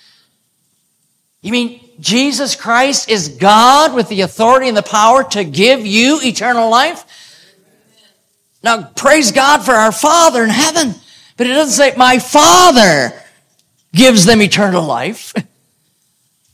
you 1.42 1.50
mean 1.50 1.80
Jesus 1.98 2.54
Christ 2.54 3.10
is 3.10 3.28
God 3.28 3.94
with 3.94 4.08
the 4.08 4.20
authority 4.20 4.68
and 4.68 4.76
the 4.76 4.82
power 4.82 5.24
to 5.30 5.42
give 5.42 5.84
you 5.84 6.20
eternal 6.22 6.70
life? 6.70 7.04
Now, 8.62 8.84
praise 8.84 9.32
God 9.32 9.64
for 9.64 9.72
our 9.72 9.90
Father 9.90 10.44
in 10.44 10.50
heaven, 10.50 10.94
but 11.36 11.48
it 11.48 11.50
doesn't 11.50 11.72
say, 11.72 11.96
my 11.96 12.20
Father 12.20 13.12
gives 13.92 14.24
them 14.24 14.40
eternal 14.40 14.84
life. 14.84 15.34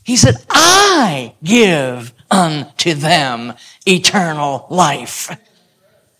He 0.05 0.17
said, 0.17 0.37
I 0.49 1.35
give 1.45 2.15
unto 2.31 2.95
them 2.95 3.53
eternal 3.85 4.67
life, 4.71 5.29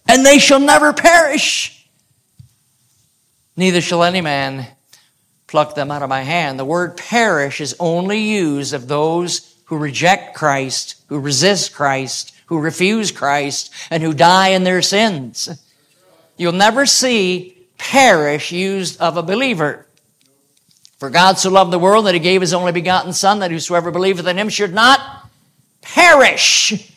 and 0.07 0.27
they 0.27 0.39
shall 0.39 0.61
never 0.61 0.93
perish. 0.93 1.89
Neither 3.57 3.81
shall 3.81 4.05
any 4.05 4.21
man 4.21 4.67
pluck 5.49 5.75
them 5.75 5.91
out 5.91 6.03
of 6.03 6.09
my 6.09 6.23
hand. 6.23 6.59
The 6.59 6.65
word 6.65 6.97
perish 6.97 7.61
is 7.61 7.75
only 7.81 8.21
used 8.21 8.73
of 8.73 8.87
those 8.87 9.57
who 9.65 9.77
reject 9.77 10.37
Christ, 10.37 11.03
who 11.09 11.19
resist 11.19 11.75
Christ, 11.75 12.35
who 12.47 12.61
refuse 12.61 13.11
Christ, 13.11 13.73
and 13.91 14.03
who 14.03 14.15
die 14.15 14.49
in 14.49 14.63
their 14.63 14.83
sins. 14.83 15.49
You'll 16.37 16.53
never 16.53 16.87
see 16.87 17.67
perish 17.79 18.53
used 18.53 19.01
of 19.01 19.17
a 19.17 19.23
believer. 19.23 19.87
For 20.99 21.11
God 21.11 21.39
so 21.39 21.51
loved 21.51 21.73
the 21.73 21.79
world 21.79 22.07
that 22.07 22.15
he 22.15 22.21
gave 22.21 22.41
his 22.41 22.55
only 22.55 22.73
begotten 22.73 23.13
Son, 23.13 23.39
that 23.41 23.51
whosoever 23.51 23.91
believeth 23.91 24.27
in 24.27 24.39
him 24.39 24.49
should 24.49 24.75
not 24.75 25.29
perish. 25.81 26.93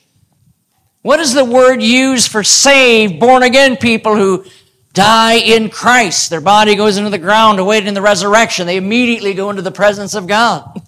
What 1.02 1.20
is 1.20 1.34
the 1.34 1.45
word 1.45 1.82
used 1.82 2.32
for 2.32 2.43
saved, 2.43 3.20
born 3.20 3.43
again 3.43 3.78
people 3.78 4.16
who 4.16 4.45
die 4.94 5.36
in 5.36 5.70
Christ. 5.70 6.30
Their 6.30 6.42
body 6.42 6.76
goes 6.76 6.98
into 6.98 7.10
the 7.10 7.18
ground 7.18 7.60
awaiting 7.60 7.94
the 7.94 8.02
resurrection. 8.02 8.68
They 8.68 8.78
immediately 8.78 9.34
go 9.34 9.50
into 9.50 9.62
the 9.62 9.72
presence 9.72 10.14
of 10.16 10.28
God. 10.28 10.82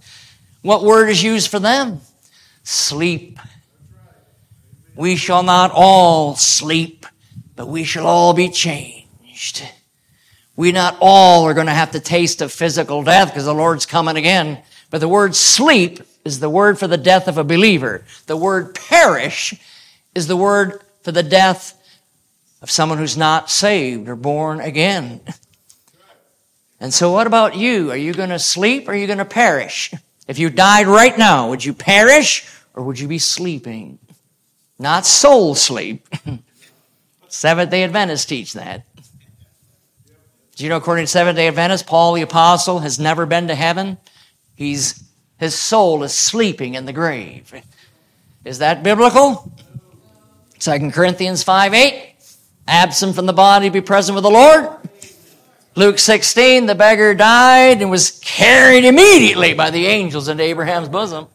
What 0.62 0.84
word 0.84 1.10
is 1.10 1.24
used 1.24 1.50
for 1.50 1.60
them? 1.60 2.02
Sleep. 2.64 3.40
We 4.96 5.16
shall 5.16 5.44
not 5.44 5.72
all 5.74 6.36
sleep, 6.36 7.06
but 7.56 7.68
we 7.68 7.84
shall 7.84 8.08
all 8.08 8.34
be 8.34 8.50
changed. 8.50 9.64
We 10.56 10.72
not 10.72 10.98
all 11.02 11.46
are 11.46 11.54
going 11.54 11.68
to 11.68 11.74
have 11.74 11.92
to 11.92 12.00
taste 12.00 12.42
of 12.42 12.52
physical 12.52 13.04
death 13.04 13.30
because 13.30 13.46
the 13.46 13.54
Lord's 13.54 13.86
coming 13.86 14.18
again. 14.18 14.60
But 14.92 15.00
the 15.00 15.08
word 15.08 15.36
sleep 15.36 16.02
is 16.24 16.40
the 16.40 16.50
word 16.50 16.78
for 16.78 16.88
the 16.88 16.98
death 16.98 17.28
of 17.28 17.38
a 17.38 17.44
believer. 17.44 18.04
The 18.28 18.38
word 18.38 18.76
perish 18.76 19.56
is 20.14 20.28
the 20.28 20.38
word 20.38 20.82
for 21.02 21.12
the 21.12 21.24
death 21.24 21.74
of 22.64 22.72
someone 22.72 22.98
who's 22.98 23.18
not 23.18 23.52
saved 23.52 24.08
or 24.08 24.16
born 24.16 24.62
again. 24.62 25.20
And 26.80 26.94
so 26.94 27.12
what 27.12 27.28
about 27.28 27.58
you? 27.58 27.92
Are 27.92 27.98
you 27.98 28.14
going 28.14 28.30
to 28.30 28.40
sleep 28.40 28.88
or 28.88 28.94
are 28.94 28.96
you 28.96 29.06
going 29.06 29.20
to 29.20 29.26
perish? 29.26 29.94
If 30.30 30.40
you 30.40 30.50
died 30.50 30.88
right 30.88 31.18
now, 31.18 31.50
would 31.50 31.64
you 31.64 31.74
perish 31.74 32.50
or 32.74 32.84
would 32.84 32.98
you 32.98 33.10
be 33.10 33.20
sleeping? 33.20 34.00
Not 34.80 35.06
soul 35.06 35.56
sleep. 35.56 36.08
Seventh 37.28 37.70
day 37.70 37.84
Adventists 37.84 38.26
teach 38.26 38.54
that. 38.54 38.86
Do 40.56 40.64
you 40.64 40.70
know, 40.70 40.78
according 40.78 41.04
to 41.04 41.12
Seventh 41.12 41.36
day 41.36 41.50
Adventists, 41.50 41.84
Paul 41.84 42.14
the 42.14 42.22
Apostle 42.22 42.80
has 42.80 42.98
never 42.98 43.26
been 43.26 43.50
to 43.50 43.56
heaven? 43.56 43.98
He's, 44.56 45.04
his 45.38 45.54
soul 45.54 46.04
is 46.04 46.14
sleeping 46.14 46.76
in 46.76 46.86
the 46.86 46.94
grave. 46.94 47.54
Is 48.46 48.60
that 48.60 48.84
biblical? 48.84 49.52
2 50.60 50.92
Corinthians 50.92 51.44
5 51.44 51.74
8 51.74 52.13
absent 52.68 53.16
from 53.16 53.26
the 53.26 53.34
body, 53.34 53.70
be 53.70 53.82
present 53.82 54.16
with 54.16 54.24
the 54.24 54.32
Lord. 54.32 54.70
Luke 55.76 55.98
16, 55.98 56.68
the 56.68 56.76
beggar 56.76 57.16
died 57.16 57.82
and 57.82 57.90
was 57.90 58.20
carried 58.24 58.86
immediately 58.86 59.54
by 59.54 59.72
the 59.72 59.88
angels 59.88 60.28
into 60.28 60.44
Abraham's 60.44 60.90
bosom. 60.90 61.28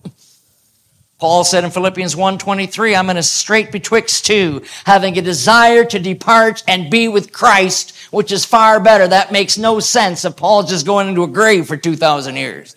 Paul 1.19 1.43
said 1.43 1.65
in 1.65 1.73
Philippians 1.73 2.15
1:23, 2.15 2.95
I'm 2.95 3.11
in 3.11 3.17
a 3.17 3.23
strait 3.25 3.73
betwixt 3.73 4.25
two, 4.25 4.63
having 4.85 5.19
a 5.19 5.23
desire 5.23 5.85
to 5.85 5.99
depart 5.99 6.63
and 6.69 6.89
be 6.89 7.09
with 7.09 7.33
Christ, 7.33 7.93
which 8.13 8.31
is 8.31 8.45
far 8.45 8.79
better. 8.79 9.09
That 9.09 9.33
makes 9.33 9.59
no 9.59 9.81
sense 9.81 10.25
if 10.25 10.37
Paul's 10.37 10.71
just 10.71 10.87
going 10.87 11.09
into 11.09 11.25
a 11.25 11.27
grave 11.27 11.67
for 11.67 11.77
2,000 11.77 12.37
years. 12.37 12.77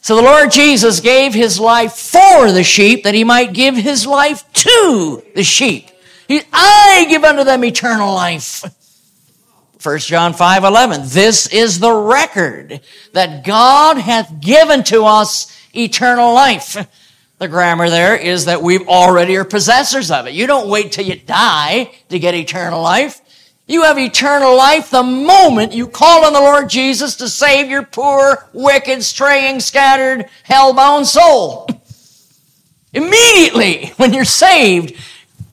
So 0.00 0.16
the 0.16 0.22
Lord 0.22 0.50
Jesus 0.50 1.00
gave 1.00 1.34
his 1.34 1.60
life 1.60 1.92
for 1.92 2.50
the 2.50 2.64
sheep 2.64 3.04
that 3.04 3.12
he 3.12 3.24
might 3.24 3.52
give 3.52 3.76
his 3.76 4.06
life 4.06 4.50
to 4.54 5.22
the 5.34 5.44
sheep. 5.44 5.89
He, 6.30 6.42
I 6.52 7.06
give 7.08 7.24
unto 7.24 7.42
them 7.42 7.64
eternal 7.64 8.14
life. 8.14 8.64
1 9.82 9.98
John 9.98 10.32
5 10.32 10.62
11. 10.62 11.00
This 11.06 11.48
is 11.48 11.80
the 11.80 11.92
record 11.92 12.80
that 13.14 13.44
God 13.44 13.98
hath 13.98 14.40
given 14.40 14.84
to 14.84 15.06
us 15.06 15.52
eternal 15.74 16.32
life. 16.32 16.86
The 17.38 17.48
grammar 17.48 17.90
there 17.90 18.14
is 18.14 18.44
that 18.44 18.62
we 18.62 18.78
already 18.78 19.36
are 19.38 19.44
possessors 19.44 20.12
of 20.12 20.28
it. 20.28 20.34
You 20.34 20.46
don't 20.46 20.68
wait 20.68 20.92
till 20.92 21.04
you 21.04 21.16
die 21.16 21.90
to 22.10 22.18
get 22.20 22.36
eternal 22.36 22.80
life. 22.80 23.20
You 23.66 23.82
have 23.82 23.98
eternal 23.98 24.56
life 24.56 24.90
the 24.90 25.02
moment 25.02 25.72
you 25.72 25.88
call 25.88 26.24
on 26.24 26.32
the 26.32 26.38
Lord 26.38 26.68
Jesus 26.68 27.16
to 27.16 27.28
save 27.28 27.68
your 27.68 27.82
poor, 27.82 28.48
wicked, 28.52 29.02
straying, 29.02 29.58
scattered, 29.58 30.26
hell-bound 30.44 31.08
soul. 31.08 31.66
Immediately 32.92 33.94
when 33.96 34.12
you're 34.12 34.24
saved, 34.24 34.94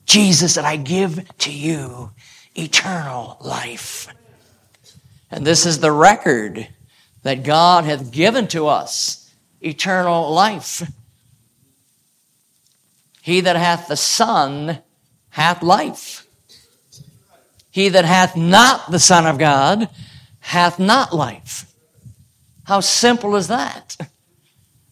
Jesus 0.08 0.54
that 0.54 0.64
I 0.64 0.76
give 0.76 1.28
to 1.38 1.52
you 1.52 2.10
eternal 2.56 3.36
life. 3.40 4.08
And 5.30 5.46
this 5.46 5.66
is 5.66 5.78
the 5.78 5.92
record 5.92 6.66
that 7.22 7.44
God 7.44 7.84
hath 7.84 8.10
given 8.10 8.48
to 8.48 8.66
us 8.66 9.30
eternal 9.60 10.32
life. 10.32 10.90
He 13.20 13.42
that 13.42 13.56
hath 13.56 13.88
the 13.88 13.96
Son 13.96 14.78
hath 15.28 15.62
life. 15.62 16.26
He 17.70 17.90
that 17.90 18.06
hath 18.06 18.34
not 18.34 18.90
the 18.90 18.98
Son 18.98 19.26
of 19.26 19.38
God 19.38 19.90
hath 20.40 20.78
not 20.78 21.14
life. 21.14 21.70
How 22.64 22.80
simple 22.80 23.36
is 23.36 23.48
that? 23.48 23.96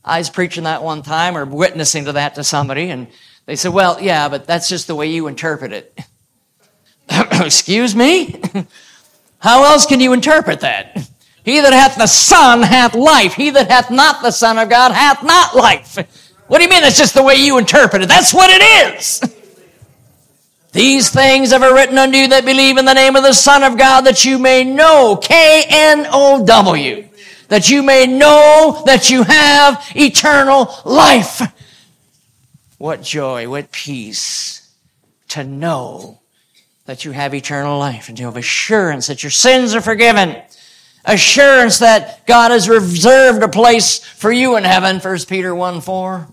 I 0.04 0.18
was 0.18 0.28
preaching 0.28 0.64
that 0.64 0.82
one 0.82 1.02
time 1.02 1.36
or 1.36 1.46
witnessing 1.46 2.04
to 2.04 2.12
that 2.12 2.34
to 2.34 2.44
somebody, 2.44 2.90
and 2.90 3.08
they 3.46 3.56
said, 3.56 3.72
Well, 3.72 4.00
yeah, 4.00 4.28
but 4.28 4.46
that's 4.46 4.68
just 4.68 4.86
the 4.86 4.94
way 4.94 5.06
you 5.06 5.26
interpret 5.28 5.72
it. 5.72 5.98
Excuse 7.32 7.94
me? 7.94 8.40
How 9.38 9.64
else 9.64 9.86
can 9.86 10.00
you 10.00 10.12
interpret 10.12 10.60
that? 10.60 11.08
He 11.44 11.60
that 11.60 11.72
hath 11.72 11.96
the 11.96 12.08
Son 12.08 12.62
hath 12.62 12.94
life. 12.94 13.34
He 13.34 13.50
that 13.50 13.70
hath 13.70 13.90
not 13.90 14.20
the 14.22 14.32
Son 14.32 14.58
of 14.58 14.68
God 14.68 14.90
hath 14.92 15.22
not 15.22 15.54
life. 15.54 15.96
What 16.48 16.58
do 16.58 16.64
you 16.64 16.70
mean 16.70 16.82
that's 16.82 16.98
just 16.98 17.14
the 17.14 17.22
way 17.22 17.36
you 17.36 17.58
interpret 17.58 18.02
it? 18.02 18.08
That's 18.08 18.34
what 18.34 18.50
it 18.50 18.96
is. 18.96 19.22
These 20.72 21.10
things 21.10 21.52
have 21.52 21.62
I 21.62 21.70
written 21.70 21.96
unto 21.96 22.18
you 22.18 22.28
that 22.28 22.44
believe 22.44 22.76
in 22.76 22.84
the 22.84 22.92
name 22.92 23.16
of 23.16 23.22
the 23.22 23.32
Son 23.32 23.62
of 23.62 23.78
God 23.78 24.02
that 24.02 24.24
you 24.24 24.38
may 24.38 24.62
know, 24.62 25.16
K-N-O-W, 25.16 27.08
that 27.48 27.70
you 27.70 27.82
may 27.82 28.06
know 28.06 28.82
that 28.84 29.08
you 29.08 29.22
have 29.22 29.82
eternal 29.94 30.74
life. 30.84 31.40
What 32.78 33.02
joy, 33.02 33.48
what 33.48 33.72
peace 33.72 34.74
to 35.28 35.44
know 35.44 36.20
that 36.86 37.04
you 37.04 37.10
have 37.12 37.34
eternal 37.34 37.78
life 37.78 38.08
and 38.08 38.16
to 38.16 38.24
have 38.24 38.36
assurance 38.36 39.08
that 39.08 39.22
your 39.22 39.30
sins 39.30 39.74
are 39.74 39.80
forgiven. 39.80 40.40
Assurance 41.04 41.78
that 41.78 42.26
God 42.26 42.50
has 42.50 42.68
reserved 42.68 43.42
a 43.42 43.48
place 43.48 43.98
for 43.98 44.32
you 44.32 44.56
in 44.56 44.64
heaven, 44.64 44.98
1 44.98 45.18
Peter 45.28 45.54
1 45.54 45.80
4. 45.80 46.28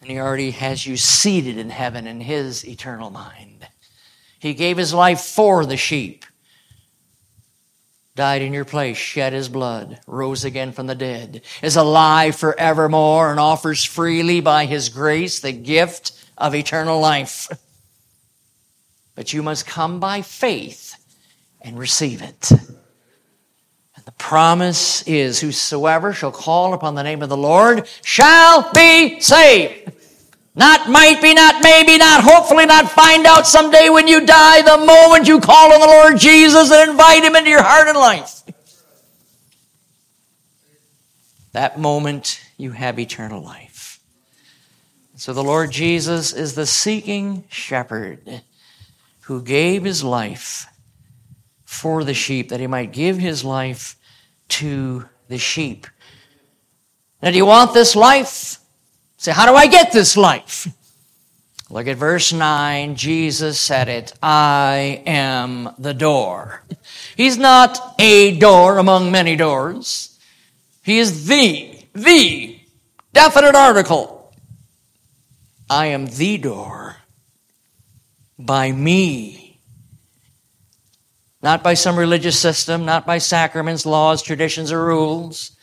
And 0.00 0.10
He 0.10 0.18
already 0.18 0.52
has 0.52 0.86
you 0.86 0.96
seated 0.96 1.58
in 1.58 1.70
heaven 1.70 2.06
in 2.06 2.20
His 2.20 2.66
eternal 2.66 3.10
mind. 3.10 3.68
He 4.38 4.54
gave 4.54 4.76
His 4.76 4.94
life 4.94 5.20
for 5.20 5.66
the 5.66 5.76
sheep 5.76 6.24
died 8.16 8.42
in 8.42 8.54
your 8.54 8.64
place, 8.64 8.96
shed 8.96 9.34
his 9.34 9.48
blood, 9.48 10.00
rose 10.06 10.44
again 10.44 10.72
from 10.72 10.86
the 10.86 10.94
dead, 10.94 11.42
is 11.62 11.76
alive 11.76 12.34
forevermore, 12.34 13.30
and 13.30 13.38
offers 13.38 13.84
freely 13.84 14.40
by 14.40 14.64
his 14.64 14.88
grace 14.88 15.38
the 15.38 15.52
gift 15.52 16.12
of 16.36 16.54
eternal 16.54 16.98
life. 16.98 17.48
But 19.14 19.32
you 19.32 19.42
must 19.42 19.66
come 19.66 20.00
by 20.00 20.22
faith 20.22 20.94
and 21.60 21.78
receive 21.78 22.22
it. 22.22 22.50
And 22.50 24.04
the 24.04 24.12
promise 24.12 25.02
is 25.02 25.40
whosoever 25.40 26.12
shall 26.12 26.32
call 26.32 26.72
upon 26.72 26.94
the 26.94 27.02
name 27.02 27.22
of 27.22 27.28
the 27.28 27.36
Lord 27.36 27.86
shall 28.02 28.72
be 28.72 29.20
saved. 29.20 29.92
Not 30.58 30.88
might 30.88 31.20
be, 31.20 31.34
not 31.34 31.62
maybe, 31.62 31.98
not 31.98 32.24
hopefully, 32.24 32.64
not 32.64 32.90
find 32.90 33.26
out 33.26 33.46
someday 33.46 33.90
when 33.90 34.08
you 34.08 34.24
die, 34.24 34.62
the 34.62 34.84
moment 34.86 35.28
you 35.28 35.38
call 35.38 35.70
on 35.70 35.80
the 35.80 35.86
Lord 35.86 36.16
Jesus 36.16 36.72
and 36.72 36.90
invite 36.90 37.22
Him 37.22 37.36
into 37.36 37.50
your 37.50 37.62
heart 37.62 37.88
and 37.88 37.98
life. 37.98 38.42
That 41.52 41.78
moment 41.78 42.40
you 42.56 42.72
have 42.72 42.98
eternal 42.98 43.42
life. 43.42 44.00
So 45.16 45.34
the 45.34 45.44
Lord 45.44 45.70
Jesus 45.70 46.32
is 46.32 46.54
the 46.54 46.66
seeking 46.66 47.44
shepherd 47.48 48.42
who 49.22 49.42
gave 49.42 49.84
His 49.84 50.02
life 50.02 50.66
for 51.66 52.02
the 52.02 52.14
sheep 52.14 52.48
that 52.48 52.60
He 52.60 52.66
might 52.66 52.92
give 52.92 53.18
His 53.18 53.44
life 53.44 53.96
to 54.48 55.06
the 55.28 55.36
sheep. 55.36 55.86
Now, 57.22 57.30
do 57.30 57.36
you 57.36 57.46
want 57.46 57.74
this 57.74 57.94
life? 57.94 58.58
Say, 59.26 59.32
how 59.32 59.46
do 59.46 59.56
I 59.56 59.66
get 59.66 59.90
this 59.90 60.16
life? 60.16 60.68
Look 61.68 61.88
at 61.88 61.96
verse 61.96 62.32
9. 62.32 62.94
Jesus 62.94 63.58
said 63.58 63.88
it. 63.88 64.12
I 64.22 65.02
am 65.04 65.74
the 65.80 65.94
door. 65.94 66.62
He's 67.16 67.36
not 67.36 67.96
a 67.98 68.38
door 68.38 68.78
among 68.78 69.10
many 69.10 69.34
doors. 69.34 70.16
He 70.84 71.00
is 71.00 71.26
the, 71.26 71.76
the 71.92 72.56
definite 73.12 73.56
article. 73.56 74.32
I 75.68 75.86
am 75.86 76.06
the 76.06 76.38
door. 76.38 76.94
By 78.38 78.70
me. 78.70 79.58
Not 81.42 81.64
by 81.64 81.74
some 81.74 81.98
religious 81.98 82.38
system, 82.38 82.84
not 82.84 83.04
by 83.04 83.18
sacraments, 83.18 83.84
laws, 83.84 84.22
traditions, 84.22 84.70
or 84.70 84.84
rules 84.84 85.55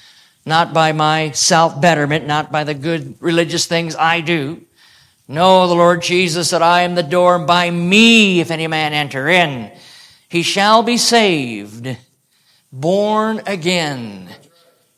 not 0.45 0.73
by 0.73 0.91
my 0.91 1.31
self 1.31 1.79
betterment, 1.79 2.27
not 2.27 2.51
by 2.51 2.63
the 2.63 2.73
good 2.73 3.15
religious 3.21 3.65
things 3.65 3.95
I 3.95 4.21
do. 4.21 4.61
No, 5.27 5.67
the 5.67 5.75
Lord 5.75 6.01
Jesus 6.01 6.49
said, 6.49 6.61
I 6.61 6.81
am 6.81 6.95
the 6.95 7.03
door, 7.03 7.35
and 7.37 7.47
by 7.47 7.71
me, 7.71 8.41
if 8.41 8.51
any 8.51 8.67
man 8.67 8.93
enter 8.93 9.29
in, 9.29 9.71
he 10.27 10.43
shall 10.43 10.83
be 10.83 10.97
saved, 10.97 11.97
born 12.71 13.41
again, 13.47 14.29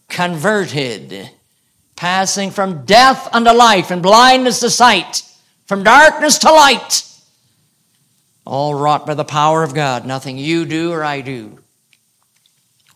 converted, 0.09 1.29
passing 1.95 2.49
from 2.49 2.85
death 2.85 3.29
unto 3.33 3.51
life 3.51 3.91
and 3.91 4.01
blindness 4.01 4.61
to 4.61 4.69
sight, 4.69 5.21
from 5.67 5.83
darkness 5.83 6.39
to 6.39 6.51
light. 6.51 7.03
All 8.45 8.73
wrought 8.73 9.05
by 9.05 9.13
the 9.13 9.25
power 9.25 9.63
of 9.63 9.73
God. 9.73 10.05
Nothing 10.05 10.37
you 10.37 10.65
do 10.65 10.91
or 10.91 11.03
I 11.03 11.21
do. 11.21 11.59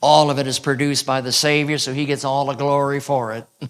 All 0.02 0.30
of 0.30 0.40
it 0.40 0.48
is 0.48 0.60
produced 0.60 1.06
by 1.06 1.22
the 1.22 1.32
Savior, 1.32 1.78
so 1.78 1.94
he 1.94 2.06
gets 2.06 2.24
all 2.24 2.46
the 2.46 2.54
glory 2.54 3.00
for 3.00 3.34
it. 3.34 3.46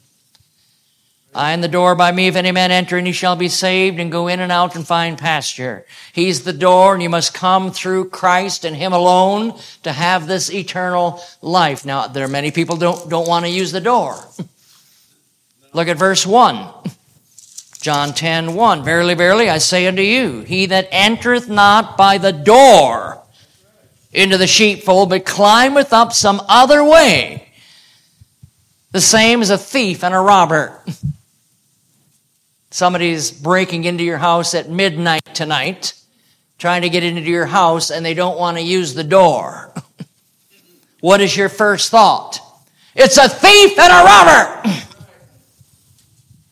I 1.34 1.52
am 1.52 1.62
the 1.62 1.68
door 1.68 1.94
by 1.96 2.12
me. 2.12 2.28
If 2.28 2.36
any 2.36 2.52
man 2.52 2.72
enter 2.72 2.98
and 2.98 3.06
he 3.06 3.14
shall 3.14 3.36
be 3.36 3.50
saved 3.50 4.00
and 4.00 4.12
go 4.12 4.28
in 4.28 4.40
and 4.40 4.52
out 4.52 4.76
and 4.76 4.86
find 4.86 5.18
pasture. 5.18 5.86
He's 6.12 6.44
the 6.44 6.54
door 6.54 6.94
and 6.94 7.04
you 7.04 7.10
must 7.10 7.36
come 7.36 7.72
through 7.72 8.10
Christ 8.10 8.66
and 8.66 8.76
him 8.76 8.94
alone 8.94 9.60
to 9.84 9.92
have 9.92 10.26
this 10.26 10.52
eternal 10.52 11.22
life. 11.42 11.86
Now, 11.86 12.08
there 12.08 12.26
are 12.26 12.30
many 12.30 12.50
people 12.50 12.78
don't, 12.78 13.10
don't 13.10 13.28
want 13.28 13.46
to 13.46 13.52
use 13.52 13.72
the 13.72 13.82
door. 13.82 14.16
Look 15.74 15.88
at 15.88 15.98
verse 15.98 16.26
1. 16.26 16.68
John 17.82 18.14
10, 18.14 18.56
1. 18.56 18.84
Verily, 18.84 19.14
verily, 19.14 19.50
I 19.50 19.60
say 19.60 19.88
unto 19.88 20.02
you, 20.02 20.42
he 20.42 20.66
that 20.66 20.90
entereth 20.92 21.48
not 21.48 21.96
by 21.96 22.18
the 22.18 22.34
door 22.34 23.22
into 24.12 24.38
the 24.38 24.48
sheepfold, 24.48 25.10
but 25.10 25.26
climbeth 25.26 25.94
up 25.94 26.14
some 26.14 26.42
other 26.48 26.84
way, 26.84 27.48
the 28.92 29.02
same 29.02 29.42
as 29.42 29.50
a 29.50 29.58
thief 29.58 30.04
and 30.04 30.14
a 30.14 30.20
robber. 30.20 30.84
Somebody's 32.72 33.32
breaking 33.32 33.84
into 33.86 34.04
your 34.04 34.18
house 34.18 34.54
at 34.54 34.70
midnight 34.70 35.26
tonight, 35.34 35.94
trying 36.58 36.84
to 36.84 36.90
get 36.90 37.04
into 37.04 37.22
your 37.22 37.48
house, 37.48 37.90
and 37.90 38.06
they 38.06 38.14
don't 38.14 38.38
want 38.38 38.58
to 38.58 38.64
use 38.64 38.94
the 38.94 39.04
door. 39.04 39.74
what 41.00 41.22
is 41.22 41.36
your 41.36 41.50
first 41.50 41.90
thought? 41.90 42.40
It's 42.96 43.18
a 43.18 43.30
thief 43.30 43.78
and 43.78 43.92
a 43.92 44.06
robber! 44.06 44.86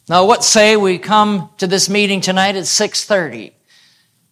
Now, 0.09 0.25
what 0.25 0.41
say 0.41 0.77
we 0.77 0.99
come 0.99 1.49
to 1.57 1.67
this 1.67 1.89
meeting 1.89 2.21
tonight 2.21 2.55
at 2.55 2.63
6:30? 2.63 3.51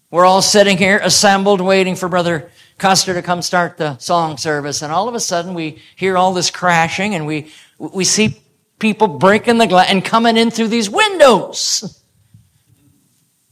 We're 0.09 0.23
all 0.23 0.41
sitting 0.41 0.77
here 0.77 0.99
assembled 1.03 1.59
waiting 1.59 1.97
for 1.97 2.07
brother 2.07 2.49
Custer 2.77 3.13
to 3.13 3.21
come 3.21 3.41
start 3.41 3.77
the 3.77 3.97
song 3.97 4.37
service 4.37 4.81
and 4.81 4.91
all 4.91 5.07
of 5.07 5.15
a 5.15 5.19
sudden 5.19 5.53
we 5.53 5.81
hear 5.95 6.17
all 6.17 6.33
this 6.33 6.51
crashing 6.51 7.15
and 7.15 7.25
we 7.25 7.51
we 7.79 8.03
see 8.03 8.41
people 8.79 9.07
breaking 9.07 9.57
the 9.57 9.67
glass 9.67 9.87
and 9.89 10.03
coming 10.03 10.35
in 10.37 10.51
through 10.51 10.67
these 10.67 10.89
windows. 10.89 12.01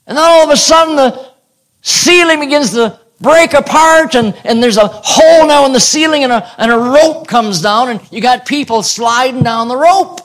And 0.06 0.18
then 0.18 0.24
all 0.24 0.44
of 0.44 0.50
a 0.50 0.58
sudden 0.58 0.96
the 0.98 1.32
ceiling 1.82 2.42
begins 2.42 2.72
to 2.72 3.00
break 3.22 3.54
apart 3.54 4.16
and, 4.16 4.36
and 4.44 4.62
there's 4.62 4.78
a 4.78 4.88
hole 4.88 5.48
now 5.48 5.66
in 5.66 5.72
the 5.72 5.80
ceiling 5.80 6.26
and 6.26 6.34
a, 6.34 6.52
and 6.62 6.72
a 6.72 6.78
rope 6.78 7.28
comes 7.28 7.62
down 7.62 7.90
and 7.90 8.02
you 8.12 8.22
got 8.22 8.46
people 8.46 8.84
sliding 8.84 9.44
down 9.44 9.70
the 9.70 9.78
rope 9.78 10.20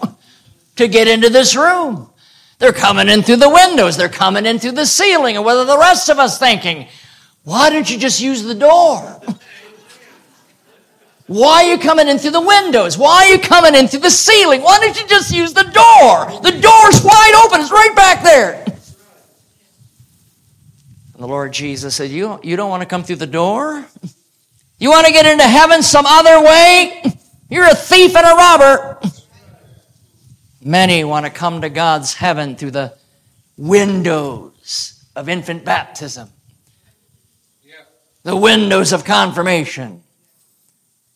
to 0.76 0.88
get 0.88 1.06
into 1.06 1.30
this 1.30 1.54
room. 1.54 2.10
They're 2.58 2.72
coming 2.72 3.08
in 3.08 3.22
through 3.22 3.36
the 3.36 3.48
windows. 3.48 3.96
They're 3.96 4.08
coming 4.08 4.44
in 4.44 4.58
through 4.58 4.72
the 4.72 4.86
ceiling. 4.86 5.36
And 5.36 5.44
what 5.44 5.56
are 5.56 5.64
the 5.64 5.78
rest 5.78 6.08
of 6.08 6.18
us 6.18 6.38
thinking? 6.38 6.88
Why 7.48 7.70
don't 7.70 7.88
you 7.88 7.96
just 7.96 8.20
use 8.20 8.42
the 8.42 8.54
door? 8.54 9.22
Why 11.28 11.64
are 11.64 11.70
you 11.72 11.78
coming 11.78 12.06
in 12.06 12.18
through 12.18 12.32
the 12.32 12.42
windows? 12.42 12.98
Why 12.98 13.24
are 13.24 13.26
you 13.28 13.38
coming 13.38 13.74
in 13.74 13.88
through 13.88 14.00
the 14.00 14.10
ceiling? 14.10 14.60
Why 14.60 14.78
don't 14.78 15.00
you 15.00 15.08
just 15.08 15.34
use 15.34 15.54
the 15.54 15.62
door? 15.62 16.42
The 16.42 16.50
door's 16.50 17.02
wide 17.02 17.42
open. 17.46 17.62
It's 17.62 17.70
right 17.70 17.96
back 17.96 18.22
there. 18.22 18.64
And 21.14 21.22
the 21.22 21.26
Lord 21.26 21.54
Jesus 21.54 21.94
said, 21.94 22.10
You, 22.10 22.38
you 22.42 22.54
don't 22.54 22.68
want 22.68 22.82
to 22.82 22.86
come 22.86 23.02
through 23.02 23.16
the 23.16 23.26
door? 23.26 23.82
You 24.78 24.90
want 24.90 25.06
to 25.06 25.12
get 25.14 25.24
into 25.24 25.44
heaven 25.44 25.82
some 25.82 26.04
other 26.04 26.44
way? 26.44 27.02
You're 27.48 27.64
a 27.64 27.74
thief 27.74 28.14
and 28.14 28.26
a 28.26 28.34
robber. 28.34 29.00
Many 30.62 31.02
want 31.02 31.24
to 31.24 31.30
come 31.30 31.62
to 31.62 31.70
God's 31.70 32.12
heaven 32.12 32.56
through 32.56 32.72
the 32.72 32.92
windows 33.56 35.02
of 35.16 35.30
infant 35.30 35.64
baptism, 35.64 36.28
the 38.28 38.36
windows 38.36 38.92
of 38.92 39.06
confirmation, 39.06 40.02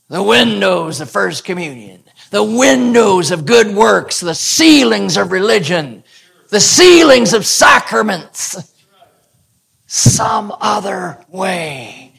the 0.08 0.22
windows 0.22 0.98
of 1.02 1.10
First 1.10 1.44
Communion, 1.44 2.02
the 2.30 2.42
windows 2.42 3.30
of 3.30 3.44
good 3.44 3.76
works, 3.76 4.20
the 4.20 4.34
ceilings 4.34 5.18
of 5.18 5.30
religion, 5.30 6.04
the 6.48 6.58
ceilings 6.58 7.34
of 7.34 7.44
sacraments, 7.44 8.56
some 9.86 10.56
other 10.58 11.22
way 11.28 12.14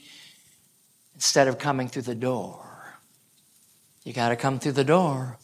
instead 1.16 1.48
of 1.48 1.58
coming 1.58 1.88
through 1.88 2.04
the 2.04 2.14
door. 2.14 2.64
You 4.04 4.14
got 4.14 4.30
to 4.30 4.36
come 4.36 4.60
through 4.60 4.74
the 4.74 4.84
door. 4.84 5.39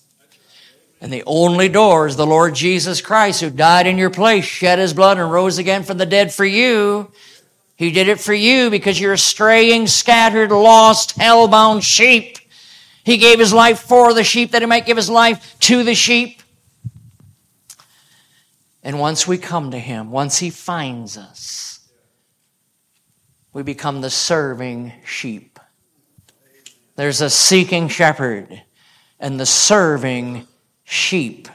And 1.02 1.12
the 1.12 1.24
only 1.26 1.70
door 1.70 2.06
is 2.06 2.18
the 2.18 2.28
Lord 2.28 2.54
Jesus 2.54 3.02
Christ 3.02 3.41
who 3.41 3.50
died 3.50 3.88
in 3.88 3.97
your 3.97 4.12
place, 4.12 4.45
shed 4.45 4.78
his 4.78 4.93
blood, 4.93 5.18
and 5.18 5.32
rose 5.32 5.58
again 5.58 5.82
from 5.82 5.97
the 5.97 6.06
dead 6.06 6.32
for 6.32 6.45
you. 6.45 7.12
He 7.80 7.91
did 7.91 8.09
it 8.09 8.19
for 8.19 8.34
you 8.34 8.69
because 8.69 8.99
you're 8.99 9.13
a 9.13 9.17
straying, 9.17 9.88
scattered, 9.88 10.51
lost, 10.51 11.13
hell-bound 11.13 11.82
sheep. 11.82 12.38
He 13.05 13.15
gave 13.15 13.39
his 13.39 13.53
life 13.53 13.80
for 13.80 14.13
the 14.13 14.25
sheep 14.25 14.51
that 14.51 14.61
he 14.61 14.65
might 14.65 14.86
give 14.86 14.97
his 14.97 15.09
life 15.09 15.57
to 15.61 15.82
the 15.86 15.95
sheep. 15.95 16.43
And 18.84 18.99
once 18.99 19.25
we 19.25 19.38
come 19.38 19.71
to 19.71 19.80
him, 19.80 20.11
once 20.11 20.39
he 20.39 20.49
finds 20.49 21.17
us, 21.17 21.80
we 23.53 23.63
become 23.63 24.01
the 24.01 24.09
serving 24.09 24.91
sheep. 25.05 25.57
There's 26.97 27.21
a 27.21 27.30
seeking 27.30 27.88
shepherd 27.88 28.61
and 29.21 29.39
the 29.39 29.45
serving 29.45 30.47
sheep. 30.84 31.47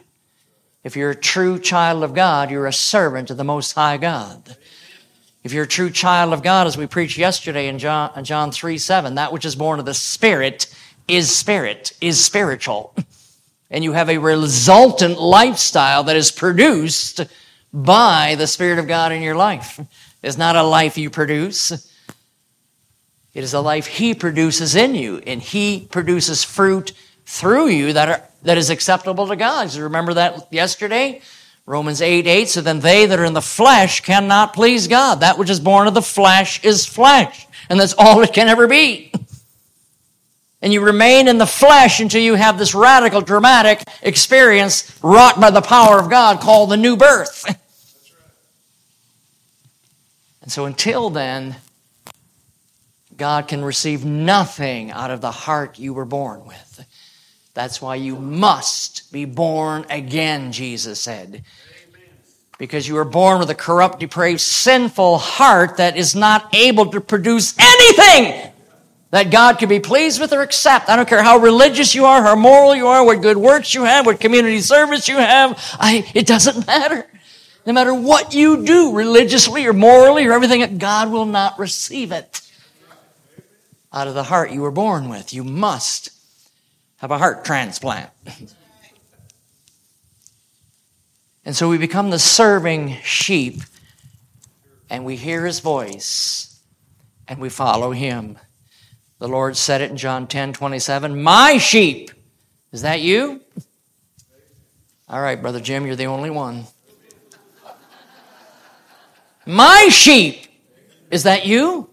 If 0.83 0.97
you're 0.97 1.11
a 1.11 1.15
true 1.15 1.59
child 1.59 2.03
of 2.03 2.15
God, 2.15 2.51
you're 2.51 2.67
a 2.67 2.73
servant 2.73 3.29
of 3.31 3.37
the 3.37 3.45
Most 3.45 3.73
High 3.73 3.99
God. 3.99 4.57
If 5.45 5.53
you're 5.53 5.65
a 5.65 5.69
true 5.69 5.91
child 5.91 6.33
of 6.33 6.43
God, 6.43 6.67
as 6.67 6.79
we 6.79 6.87
preached 6.87 7.19
yesterday 7.19 7.69
in 7.69 7.79
John, 7.79 8.11
in 8.17 8.25
John 8.25 8.51
3 8.51 8.79
7, 8.79 9.17
that 9.17 9.31
which 9.31 9.45
is 9.45 9.55
born 9.55 9.79
of 9.79 9.85
the 9.85 9.93
Spirit 9.93 10.75
is 11.07 11.35
spirit, 11.35 11.93
is 12.01 12.23
spiritual. 12.25 12.95
And 13.71 13.83
you 13.83 13.93
have 13.93 14.09
a 14.09 14.19
resultant 14.19 15.21
lifestyle 15.21 16.05
that 16.05 16.15
is 16.15 16.31
produced 16.31 17.23
by 17.73 18.37
the 18.39 18.47
Spirit 18.47 18.79
of 18.79 18.87
God 18.87 19.11
in 19.11 19.21
your 19.21 19.35
life. 19.35 19.81
It's 20.23 20.39
not 20.39 20.55
a 20.55 20.63
life 20.63 20.97
you 20.97 21.11
produce. 21.11 21.73
It 23.33 23.43
is 23.43 23.53
a 23.53 23.61
life 23.61 23.87
He 23.87 24.15
produces 24.15 24.77
in 24.77 24.95
you, 24.95 25.21
and 25.27 25.43
He 25.43 25.89
produces 25.91 26.45
fruit 26.45 26.93
through 27.27 27.69
you 27.69 27.95
that, 27.95 28.09
are, 28.09 28.23
that 28.43 28.59
is 28.59 28.71
acceptable 28.71 29.27
to 29.27 29.35
God. 29.35 29.75
Remember 29.75 30.15
that 30.15 30.53
yesterday? 30.53 31.21
Romans 31.67 32.03
8 32.03 32.27
8. 32.27 32.49
So 32.49 32.61
then 32.61 32.81
they 32.81 33.07
that 33.07 33.19
are 33.19 33.25
in 33.25 33.33
the 33.33 33.41
flesh 33.41 34.01
cannot 34.01 34.55
please 34.55 34.89
God. 34.89 35.21
That 35.21 35.39
which 35.39 35.51
is 35.51 35.61
born 35.61 35.87
of 35.87 35.95
the 35.95 36.03
flesh 36.03 36.63
is 36.65 36.87
flesh. 36.87 37.47
And 37.69 37.81
that's 37.81 37.95
all 37.97 38.23
it 38.23 38.33
can 38.33 38.49
ever 38.49 38.67
be. 38.67 39.13
And 40.63 40.73
you 40.73 40.81
remain 40.81 41.29
in 41.29 41.37
the 41.37 41.45
flesh 41.45 42.01
until 42.01 42.23
you 42.23 42.37
have 42.37 42.57
this 42.57 42.75
radical, 42.75 43.21
dramatic 43.21 43.83
experience 44.01 44.99
wrought 45.03 45.39
by 45.39 45.51
the 45.51 45.61
power 45.61 46.01
of 46.01 46.09
God 46.09 46.41
called 46.41 46.71
the 46.71 46.79
new 46.79 46.97
birth. 46.97 47.45
And 50.41 50.53
so 50.53 50.67
until 50.67 51.09
then, 51.09 51.57
God 53.17 53.49
can 53.49 53.65
receive 53.65 54.05
nothing 54.05 54.91
out 54.91 55.11
of 55.11 55.23
the 55.23 55.31
heart 55.31 55.79
you 55.79 55.95
were 55.95 56.05
born 56.05 56.45
with. 56.45 56.85
That's 57.55 57.81
why 57.81 57.95
you 57.95 58.17
must 58.17 59.13
be 59.13 59.25
born 59.25 59.87
again, 59.89 60.51
Jesus 60.51 61.01
said. 61.01 61.45
Because 62.59 62.87
you 62.87 62.95
were 62.95 63.05
born 63.05 63.39
with 63.39 63.51
a 63.51 63.55
corrupt, 63.55 64.01
depraved, 64.01 64.41
sinful 64.41 65.19
heart 65.19 65.77
that 65.77 65.97
is 65.97 66.15
not 66.15 66.53
able 66.55 66.87
to 66.87 67.01
produce 67.01 67.55
anything 67.59 68.51
that 69.11 69.31
God 69.31 69.61
could 69.61 69.69
be 69.69 69.79
pleased 69.79 70.21
with 70.21 70.33
or 70.33 70.43
accept. 70.43 70.89
I 70.89 70.97
don't 70.97 71.09
care 71.09 71.23
how 71.23 71.39
religious 71.39 71.95
you 71.95 72.05
are, 72.05 72.23
how 72.23 72.35
moral 72.35 72.75
you 72.75 72.89
are, 72.89 73.05
what 73.05 73.23
good 73.23 73.37
works 73.37 73.73
you 73.73 73.85
have, 73.85 74.07
what 74.07 74.19
community 74.19 74.61
service 74.61 75.09
you 75.09 75.17
have. 75.17 75.57
I, 75.79 76.11
it 76.15 76.27
doesn't 76.27 76.67
matter. 76.67 77.07
No 77.65 77.73
matter 77.73 77.95
what 77.95 78.35
you 78.35 78.65
do 78.65 78.95
religiously 78.95 79.67
or 79.67 79.73
morally 79.73 80.27
or 80.27 80.33
everything, 80.33 80.79
God 80.79 81.13
will 81.13 81.27
not 81.27 81.59
receive 81.59 82.11
it 82.11 82.41
out 83.93 84.09
of 84.09 84.15
the 84.15 84.25
heart 84.25 84.51
you 84.51 84.63
were 84.63 84.73
born 84.73 85.09
with. 85.09 85.33
You 85.33 85.45
must 85.45 86.11
have 87.05 87.11
a 87.11 87.19
heart 87.19 87.45
transplant. 87.45 88.09
And 91.45 91.55
so 91.55 91.69
we 91.69 91.77
become 91.77 92.09
the 92.09 92.19
serving 92.19 92.97
sheep 93.03 93.61
and 94.89 95.05
we 95.05 95.17
hear 95.17 95.45
his 95.45 95.61
voice 95.61 96.59
and 97.29 97.39
we 97.41 97.51
follow 97.51 97.91
him. 97.91 98.39
The 99.19 99.29
Lord 99.29 99.59
said 99.59 99.83
it 99.83 99.91
in 99.91 99.99
John 99.99 100.27
10 100.27 100.55
27, 100.55 101.23
My 101.23 101.59
sheep. 101.59 102.11
Is 102.73 102.81
that 102.81 103.03
you? 103.03 103.43
All 105.07 105.21
right, 105.21 105.43
Brother 105.43 105.61
Jim, 105.61 105.85
you're 105.85 105.97
the 105.97 106.07
only 106.07 106.31
one. 106.31 106.65
My 109.45 109.89
sheep. 109.91 110.47
Is 111.11 111.25
that 111.25 111.45
you? 111.45 111.91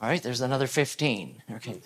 All 0.00 0.08
right, 0.08 0.22
there's 0.22 0.42
another 0.42 0.68
15. 0.68 1.42
Okay. 1.56 1.80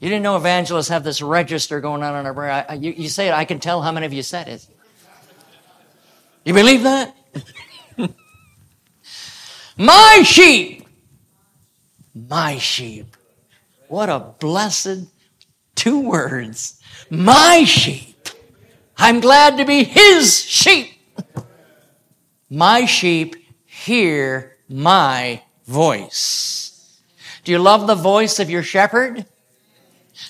You 0.00 0.10
didn't 0.10 0.22
know 0.22 0.36
evangelists 0.36 0.88
have 0.88 1.04
this 1.04 1.22
register 1.22 1.80
going 1.80 2.02
on 2.02 2.16
in 2.16 2.26
our 2.26 2.34
brain. 2.34 2.64
I, 2.68 2.74
you, 2.74 2.92
you 2.92 3.08
say 3.08 3.28
it, 3.28 3.32
I 3.32 3.44
can 3.44 3.60
tell 3.60 3.80
how 3.80 3.92
many 3.92 4.04
of 4.04 4.12
you 4.12 4.22
said 4.22 4.48
it. 4.48 4.66
You 6.44 6.52
believe 6.52 6.82
that? 6.82 7.16
my 9.78 10.22
sheep. 10.22 10.86
My 12.14 12.58
sheep. 12.58 13.16
What 13.88 14.08
a 14.08 14.18
blessed 14.38 15.06
two 15.74 16.00
words. 16.00 16.80
My 17.08 17.64
sheep. 17.64 18.28
I'm 18.98 19.20
glad 19.20 19.56
to 19.58 19.64
be 19.64 19.84
his 19.84 20.40
sheep. 20.40 20.92
My 22.50 22.84
sheep 22.84 23.36
hear 23.64 24.56
my 24.68 25.42
voice. 25.66 27.00
Do 27.44 27.52
you 27.52 27.58
love 27.58 27.86
the 27.86 27.94
voice 27.94 28.38
of 28.38 28.50
your 28.50 28.62
shepherd? 28.62 29.26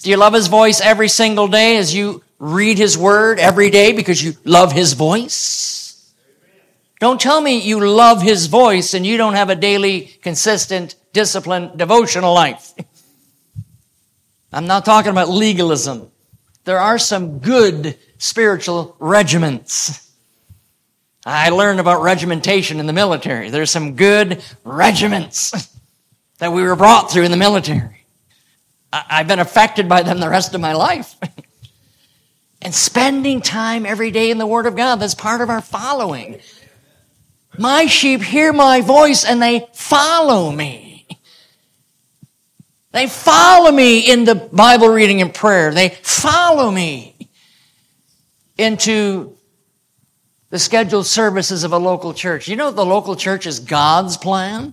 Do 0.03 0.11
you 0.11 0.17
love 0.17 0.35
his 0.35 0.47
voice 0.47 0.81
every 0.81 1.09
single 1.09 1.49
day 1.49 1.77
as 1.79 1.95
you 1.95 2.23
read 2.39 2.79
his 2.79 2.99
word 2.99 3.39
every 3.39 3.71
day 3.71 3.93
because 3.93 4.23
you 4.23 4.35
love 4.45 4.73
his 4.73 4.93
voice? 4.93 6.13
Don't 7.01 7.21
tell 7.21 7.41
me 7.41 7.59
you 7.61 7.81
love 7.87 8.23
his 8.23 8.47
voice 8.47 8.95
and 8.95 9.05
you 9.05 9.17
don't 9.17 9.35
have 9.35 9.51
a 9.51 9.55
daily, 9.55 10.19
consistent, 10.23 10.95
disciplined, 11.13 11.77
devotional 11.79 12.33
life. 12.33 12.73
I'm 14.53 14.67
not 14.67 14.85
talking 14.85 15.11
about 15.11 15.29
legalism. 15.29 16.11
There 16.65 16.79
are 16.79 16.99
some 16.99 17.39
good 17.39 17.99
spiritual 18.19 18.97
regiments. 18.99 20.11
I 21.25 21.51
learned 21.51 21.81
about 21.81 22.03
regimentation 22.03 22.81
in 22.81 22.87
the 22.87 22.93
military. 22.93 23.51
There's 23.51 23.71
some 23.71 23.97
good 23.97 24.43
regiments 24.65 25.69
that 26.39 26.53
we 26.53 26.63
were 26.63 26.77
brought 26.77 27.11
through 27.11 27.25
in 27.25 27.31
the 27.31 27.37
military. 27.37 27.96
I've 28.93 29.29
been 29.29 29.39
affected 29.39 29.89
by 29.89 30.03
them 30.03 30.21
the 30.21 30.29
rest 30.29 30.55
of 30.55 30.61
my 30.61 30.73
life. 30.73 31.17
and 32.63 32.75
spending 32.75 33.41
time 33.41 33.87
every 33.87 34.11
day 34.11 34.31
in 34.31 34.39
the 34.39 34.47
Word 34.47 34.67
of 34.67 34.77
God, 34.77 34.97
that's 34.97 35.15
part 35.15 35.41
of 35.41 35.51
our 35.51 35.61
following. 35.61 36.41
My 37.59 37.87
sheep 37.87 38.23
hear 38.23 38.53
my 38.53 38.81
voice 38.81 39.25
and 39.25 39.41
they 39.41 39.67
follow 39.73 40.51
me. 40.51 41.07
They 42.93 43.09
follow 43.09 43.71
me 43.71 44.01
in 44.11 44.25
the 44.25 44.35
Bible 44.35 44.89
reading 44.89 45.21
and 45.21 45.33
prayer. 45.33 45.73
They 45.73 45.91
follow 45.91 46.71
me 46.71 47.29
into 48.57 49.37
the 50.51 50.59
scheduled 50.59 51.07
services 51.07 51.65
of 51.65 51.73
a 51.73 51.79
local 51.79 52.15
church. 52.15 52.49
You 52.49 52.57
know 52.57 52.71
the 52.71 52.87
local 52.87 53.17
church 53.17 53.47
is 53.47 53.61
God's 53.61 54.17
plan? 54.17 54.73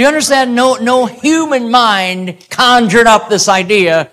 Do 0.00 0.04
you 0.04 0.08
understand? 0.08 0.54
No, 0.54 0.76
no 0.76 1.04
human 1.04 1.70
mind 1.70 2.46
conjured 2.48 3.06
up 3.06 3.28
this 3.28 3.50
idea 3.50 4.10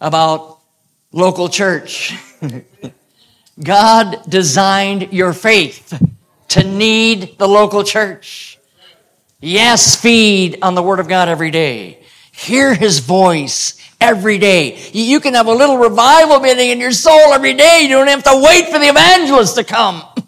about 0.00 0.60
local 1.12 1.50
church. 1.50 2.14
God 3.62 4.22
designed 4.26 5.12
your 5.12 5.34
faith 5.34 5.92
to 6.48 6.64
need 6.64 7.36
the 7.36 7.46
local 7.46 7.84
church. 7.84 8.58
Yes, 9.42 9.94
feed 9.94 10.60
on 10.62 10.74
the 10.74 10.82
Word 10.82 11.00
of 11.00 11.08
God 11.08 11.28
every 11.28 11.50
day. 11.50 12.02
Hear 12.32 12.74
His 12.74 13.00
voice 13.00 13.78
every 14.00 14.38
day. 14.38 14.88
You 14.94 15.20
can 15.20 15.34
have 15.34 15.48
a 15.48 15.52
little 15.52 15.76
revival 15.76 16.40
meeting 16.40 16.70
in 16.70 16.80
your 16.80 16.92
soul 16.92 17.34
every 17.34 17.52
day. 17.52 17.80
You 17.82 17.90
don't 17.90 18.08
have 18.08 18.24
to 18.24 18.42
wait 18.42 18.70
for 18.70 18.78
the 18.78 18.88
evangelist 18.88 19.56
to 19.56 19.64
come. 19.64 20.02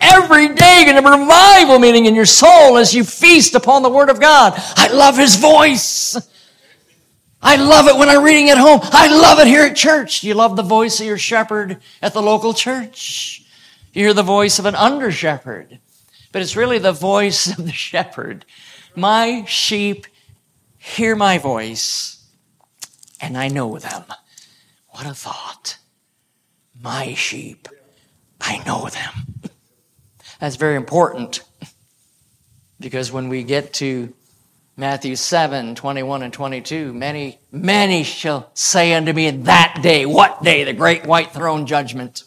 Every 0.00 0.54
day 0.54 0.76
have 0.96 1.04
a 1.04 1.18
revival 1.18 1.78
meeting 1.78 2.06
in 2.06 2.14
your 2.14 2.26
soul 2.26 2.78
as 2.78 2.94
you 2.94 3.04
feast 3.04 3.54
upon 3.54 3.82
the 3.82 3.90
Word 3.90 4.08
of 4.08 4.20
God. 4.20 4.54
I 4.56 4.88
love 4.88 5.16
His 5.16 5.36
voice. 5.36 6.16
I 7.42 7.56
love 7.56 7.86
it 7.86 7.96
when 7.96 8.08
I'm 8.08 8.24
reading 8.24 8.50
at 8.50 8.58
home. 8.58 8.80
I 8.82 9.08
love 9.08 9.38
it 9.38 9.46
here 9.46 9.64
at 9.64 9.76
church. 9.76 10.24
You 10.24 10.34
love 10.34 10.56
the 10.56 10.62
voice 10.62 11.00
of 11.00 11.06
your 11.06 11.18
shepherd 11.18 11.80
at 12.02 12.12
the 12.12 12.22
local 12.22 12.54
church? 12.54 13.42
You 13.92 14.04
hear 14.04 14.14
the 14.14 14.22
voice 14.22 14.58
of 14.58 14.66
an 14.66 14.74
under 14.74 15.12
shepherd, 15.12 15.78
but 16.32 16.42
it's 16.42 16.56
really 16.56 16.78
the 16.78 16.92
voice 16.92 17.46
of 17.46 17.64
the 17.64 17.72
shepherd. 17.72 18.44
My 18.94 19.44
sheep 19.44 20.06
hear 20.78 21.14
my 21.14 21.38
voice 21.38 22.24
and 23.20 23.36
I 23.36 23.48
know 23.48 23.78
them. 23.78 24.04
What 24.88 25.06
a 25.06 25.14
thought. 25.14 25.78
My 26.80 27.14
sheep, 27.14 27.68
I 28.40 28.62
know 28.64 28.88
them. 28.88 29.50
That's 30.40 30.56
very 30.56 30.76
important 30.76 31.42
because 32.78 33.10
when 33.10 33.28
we 33.28 33.42
get 33.42 33.72
to 33.74 34.12
Matthew 34.76 35.16
7, 35.16 35.74
21 35.74 36.22
and 36.22 36.32
22, 36.32 36.92
many, 36.92 37.38
many 37.50 38.02
shall 38.04 38.50
say 38.52 38.92
unto 38.94 39.12
me 39.12 39.26
in 39.26 39.44
that 39.44 39.80
day, 39.82 40.04
what 40.04 40.42
day? 40.42 40.64
The 40.64 40.74
great 40.74 41.06
white 41.06 41.32
throne 41.32 41.66
judgment. 41.66 42.24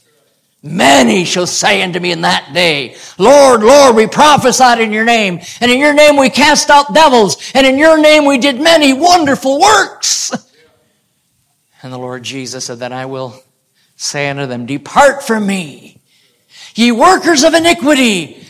Many 0.63 1.23
shall 1.25 1.47
say 1.47 1.83
unto 1.83 1.99
me 1.99 2.11
in 2.11 2.21
that 2.21 2.51
day, 2.53 2.97
Lord, 3.17 3.61
Lord, 3.61 3.95
we 3.95 4.07
prophesied 4.07 4.81
in 4.81 4.91
your 4.91 5.05
name, 5.05 5.39
and 5.61 5.71
in 5.71 5.79
your 5.79 5.93
name 5.93 6.17
we 6.17 6.29
cast 6.29 6.69
out 6.69 6.93
devils, 6.93 7.37
and 7.53 7.65
in 7.65 7.77
your 7.77 7.97
name 8.01 8.25
we 8.25 8.39
did 8.39 8.59
many 8.59 8.91
wonderful 8.91 9.61
works. 9.61 10.31
And 11.81 11.93
the 11.93 11.97
Lord 11.97 12.23
Jesus 12.23 12.65
said, 12.65 12.79
Then 12.79 12.91
I 12.91 13.05
will 13.05 13.41
say 13.95 14.29
unto 14.29 14.47
them, 14.47 14.65
Depart 14.65 15.23
from 15.23 15.47
me, 15.47 15.98
ye 16.75 16.91
workers 16.91 17.43
of 17.43 17.53
iniquity. 17.53 18.45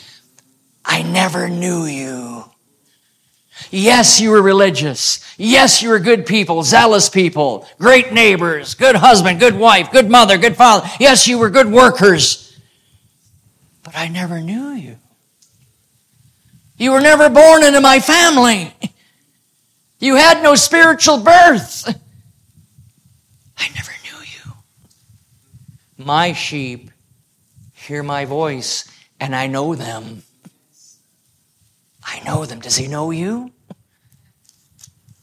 I 0.83 1.03
never 1.03 1.49
knew 1.49 1.85
you. 1.85 2.45
Yes, 3.71 4.19
you 4.19 4.31
were 4.31 4.41
religious. 4.41 5.19
Yes, 5.37 5.81
you 5.81 5.89
were 5.89 5.99
good 5.99 6.25
people, 6.25 6.63
zealous 6.63 7.09
people, 7.09 7.67
great 7.77 8.11
neighbors, 8.11 8.73
good 8.73 8.95
husband, 8.95 9.39
good 9.39 9.55
wife, 9.55 9.91
good 9.91 10.09
mother, 10.09 10.37
good 10.37 10.55
father. 10.55 10.89
Yes, 10.99 11.27
you 11.27 11.37
were 11.37 11.49
good 11.49 11.71
workers. 11.71 12.57
But 13.83 13.95
I 13.95 14.07
never 14.07 14.39
knew 14.39 14.71
you. 14.71 14.97
You 16.77 16.93
were 16.93 17.01
never 17.01 17.29
born 17.29 17.63
into 17.63 17.81
my 17.81 17.99
family. 17.99 18.73
You 19.99 20.15
had 20.15 20.41
no 20.41 20.55
spiritual 20.55 21.17
birth. 21.19 21.87
I 23.57 23.67
never 23.75 23.91
knew 24.03 24.23
you. 24.23 24.53
My 25.97 26.31
sheep 26.31 26.89
hear 27.89 28.03
my 28.03 28.23
voice, 28.23 28.85
and 29.19 29.35
I 29.35 29.47
know 29.47 29.73
them. 29.73 30.21
I 32.03 32.21
know 32.23 32.45
them. 32.45 32.59
Does 32.59 32.75
he 32.75 32.87
know 32.87 33.09
you? 33.09 33.51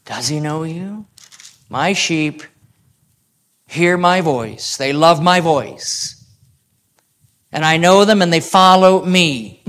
Does 0.03 0.27
he 0.27 0.41
know 0.41 0.63
you? 0.63 1.05
My 1.69 1.93
sheep 1.93 2.43
hear 3.67 3.97
my 3.97 4.19
voice. 4.19 4.75
They 4.75 4.91
love 4.91 5.23
my 5.23 5.39
voice. 5.39 6.25
And 7.53 7.63
I 7.63 7.77
know 7.77 8.03
them 8.03 8.21
and 8.21 8.33
they 8.33 8.41
follow 8.41 9.05
me. 9.05 9.63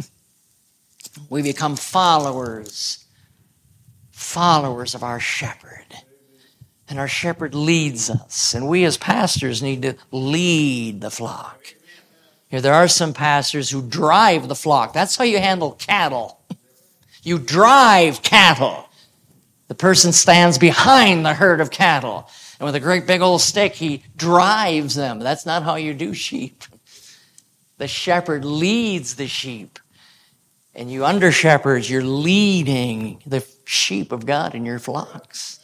We 1.30 1.42
become 1.42 1.76
followers, 1.76 3.04
followers 4.10 4.96
of 4.96 5.04
our 5.04 5.20
shepherd. 5.20 5.86
And 6.88 6.98
our 6.98 7.08
shepherd 7.08 7.54
leads 7.54 8.10
us. 8.10 8.54
And 8.54 8.66
we 8.66 8.84
as 8.84 8.96
pastors 8.96 9.62
need 9.62 9.82
to 9.82 9.94
lead 10.10 11.00
the 11.00 11.10
flock. 11.10 11.74
Here, 12.48 12.60
there 12.60 12.74
are 12.74 12.88
some 12.88 13.12
pastors 13.12 13.70
who 13.70 13.82
drive 13.82 14.48
the 14.48 14.54
flock. 14.54 14.92
That's 14.92 15.16
how 15.16 15.24
you 15.24 15.38
handle 15.38 15.72
cattle. 15.72 16.40
You 17.22 17.38
drive 17.38 18.22
cattle. 18.22 18.88
The 19.68 19.74
person 19.74 20.12
stands 20.12 20.56
behind 20.56 21.26
the 21.26 21.34
herd 21.34 21.60
of 21.60 21.70
cattle. 21.70 22.28
And 22.58 22.64
with 22.64 22.74
a 22.74 22.80
great 22.80 23.06
big 23.06 23.20
old 23.20 23.42
stick, 23.42 23.74
he 23.74 24.02
drives 24.16 24.94
them. 24.94 25.18
That's 25.18 25.44
not 25.44 25.62
how 25.62 25.76
you 25.76 25.92
do 25.92 26.14
sheep. 26.14 26.64
The 27.76 27.86
shepherd 27.86 28.44
leads 28.44 29.16
the 29.16 29.28
sheep. 29.28 29.78
And 30.74 30.90
you 30.90 31.04
under 31.04 31.30
shepherds, 31.30 31.90
you're 31.90 32.02
leading 32.02 33.22
the 33.26 33.44
sheep 33.64 34.10
of 34.10 34.26
God 34.26 34.54
in 34.54 34.64
your 34.64 34.78
flocks. 34.78 35.57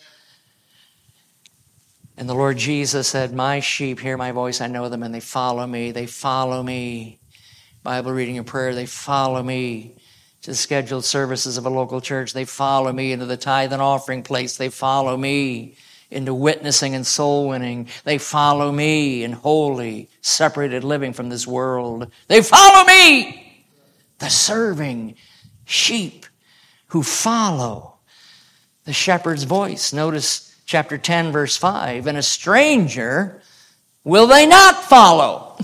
And 2.17 2.29
the 2.29 2.35
Lord 2.35 2.59
Jesus 2.59 3.09
said, 3.09 3.33
My 3.33 3.61
sheep 3.61 3.99
hear 3.99 4.17
my 4.17 4.33
voice, 4.33 4.61
I 4.61 4.69
know 4.69 4.89
them, 4.89 5.03
and 5.03 5.15
they 5.15 5.21
follow 5.21 5.67
me. 5.67 5.91
They 5.91 6.07
follow 6.07 6.63
me. 6.63 7.19
Bible 7.83 8.13
reading 8.13 8.39
and 8.39 8.47
prayer, 8.47 8.75
they 8.75 8.87
follow 8.87 9.43
me 9.43 9.97
to 10.43 10.51
the 10.51 10.57
scheduled 10.57 11.05
services 11.05 11.57
of 11.57 11.67
a 11.67 11.71
local 11.71 12.01
church. 12.01 12.33
They 12.33 12.45
follow 12.45 12.93
me 12.93 13.13
into 13.13 13.27
the 13.27 13.37
tithe 13.37 13.73
and 13.73 13.83
offering 13.83 14.23
place. 14.23 14.57
They 14.57 14.69
follow 14.69 15.17
me 15.17 15.77
into 16.11 16.33
witnessing 16.33 16.95
and 16.95 17.07
soul 17.07 17.49
winning. 17.49 17.89
They 18.05 18.19
follow 18.19 18.71
me 18.71 19.25
in 19.25 19.33
holy, 19.33 20.09
separated 20.21 20.85
living 20.85 21.13
from 21.13 21.29
this 21.29 21.47
world. 21.47 22.11
They 22.29 22.43
follow 22.43 22.87
me, 22.87 23.67
the 24.19 24.29
serving 24.29 25.17
sheep 25.65 26.27
who 26.89 27.03
follow 27.03 27.97
the 28.85 28.93
shepherd's 28.93 29.45
voice. 29.45 29.93
Notice 29.93 30.44
chapter 30.67 30.99
10, 30.99 31.33
verse 31.33 31.57
5. 31.57 32.07
And 32.07 32.19
a 32.19 32.23
stranger 32.23 33.43
will 34.05 34.27
they 34.27 34.47
not 34.47 34.83
follow, 34.85 35.59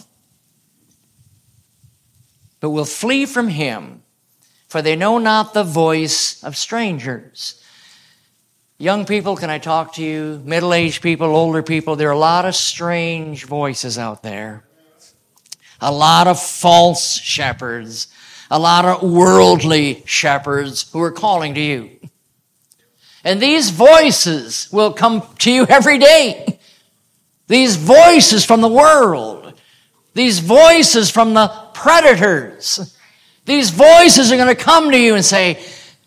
but 2.60 2.70
will 2.70 2.84
flee 2.84 3.26
from 3.26 3.48
him, 3.48 4.02
for 4.68 4.82
they 4.82 4.96
know 4.96 5.18
not 5.18 5.54
the 5.54 5.64
voice 5.64 6.42
of 6.44 6.56
strangers. 6.56 7.56
Young 8.78 9.04
people, 9.04 9.36
can 9.36 9.50
I 9.50 9.58
talk 9.58 9.94
to 9.94 10.02
you? 10.02 10.40
Middle 10.44 10.72
aged 10.72 11.02
people, 11.02 11.26
older 11.36 11.62
people, 11.62 11.96
there 11.96 12.08
are 12.08 12.12
a 12.12 12.18
lot 12.18 12.46
of 12.46 12.54
strange 12.54 13.44
voices 13.44 13.98
out 13.98 14.22
there. 14.22 14.64
a 15.80 15.92
lot 15.92 16.26
of 16.26 16.40
false 16.40 17.18
shepherds, 17.18 18.08
a 18.50 18.58
lot 18.58 18.84
of 18.84 19.02
worldly 19.02 20.02
shepherds 20.06 20.90
who 20.92 21.00
are 21.00 21.12
calling 21.12 21.54
to 21.54 21.60
you. 21.60 21.90
And 23.24 23.40
these 23.40 23.70
voices 23.70 24.68
will 24.72 24.92
come 24.92 25.22
to 25.38 25.50
you 25.50 25.66
every 25.66 25.98
day. 25.98 26.58
These 27.48 27.76
voices 27.76 28.44
from 28.44 28.60
the 28.60 28.68
world. 28.68 29.54
These 30.14 30.38
voices 30.38 31.10
from 31.10 31.34
the 31.34 31.48
predators. 31.74 32.96
These 33.44 33.70
voices 33.70 34.32
are 34.32 34.36
going 34.36 34.54
to 34.54 34.54
come 34.54 34.90
to 34.90 34.98
you 34.98 35.14
and 35.14 35.24
say, 35.24 35.62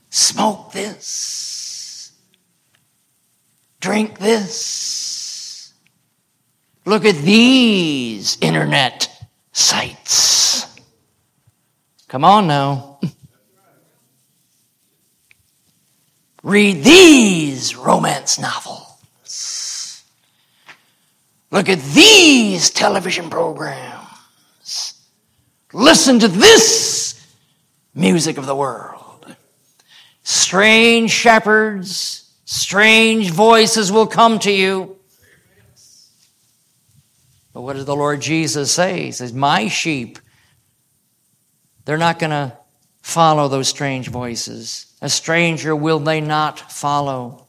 smoke 0.10 0.72
this. 0.72 2.12
Drink 3.80 4.18
this. 4.18 5.74
Look 6.86 7.06
at 7.06 7.16
these 7.16 8.38
internet 8.42 9.10
sites. 9.52 10.74
Come 12.08 12.26
on 12.26 12.48
now. 12.48 13.00
Read 16.44 16.84
these 16.84 17.76
romance 17.78 18.38
novels. 18.38 20.04
Look 21.52 21.70
at 21.70 21.82
these 21.82 22.70
television 22.70 23.30
programs. 23.30 25.02
Listen 25.72 26.20
to 26.20 26.28
this 26.28 27.26
music 27.96 28.38
of 28.38 28.46
the 28.46 28.56
world. 28.56 29.36
Strange 30.24 31.12
shepherds, 31.12 32.32
strange 32.46 33.32
voices 33.32 33.92
will 33.92 34.08
come 34.08 34.40
to 34.40 34.52
you. 34.52 34.98
But 37.54 37.62
what 37.62 37.76
does 37.76 37.86
the 37.86 37.96
Lord 37.96 38.20
Jesus 38.20 38.72
say? 38.72 39.04
He 39.04 39.12
says, 39.12 39.32
My 39.32 39.68
sheep, 39.68 40.20
they're 41.86 41.98
not 41.98 42.20
going 42.20 42.32
to 42.32 42.58
follow 43.02 43.48
those 43.48 43.68
strange 43.68 44.08
voices. 44.08 44.93
A 45.04 45.10
stranger 45.10 45.76
will 45.76 46.00
they 46.00 46.22
not 46.22 46.72
follow, 46.72 47.48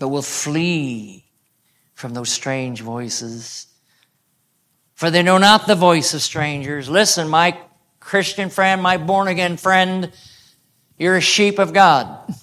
but 0.00 0.08
will 0.08 0.22
flee 0.22 1.26
from 1.92 2.14
those 2.14 2.30
strange 2.30 2.80
voices. 2.80 3.66
For 4.94 5.10
they 5.10 5.22
know 5.22 5.36
not 5.36 5.66
the 5.66 5.74
voice 5.74 6.14
of 6.14 6.22
strangers. 6.22 6.88
Listen, 6.88 7.28
my 7.28 7.58
Christian 8.00 8.48
friend, 8.48 8.82
my 8.82 8.96
born 8.96 9.28
again 9.28 9.58
friend, 9.58 10.10
you're 10.98 11.16
a 11.16 11.20
sheep 11.20 11.58
of 11.58 11.74
God. 11.74 12.34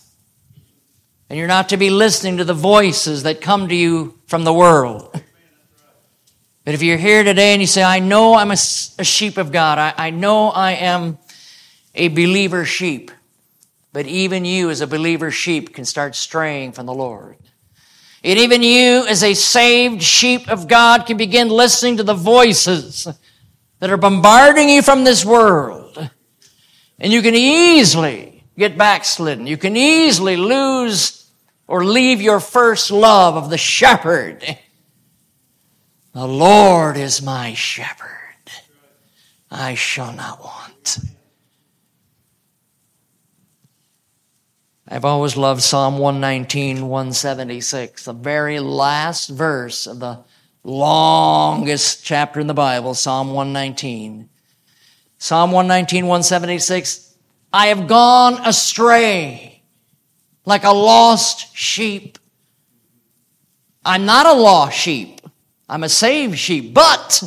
And 1.29 1.39
you're 1.39 1.47
not 1.47 1.69
to 1.69 1.77
be 1.77 1.89
listening 1.89 2.37
to 2.37 2.43
the 2.43 2.53
voices 2.53 3.23
that 3.23 3.41
come 3.41 3.69
to 3.69 3.75
you 3.75 4.19
from 4.27 4.43
the 4.43 4.53
world. 4.53 5.09
But 6.63 6.75
if 6.75 6.83
you're 6.83 6.97
here 6.97 7.23
today 7.23 7.53
and 7.53 7.61
you 7.61 7.67
say, 7.67 7.81
I 7.81 7.97
know 7.97 8.35
I'm 8.35 8.51
a, 8.51 8.55
sheep 8.55 9.37
of 9.37 9.51
God, 9.51 9.79
I, 9.79 9.93
I 9.97 10.09
know 10.11 10.49
I 10.49 10.73
am 10.73 11.17
a 11.95 12.09
believer 12.09 12.65
sheep, 12.65 13.09
but 13.93 14.07
even 14.07 14.43
you 14.43 14.71
as 14.71 14.81
a 14.81 14.87
believer 14.87 15.31
sheep 15.31 15.73
can 15.73 15.85
start 15.85 16.15
straying 16.15 16.71
from 16.71 16.87
the 16.87 16.93
Lord. 16.93 17.37
And 18.23 18.39
even 18.39 18.63
you 18.63 19.05
as 19.07 19.23
a 19.23 19.33
saved 19.33 20.01
sheep 20.01 20.49
of 20.49 20.67
God 20.67 21.05
can 21.05 21.17
begin 21.17 21.49
listening 21.49 21.97
to 21.97 22.03
the 22.03 22.13
voices 22.13 23.07
that 23.79 23.89
are 23.89 23.97
bombarding 23.97 24.69
you 24.69 24.81
from 24.81 25.03
this 25.03 25.23
world. 25.23 26.09
And 26.99 27.13
you 27.13 27.21
can 27.21 27.35
easily 27.35 28.43
get 28.57 28.77
backslidden. 28.77 29.45
You 29.45 29.57
can 29.57 29.77
easily 29.77 30.37
lose 30.37 31.29
or 31.67 31.85
leave 31.85 32.21
your 32.21 32.39
first 32.39 32.91
love 32.91 33.35
of 33.35 33.49
the 33.49 33.57
shepherd. 33.57 34.57
The 36.13 36.27
Lord 36.27 36.97
is 36.97 37.21
my 37.21 37.53
shepherd. 37.53 38.09
I 39.51 39.75
shall 39.75 40.13
not 40.13 40.39
want. 40.39 40.99
I've 44.93 45.05
always 45.05 45.35
loved 45.35 45.63
Psalm 45.63 45.97
119, 45.97 46.87
176, 46.87 48.05
the 48.05 48.13
very 48.13 48.59
last 48.59 49.27
verse 49.27 49.87
of 49.87 49.99
the 49.99 50.19
longest 50.63 52.05
chapter 52.05 52.39
in 52.39 52.45
the 52.45 52.53
Bible, 52.53 52.93
Psalm 52.93 53.29
119. 53.33 54.29
Psalm 55.17 55.51
119, 55.51 56.05
176, 56.05 57.15
I 57.51 57.67
have 57.67 57.87
gone 57.87 58.35
astray 58.45 59.63
like 60.45 60.63
a 60.63 60.69
lost 60.69 61.57
sheep. 61.57 62.19
I'm 63.83 64.05
not 64.05 64.27
a 64.27 64.33
lost 64.33 64.77
sheep. 64.77 65.21
I'm 65.67 65.83
a 65.83 65.89
saved 65.89 66.37
sheep, 66.37 66.71
but 66.71 67.23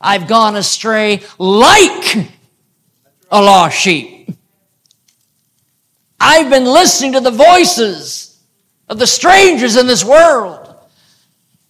I've 0.00 0.28
gone 0.28 0.54
astray 0.54 1.22
like 1.36 2.28
a 3.28 3.42
lost 3.42 3.76
sheep. 3.76 4.17
I've 6.20 6.50
been 6.50 6.64
listening 6.64 7.12
to 7.12 7.20
the 7.20 7.30
voices 7.30 8.40
of 8.88 8.98
the 8.98 9.06
strangers 9.06 9.76
in 9.76 9.86
this 9.86 10.04
world. 10.04 10.74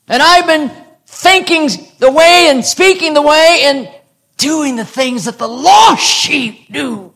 And 0.06 0.22
I've 0.22 0.46
been 0.46 0.70
thinking 1.06 1.68
the 1.98 2.10
way 2.10 2.48
and 2.48 2.64
speaking 2.64 3.14
the 3.14 3.22
way 3.22 3.62
and 3.64 3.90
doing 4.36 4.76
the 4.76 4.84
things 4.84 5.24
that 5.24 5.38
the 5.38 5.48
lost 5.48 6.02
sheep 6.02 6.72
do. 6.72 7.12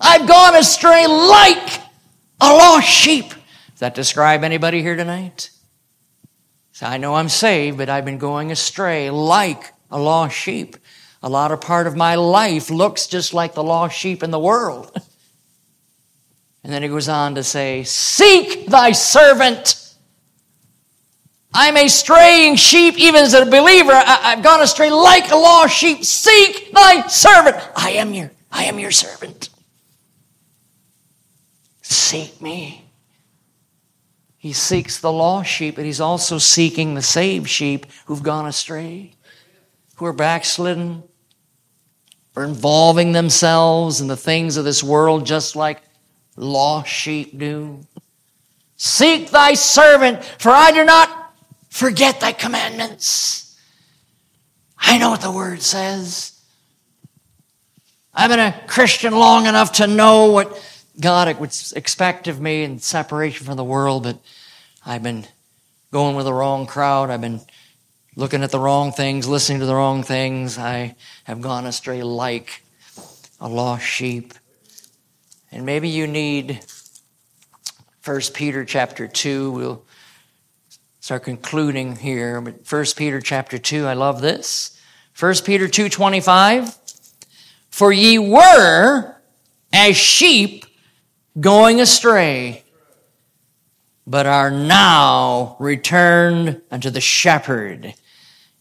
I've 0.00 0.28
gone 0.28 0.56
astray 0.56 1.06
like 1.06 1.80
a 2.40 2.52
lost 2.52 2.88
sheep. 2.88 3.30
Does 3.30 3.80
that 3.80 3.94
describe 3.94 4.44
anybody 4.44 4.82
here 4.82 4.96
tonight? 4.96 5.50
So 6.72 6.86
I 6.86 6.98
know 6.98 7.14
I'm 7.14 7.30
saved, 7.30 7.78
but 7.78 7.88
I've 7.88 8.04
been 8.04 8.18
going 8.18 8.50
astray 8.50 9.08
like 9.08 9.72
a 9.90 9.98
lost 9.98 10.36
sheep. 10.36 10.76
A 11.22 11.28
lot 11.28 11.50
of 11.50 11.62
part 11.62 11.86
of 11.86 11.96
my 11.96 12.16
life 12.16 12.68
looks 12.68 13.06
just 13.06 13.32
like 13.32 13.54
the 13.54 13.62
lost 13.62 13.96
sheep 13.96 14.22
in 14.22 14.30
the 14.30 14.38
world. 14.38 14.94
And 16.66 16.74
then 16.74 16.82
he 16.82 16.88
goes 16.88 17.08
on 17.08 17.36
to 17.36 17.44
say, 17.44 17.84
Seek 17.84 18.66
thy 18.66 18.90
servant. 18.90 19.94
I'm 21.54 21.76
a 21.76 21.86
straying 21.86 22.56
sheep, 22.56 22.98
even 22.98 23.22
as 23.22 23.34
a 23.34 23.46
believer. 23.46 23.92
I, 23.92 24.34
have 24.34 24.42
gone 24.42 24.60
astray 24.60 24.90
like 24.90 25.30
a 25.30 25.36
lost 25.36 25.76
sheep. 25.76 26.04
Seek 26.04 26.72
thy 26.72 27.06
servant. 27.06 27.56
I 27.76 27.90
am 27.92 28.12
your, 28.12 28.32
I 28.50 28.64
am 28.64 28.80
your 28.80 28.90
servant. 28.90 29.48
Seek 31.82 32.42
me. 32.42 32.84
He 34.36 34.52
seeks 34.52 34.98
the 34.98 35.12
lost 35.12 35.48
sheep, 35.48 35.76
but 35.76 35.84
he's 35.84 36.00
also 36.00 36.38
seeking 36.38 36.94
the 36.94 37.00
saved 37.00 37.48
sheep 37.48 37.86
who've 38.06 38.24
gone 38.24 38.44
astray, 38.44 39.12
who 39.98 40.06
are 40.06 40.12
backslidden, 40.12 41.04
are 42.34 42.44
involving 42.44 43.12
themselves 43.12 44.00
in 44.00 44.08
the 44.08 44.16
things 44.16 44.56
of 44.56 44.64
this 44.64 44.82
world 44.82 45.24
just 45.24 45.54
like 45.54 45.80
lost 46.36 46.88
sheep 46.88 47.38
do. 47.38 47.80
Seek 48.76 49.30
thy 49.30 49.54
servant, 49.54 50.22
for 50.38 50.50
I 50.50 50.70
do 50.70 50.84
not 50.84 51.34
forget 51.70 52.20
thy 52.20 52.32
commandments. 52.32 53.58
I 54.78 54.98
know 54.98 55.10
what 55.10 55.22
the 55.22 55.32
word 55.32 55.62
says. 55.62 56.32
I've 58.14 58.30
been 58.30 58.38
a 58.38 58.64
Christian 58.66 59.14
long 59.14 59.46
enough 59.46 59.72
to 59.72 59.86
know 59.86 60.30
what 60.30 60.62
God 60.98 61.38
would 61.38 61.54
expect 61.74 62.28
of 62.28 62.40
me 62.40 62.62
in 62.62 62.78
separation 62.78 63.44
from 63.44 63.56
the 63.56 63.64
world, 63.64 64.04
but 64.04 64.18
I've 64.84 65.02
been 65.02 65.26
going 65.92 66.16
with 66.16 66.24
the 66.24 66.32
wrong 66.32 66.66
crowd. 66.66 67.10
I've 67.10 67.20
been 67.20 67.40
looking 68.14 68.42
at 68.42 68.50
the 68.50 68.58
wrong 68.58 68.92
things, 68.92 69.28
listening 69.28 69.60
to 69.60 69.66
the 69.66 69.74
wrong 69.74 70.02
things. 70.02 70.56
I 70.56 70.96
have 71.24 71.40
gone 71.40 71.66
astray 71.66 72.02
like 72.02 72.62
a 73.40 73.48
lost 73.48 73.84
sheep. 73.84 74.32
And 75.50 75.64
maybe 75.64 75.88
you 75.88 76.06
need 76.06 76.60
1 78.04 78.20
Peter 78.34 78.64
chapter 78.64 79.08
2. 79.08 79.50
We'll 79.50 79.84
start 81.00 81.24
concluding 81.24 81.96
here. 81.96 82.40
But 82.40 82.70
1 82.70 82.84
Peter 82.96 83.20
chapter 83.20 83.58
2, 83.58 83.86
I 83.86 83.94
love 83.94 84.20
this. 84.20 84.80
1 85.18 85.34
Peter 85.44 85.66
2:25 85.66 86.76
For 87.70 87.92
ye 87.92 88.18
were 88.18 89.16
as 89.72 89.96
sheep 89.96 90.66
going 91.40 91.80
astray 91.80 92.64
but 94.06 94.26
are 94.26 94.50
now 94.50 95.56
returned 95.58 96.62
unto 96.70 96.90
the 96.90 97.00
shepherd 97.00 97.94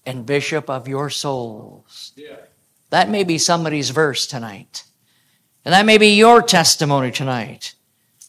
and 0.05 0.25
bishop 0.25 0.69
of 0.69 0.87
your 0.87 1.09
souls. 1.09 2.13
Yeah. 2.15 2.37
That 2.89 3.09
may 3.09 3.23
be 3.23 3.37
somebody's 3.37 3.91
verse 3.91 4.25
tonight. 4.25 4.83
And 5.65 5.73
that 5.73 5.85
may 5.85 5.97
be 5.97 6.09
your 6.09 6.43
testimony 6.43 7.11
tonight. 7.11 7.73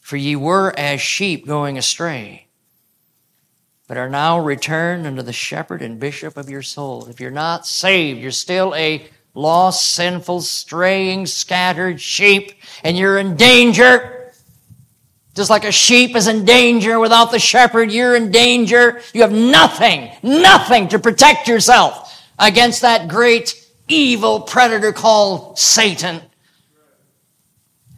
For 0.01 0.16
ye 0.16 0.37
were 0.37 0.72
as 0.78 1.01
sheep 1.01 1.47
going 1.47 1.76
astray, 1.76 2.47
but 3.89 3.97
are 3.97 4.09
now 4.09 4.39
returned 4.39 5.07
unto 5.07 5.20
the 5.20 5.32
shepherd 5.32 5.82
and 5.82 5.99
bishop 5.99 6.37
of 6.37 6.49
your 6.49 6.62
souls. 6.62 7.09
If 7.09 7.20
you're 7.20 7.30
not 7.32 7.66
saved, 7.66 8.20
you're 8.20 8.30
still 8.30 8.72
a 8.76 9.05
lost, 9.34 9.95
sinful, 9.95 10.43
straying, 10.43 11.26
scattered 11.26 12.01
sheep, 12.01 12.53
and 12.84 12.97
you're 12.97 13.18
in 13.18 13.37
danger. 13.37 14.32
Just 15.34 15.51
like 15.51 15.64
a 15.64 15.72
sheep 15.72 16.16
is 16.16 16.28
in 16.28 16.45
danger 16.45 16.99
without 16.99 17.32
the 17.32 17.39
shepherd, 17.41 17.91
you're 17.91 18.16
in 18.16 18.30
danger. 18.30 19.03
You 19.12 19.22
have 19.22 19.32
nothing, 19.32 20.11
nothing 20.22 20.89
to 20.89 20.99
protect 20.99 21.49
yourself 21.49 22.22
against 22.39 22.82
that 22.82 23.09
great 23.09 23.66
evil 23.89 24.41
predator 24.41 24.93
called 24.93 25.59
Satan. 25.59 26.22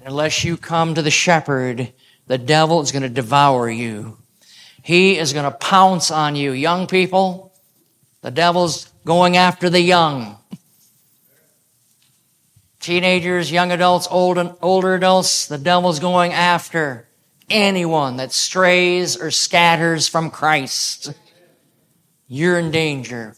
Unless 0.09 0.43
you 0.43 0.57
come 0.57 0.95
to 0.95 1.03
the 1.03 1.11
shepherd, 1.11 1.93
the 2.29 2.39
devil 2.39 2.81
is 2.81 2.93
going 2.93 3.03
to 3.03 3.11
devour 3.11 3.69
you. 3.69 4.17
He 4.83 5.19
is 5.19 5.35
going 5.35 5.45
to 5.45 5.51
pounce 5.51 6.11
on 6.11 6.35
you. 6.35 6.53
Young 6.53 6.87
people, 6.87 7.53
the 8.23 8.31
devil's 8.31 8.87
going 9.05 9.37
after 9.37 9.69
the 9.69 9.83
young. 9.83 10.39
Teenagers, 12.81 13.53
young 13.53 13.71
adults, 13.71 14.09
old, 14.11 14.39
and 14.39 14.55
older 14.63 14.95
adults, 14.95 15.47
the 15.47 15.59
devil's 15.59 16.01
going 16.01 16.33
after 16.33 17.07
anyone 17.51 18.17
that 18.17 18.33
strays 18.33 19.15
or 19.15 19.31
scatters 19.31 20.09
from 20.09 20.31
Christ. 20.31 21.13
You're 22.29 22.59
in 22.59 22.71
danger. 22.71 23.37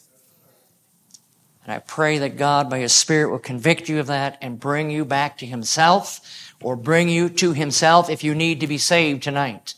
And 1.64 1.74
I 1.74 1.80
pray 1.80 2.18
that 2.18 2.36
God, 2.36 2.70
by 2.70 2.78
His 2.78 2.92
Spirit, 2.92 3.30
will 3.30 3.40
convict 3.40 3.88
you 3.88 3.98
of 3.98 4.06
that 4.06 4.38
and 4.40 4.60
bring 4.60 4.92
you 4.92 5.04
back 5.04 5.38
to 5.38 5.46
Himself 5.46 6.46
or 6.62 6.76
bring 6.76 7.08
you 7.08 7.28
to 7.28 7.52
himself 7.52 8.11
if 8.11 8.22
you 8.22 8.34
need 8.34 8.61
to 8.61 8.66
be 8.66 8.78
saved 8.78 9.22
tonight. 9.22 9.74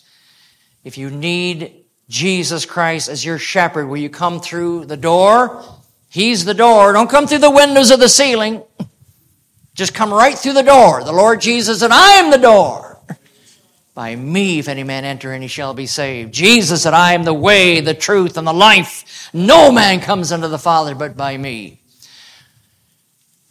If 0.84 0.98
you 0.98 1.10
need 1.10 1.84
Jesus 2.08 2.66
Christ 2.66 3.08
as 3.08 3.24
your 3.24 3.38
shepherd, 3.38 3.86
will 3.86 3.98
you 3.98 4.10
come 4.10 4.40
through 4.40 4.86
the 4.86 4.96
door? 4.96 5.62
He's 6.08 6.44
the 6.44 6.54
door. 6.54 6.92
Don't 6.92 7.10
come 7.10 7.26
through 7.26 7.38
the 7.38 7.50
windows 7.50 7.90
of 7.90 8.00
the 8.00 8.08
ceiling. 8.08 8.62
Just 9.74 9.94
come 9.94 10.12
right 10.12 10.36
through 10.36 10.52
the 10.52 10.62
door. 10.62 11.02
The 11.04 11.12
Lord 11.12 11.40
Jesus 11.40 11.80
said, 11.80 11.90
I 11.90 12.12
am 12.12 12.30
the 12.30 12.38
door. 12.38 12.98
By 13.94 14.16
me, 14.16 14.58
if 14.58 14.68
any 14.68 14.84
man 14.84 15.04
enter 15.04 15.32
in, 15.34 15.42
he 15.42 15.48
shall 15.48 15.74
be 15.74 15.86
saved. 15.86 16.32
Jesus 16.32 16.82
said, 16.82 16.94
I 16.94 17.12
am 17.12 17.24
the 17.24 17.34
way, 17.34 17.80
the 17.80 17.94
truth, 17.94 18.36
and 18.38 18.46
the 18.46 18.52
life. 18.52 19.30
No 19.34 19.70
man 19.70 20.00
comes 20.00 20.32
unto 20.32 20.48
the 20.48 20.58
Father 20.58 20.94
but 20.94 21.16
by 21.16 21.36
me. 21.36 21.80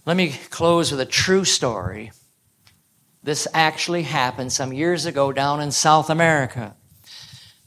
Let 0.06 0.18
me 0.18 0.36
close 0.50 0.92
with 0.92 1.00
a 1.00 1.06
true 1.06 1.46
story 1.46 2.12
this 3.24 3.48
actually 3.54 4.04
happened 4.04 4.52
some 4.52 4.74
years 4.74 5.06
ago 5.06 5.32
down 5.32 5.62
in 5.62 5.72
South 5.72 6.10
America. 6.10 6.76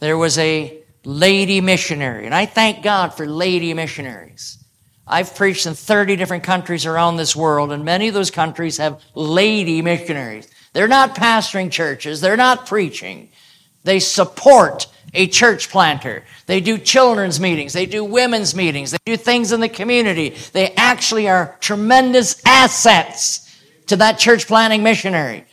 There 0.00 0.18
was 0.18 0.36
a 0.38 0.78
lady 1.05 1.61
missionary, 1.61 2.26
and 2.26 2.34
I 2.34 2.46
thank 2.46 2.82
God 2.82 3.14
for 3.14 3.26
lady 3.26 3.72
missionaries. 3.72 4.59
I've 5.07 5.36
preached 5.36 5.66
in 5.66 5.74
30 5.74 6.16
different 6.16 6.44
countries 6.44 6.86
around 6.86 7.16
this 7.16 7.36
world, 7.36 7.70
and 7.72 7.84
many 7.84 8.09
of 8.09 8.14
those 8.14 8.30
countries 8.30 8.78
have 8.78 9.02
lady 9.14 9.82
missionaries. 9.82 10.48
They're 10.72 10.88
not 10.88 11.14
pastoring 11.14 11.70
churches, 11.70 12.20
they're 12.20 12.36
not 12.36 12.66
preaching. 12.66 13.28
They 13.84 14.00
support 14.00 14.86
a 15.12 15.28
church 15.28 15.68
planter. 15.70 16.24
They 16.46 16.61
do 16.61 16.78
children's 16.78 17.38
meetings, 17.38 17.74
they 17.74 17.86
do 17.86 18.02
women's 18.02 18.57
meetings, 18.57 18.90
they 18.90 18.98
do 19.05 19.16
things 19.16 19.52
in 19.52 19.61
the 19.61 19.68
community. 19.68 20.30
They 20.52 20.72
actually 20.72 21.28
are 21.28 21.57
tremendous 21.61 22.42
assets 22.44 23.43
to 23.87 23.97
that 23.97 24.18
church 24.18 24.47
planting 24.47 24.82
missionary. 24.82 25.45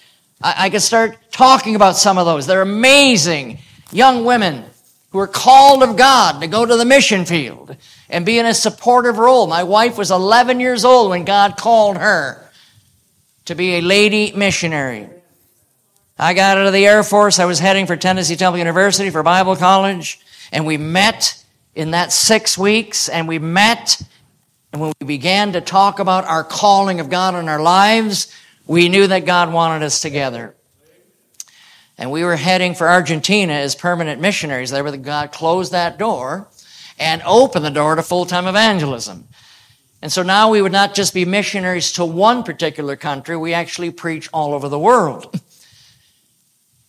I, 0.42 0.66
I 0.66 0.70
could 0.70 0.82
start 0.82 1.18
talking 1.32 1.76
about 1.76 1.98
some 1.98 2.18
of 2.18 2.26
those. 2.26 2.48
They're 2.48 2.62
amazing 2.62 3.60
young 3.92 4.26
women 4.26 4.64
who 5.12 5.20
are 5.20 5.28
called 5.28 5.84
of 5.84 5.98
God 5.98 6.40
to 6.42 6.48
go 6.48 6.66
to 6.66 6.78
the 6.78 6.86
mission 6.86 7.26
field 7.26 7.76
and 8.10 8.26
be 8.26 8.40
in 8.40 8.46
a 8.46 8.54
supportive 8.54 9.18
role. 9.18 9.48
My 9.48 9.64
wife 9.64 9.98
was 9.98 10.12
11 10.12 10.60
years 10.60 10.86
old 10.86 11.10
when 11.10 11.26
God 11.26 11.58
called 11.58 11.98
her 11.98 12.50
to 13.46 13.56
be 13.56 13.76
a 13.76 13.82
lady 13.82 14.32
missionary. 14.32 15.10
I 16.18 16.34
got 16.34 16.58
out 16.58 16.68
of 16.68 16.74
the 16.74 16.86
Air 16.86 17.04
Force. 17.04 17.40
I 17.40 17.46
was 17.46 17.60
heading 17.60 17.88
for 17.88 17.96
Tennessee 17.96 18.36
Temple 18.36 18.60
University 18.60 19.10
for 19.10 19.24
Bible 19.24 19.56
college, 19.56 20.20
and 20.52 20.66
we 20.66 20.78
met 20.78 21.44
in 21.74 21.92
that 21.92 22.12
six 22.12 22.58
weeks, 22.58 23.10
and 23.10 23.28
we 23.28 23.40
met 23.40 24.02
and 24.72 24.82
when 24.82 24.94
we 25.02 25.08
began 25.08 25.54
to 25.54 25.62
talk 25.62 26.00
about 26.00 26.26
our 26.26 26.44
calling 26.44 27.00
of 27.00 27.10
God 27.10 27.36
in 27.36 27.50
our 27.50 27.62
lives, 27.62 28.34
we 28.66 28.88
knew 28.88 29.08
that 29.08 29.26
God 29.26 29.52
wanted 29.52 29.84
us 29.84 30.02
together. 30.02 30.56
And 31.98 32.10
we 32.10 32.24
were 32.24 32.38
heading 32.38 32.74
for 32.74 32.90
Argentina 32.90 33.54
as 33.54 33.76
permanent 33.76 34.22
missionaries 34.22 34.72
there, 34.72 34.84
but 34.84 35.02
God 35.02 35.32
closed 35.32 35.74
that 35.74 35.98
door 35.98 36.48
and 36.98 37.22
opened 37.26 37.66
the 37.66 37.70
door 37.70 37.96
to 37.96 38.04
full 38.04 38.26
time 38.26 38.48
evangelism. 38.48 39.28
And 40.02 40.12
so 40.12 40.24
now 40.24 40.50
we 40.50 40.62
would 40.62 40.72
not 40.72 40.96
just 40.96 41.14
be 41.14 41.26
missionaries 41.26 41.92
to 41.94 42.06
one 42.06 42.44
particular 42.44 42.96
country, 42.96 43.38
we 43.38 43.54
actually 43.54 43.92
preach 43.92 44.30
all 44.34 44.54
over 44.54 44.70
the 44.70 44.80
world. 44.80 45.40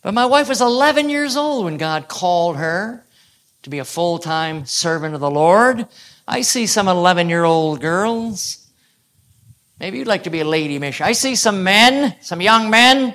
But 0.02 0.14
my 0.14 0.26
wife 0.26 0.48
was 0.48 0.60
11 0.60 1.10
years 1.10 1.36
old 1.36 1.64
when 1.64 1.76
God 1.76 2.08
called 2.08 2.56
her 2.56 3.04
to 3.62 3.70
be 3.70 3.78
a 3.78 3.84
full 3.84 4.18
time 4.18 4.66
servant 4.66 5.14
of 5.14 5.20
the 5.20 5.30
Lord. 5.30 5.86
I 6.26 6.42
see 6.42 6.66
some 6.66 6.88
11 6.88 7.28
year 7.28 7.44
old 7.44 7.80
girls. 7.80 8.66
Maybe 9.78 9.98
you'd 9.98 10.06
like 10.06 10.24
to 10.24 10.30
be 10.30 10.40
a 10.40 10.44
lady 10.44 10.78
mission. 10.78 11.06
I 11.06 11.12
see 11.12 11.34
some 11.34 11.64
men, 11.64 12.14
some 12.20 12.40
young 12.40 12.70
men. 12.70 13.14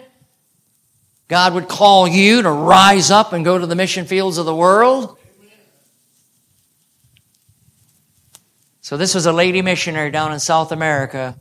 God 1.29 1.53
would 1.53 1.67
call 1.67 2.07
you 2.07 2.41
to 2.41 2.51
rise 2.51 3.11
up 3.11 3.33
and 3.33 3.43
go 3.43 3.57
to 3.57 3.65
the 3.65 3.75
mission 3.75 4.05
fields 4.05 4.37
of 4.37 4.45
the 4.45 4.55
world. 4.55 5.17
So, 8.81 8.95
this 8.95 9.13
was 9.13 9.25
a 9.25 9.33
lady 9.33 9.61
missionary 9.61 10.11
down 10.11 10.31
in 10.31 10.39
South 10.39 10.71
America. 10.71 11.37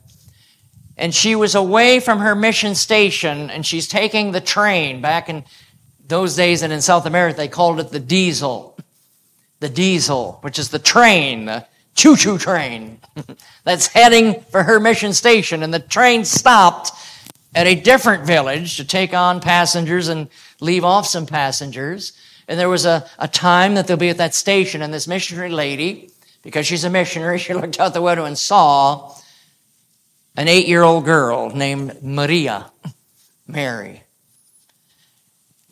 And 0.96 1.14
she 1.14 1.36
was 1.36 1.54
away 1.54 2.00
from 2.00 2.18
her 2.20 2.34
mission 2.34 2.74
station 2.74 3.50
and 3.50 3.64
she's 3.64 3.86
taking 3.86 4.32
the 4.32 4.40
train 4.40 5.00
back 5.00 5.28
in 5.28 5.44
those 6.06 6.36
days 6.36 6.62
and 6.62 6.72
in 6.72 6.80
South 6.80 7.06
America 7.06 7.36
they 7.36 7.48
called 7.48 7.78
it 7.80 7.90
the 7.90 8.00
diesel 8.00 8.76
the 9.61 9.68
diesel, 9.68 10.38
which 10.42 10.59
is 10.59 10.68
the 10.68 10.78
train, 10.78 11.46
the 11.46 11.66
choo 11.94 12.16
choo 12.16 12.38
train 12.38 13.00
that's 13.64 13.88
heading 13.88 14.40
for 14.50 14.62
her 14.62 14.78
mission 14.78 15.12
station. 15.12 15.62
And 15.62 15.72
the 15.72 15.80
train 15.80 16.24
stopped 16.24 16.92
at 17.54 17.66
a 17.66 17.74
different 17.74 18.26
village 18.26 18.76
to 18.76 18.84
take 18.84 19.14
on 19.14 19.40
passengers 19.40 20.09
and 20.09 20.28
leave 20.61 20.84
off 20.84 21.07
some 21.07 21.26
passengers. 21.26 22.12
And 22.48 22.61
there 22.61 22.68
was 22.68 22.84
a, 22.84 23.09
a 23.18 23.26
time 23.26 23.74
that 23.74 23.86
they'll 23.86 23.96
be 23.96 24.11
at 24.11 24.18
that 24.18 24.34
station, 24.34 24.82
and 24.82 24.92
this 24.92 25.09
missionary 25.09 25.50
lady, 25.50 26.11
because 26.42 26.66
she's 26.66 26.84
a 26.84 26.90
missionary, 26.90 27.38
she 27.40 27.54
looked 27.54 27.80
out 27.80 27.94
the 27.94 28.02
window 28.02 28.24
and 28.24 28.38
saw 28.38 29.16
an 30.36 30.48
eight 30.48 30.68
year 30.68 30.82
old 30.82 31.04
girl 31.04 31.50
named 31.50 32.02
Maria, 32.02 32.70
Mary. 33.46 34.02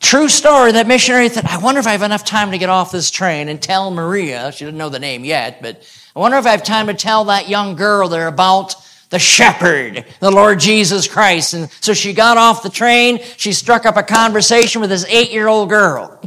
True 0.05 0.29
story, 0.29 0.73
that 0.73 0.87
missionary 0.87 1.31
thought, 1.31 1.47
I 1.47 1.57
wonder 1.57 1.81
if 1.81 1.87
I 1.87 1.93
have 1.93 2.03
enough 2.03 2.27
time 2.27 2.51
to 2.51 2.59
get 2.59 2.69
off 2.69 2.93
this 2.93 3.11
train 3.11 3.49
and 3.49 3.61
tell 3.61 3.91
Maria, 3.91 4.53
she 4.53 4.67
didn't 4.67 4.77
know 4.77 4.91
the 4.91 4.99
name 4.99 5.25
yet, 5.25 5.63
but 5.63 5.83
I 6.15 6.19
wonder 6.19 6.37
if 6.37 6.45
I 6.45 6.51
have 6.51 6.63
time 6.63 6.89
to 6.89 6.95
tell 6.95 7.25
that 7.25 7.49
young 7.49 7.75
girl 7.75 8.11
there 8.11 8.29
about 8.29 8.77
the 9.09 9.19
shepherd, 9.19 10.05
the 10.21 10.31
Lord 10.31 10.61
Jesus 10.61 11.09
Christ. 11.09 11.55
And 11.55 11.71
so 11.81 11.95
she 11.95 12.13
got 12.13 12.37
off 12.37 12.63
the 12.63 12.69
train, 12.69 13.19
she 13.39 13.55
struck 13.55 13.87
up 13.87 13.97
a 13.97 14.03
conversation 14.03 14.83
with 14.83 14.91
this 14.91 15.07
eight 15.07 15.31
year 15.33 15.49
old 15.49 15.71
girl 15.71 16.21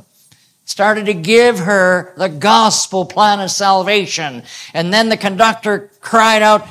started 0.66 1.06
to 1.06 1.14
give 1.14 1.60
her 1.60 2.14
the 2.18 2.28
gospel 2.28 3.06
plan 3.06 3.40
of 3.40 3.50
salvation. 3.50 4.44
And 4.74 4.94
then 4.94 5.08
the 5.10 5.18
conductor 5.18 5.92
cried 6.02 6.42
out, 6.42 6.68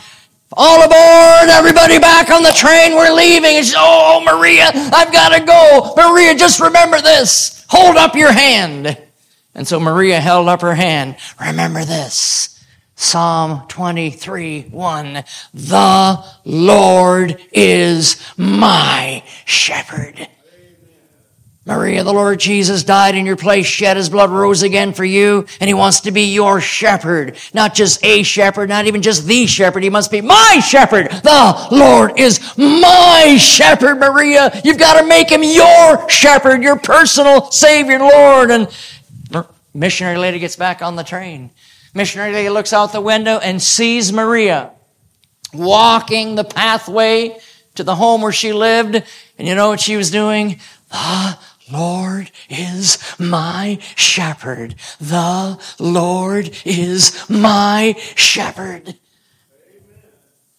all 0.53 0.82
aboard, 0.82 1.49
everybody 1.49 1.99
back 1.99 2.30
on 2.30 2.42
the 2.42 2.53
train, 2.53 2.94
we're 2.94 3.12
leaving. 3.12 3.62
She 3.62 3.74
oh, 3.76 4.22
Maria, 4.24 4.70
I've 4.72 5.12
got 5.12 5.36
to 5.36 5.44
go. 5.44 5.92
Maria, 5.97 6.34
just 6.36 6.61
remember 6.61 7.01
this. 7.01 7.64
Hold 7.68 7.97
up 7.97 8.14
your 8.14 8.32
hand. 8.32 8.97
And 9.55 9.66
so 9.66 9.80
Maria 9.80 10.20
held 10.20 10.49
up 10.49 10.61
her 10.61 10.74
hand. 10.74 11.16
Remember 11.40 11.84
this. 11.84 12.64
Psalm 12.94 13.66
23, 13.68 14.62
1. 14.70 15.24
The 15.53 16.24
Lord 16.44 17.40
is 17.53 18.22
my 18.36 19.22
shepherd. 19.44 20.28
Maria, 21.67 22.05
the 22.05 22.12
Lord 22.12 22.39
Jesus 22.39 22.85
died 22.85 23.17
in 23.17 23.27
your 23.27 23.35
place, 23.35 23.67
shed 23.67 23.97
his 23.97 24.09
blood, 24.09 24.31
rose 24.31 24.62
again 24.62 24.93
for 24.93 25.05
you, 25.05 25.47
and 25.59 25.67
he 25.67 25.75
wants 25.75 25.99
to 26.03 26.12
be 26.12 26.33
your 26.33 26.61
shepherd. 26.61 27.37
Not 27.53 27.75
just 27.75 28.05
a 28.05 28.23
shepherd, 28.23 28.69
not 28.69 28.87
even 28.87 29.03
just 29.03 29.27
the 29.27 29.49
shepherd. 29.49 29.83
He 29.83 29.91
must 29.91 30.12
be 30.12 30.21
my 30.21 30.61
shepherd. 30.64 31.11
The 31.11 31.69
Lord 31.73 32.21
is 32.21 32.57
my 32.57 33.37
shepherd, 33.37 33.97
Maria. 33.97 34.61
You've 34.62 34.79
got 34.79 35.01
to 35.01 35.09
make 35.09 35.29
him 35.29 35.43
your 35.43 36.09
shepherd, 36.09 36.62
your 36.62 36.77
personal 36.77 37.51
Savior, 37.51 37.99
Lord. 37.99 38.53
And 38.53 38.69
missionary 39.75 40.19
lady 40.19 40.39
gets 40.39 40.55
back 40.55 40.83
on 40.83 40.95
the 40.95 41.03
train. 41.03 41.51
Missionary 41.95 42.33
lady 42.33 42.49
looks 42.49 42.73
out 42.73 42.93
the 42.93 43.01
window 43.01 43.39
and 43.39 43.61
sees 43.61 44.12
Maria 44.12 44.71
walking 45.53 46.37
the 46.37 46.45
pathway 46.45 47.41
to 47.75 47.83
the 47.83 47.97
home 47.97 48.23
where 48.23 48.31
she 48.31 48.53
lived. 48.53 49.03
And 49.37 49.49
you 49.49 49.57
know 49.57 49.71
what 49.71 49.81
she 49.81 49.97
was 49.97 50.12
doing? 50.12 50.61
The 50.91 51.37
Lord 51.71 52.31
is 52.49 52.99
my 53.19 53.79
shepherd. 53.97 54.77
The 55.01 55.59
Lord 55.79 56.57
is 56.64 57.29
my 57.29 57.97
shepherd. 58.14 58.97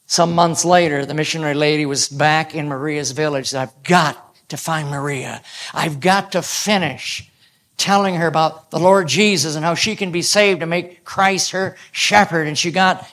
Some 0.05 0.36
months 0.36 0.66
later, 0.66 1.05
the 1.05 1.14
missionary 1.14 1.53
lady 1.53 1.86
was 1.86 2.10
back 2.10 2.55
in 2.55 2.68
Maria's 2.68 3.12
village. 3.12 3.53
I've 3.53 3.84
got 3.84 4.18
to 4.49 4.58
find 4.58 4.89
Maria. 4.89 5.41
I've 5.74 5.99
got 5.99 6.32
to 6.34 6.41
finish 6.41 7.30
telling 7.78 8.16
her 8.16 8.28
about 8.28 8.72
the 8.72 8.80
Lord 8.80 9.08
Jesus 9.08 9.55
and 9.55 9.64
how 9.64 9.76
she 9.76 9.95
can 9.95 10.12
be 10.12 10.22
saved 10.22 10.62
and 10.62 10.70
make 10.70 11.03
Christ 11.03 11.51
her 11.51 11.78
shepherd. 11.91 12.47
And 12.47 12.58
she 12.58 12.72
got 12.72 13.10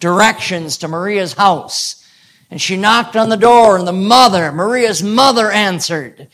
directions 0.00 0.78
to 0.78 0.88
Maria's 0.88 1.32
house. 1.32 2.06
And 2.50 2.60
she 2.60 2.76
knocked 2.76 3.16
on 3.16 3.30
the 3.30 3.36
door 3.36 3.78
and 3.78 3.88
the 3.88 3.92
mother, 3.92 4.52
Maria's 4.52 5.02
mother 5.02 5.50
answered. 5.50 6.28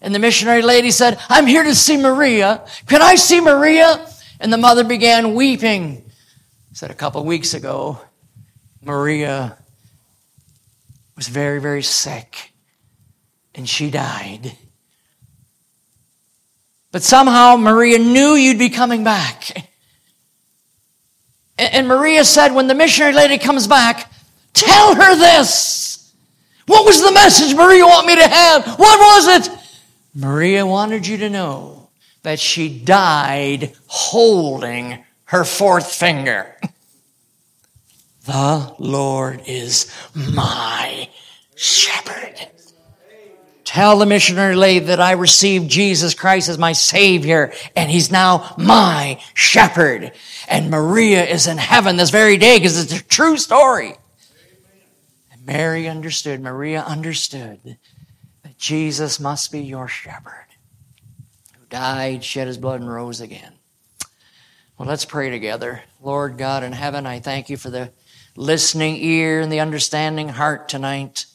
And 0.00 0.14
the 0.14 0.18
missionary 0.18 0.62
lady 0.62 0.90
said, 0.90 1.18
I'm 1.28 1.46
here 1.46 1.64
to 1.64 1.74
see 1.74 1.96
Maria. 1.96 2.64
Can 2.86 3.02
I 3.02 3.16
see 3.16 3.40
Maria? 3.40 4.06
And 4.40 4.52
the 4.52 4.58
mother 4.58 4.84
began 4.84 5.34
weeping. 5.34 6.08
Said 6.72 6.90
a 6.90 6.94
couple 6.94 7.24
weeks 7.24 7.54
ago, 7.54 8.00
Maria 8.82 9.56
was 11.16 11.26
very, 11.26 11.60
very 11.60 11.82
sick 11.82 12.52
and 13.54 13.68
she 13.68 13.90
died. 13.90 14.52
But 16.92 17.02
somehow 17.02 17.56
Maria 17.56 17.98
knew 17.98 18.34
you'd 18.34 18.58
be 18.58 18.70
coming 18.70 19.02
back. 19.02 19.68
And 21.58 21.88
Maria 21.88 22.24
said, 22.24 22.54
when 22.54 22.68
the 22.68 22.74
missionary 22.74 23.14
lady 23.14 23.36
comes 23.36 23.66
back, 23.66 24.10
tell 24.52 24.94
her 24.94 25.16
this. 25.16 26.14
What 26.66 26.86
was 26.86 27.02
the 27.02 27.10
message 27.10 27.54
Maria 27.56 27.84
want 27.84 28.06
me 28.06 28.14
to 28.14 28.28
have? 28.28 28.78
What 28.78 28.98
was 28.98 29.48
it? 29.48 29.57
Maria 30.18 30.66
wanted 30.66 31.06
you 31.06 31.16
to 31.18 31.30
know 31.30 31.90
that 32.24 32.40
she 32.40 32.76
died 32.76 33.72
holding 33.86 35.04
her 35.26 35.44
fourth 35.44 35.92
finger. 35.94 36.54
The 38.24 38.74
Lord 38.78 39.40
is 39.46 39.90
my 40.14 41.08
shepherd. 41.54 42.34
Tell 43.64 43.98
the 43.98 44.04
missionary 44.04 44.54
lady 44.54 44.84
that 44.86 45.00
I 45.00 45.12
received 45.12 45.70
Jesus 45.70 46.12
Christ 46.12 46.50
as 46.50 46.58
my 46.58 46.72
Savior, 46.72 47.54
and 47.74 47.90
He's 47.90 48.10
now 48.10 48.54
my 48.58 49.18
shepherd. 49.32 50.12
And 50.46 50.70
Maria 50.70 51.24
is 51.24 51.46
in 51.46 51.56
heaven 51.56 51.96
this 51.96 52.10
very 52.10 52.36
day 52.36 52.58
because 52.58 52.78
it's 52.78 53.00
a 53.00 53.02
true 53.02 53.38
story. 53.38 53.96
And 55.32 55.46
Mary 55.46 55.88
understood, 55.88 56.42
Maria 56.42 56.82
understood 56.82 57.78
Jesus 58.58 59.20
must 59.20 59.52
be 59.52 59.60
your 59.60 59.86
shepherd 59.86 60.46
who 61.56 61.64
died, 61.70 62.24
shed 62.24 62.48
his 62.48 62.58
blood, 62.58 62.80
and 62.80 62.92
rose 62.92 63.20
again. 63.20 63.52
Well, 64.76 64.88
let's 64.88 65.04
pray 65.04 65.30
together. 65.30 65.82
Lord 66.02 66.38
God 66.38 66.64
in 66.64 66.72
heaven, 66.72 67.06
I 67.06 67.20
thank 67.20 67.48
you 67.48 67.56
for 67.56 67.70
the 67.70 67.90
listening 68.36 68.96
ear 68.96 69.40
and 69.40 69.50
the 69.50 69.60
understanding 69.60 70.28
heart 70.28 70.68
tonight. 70.68 71.26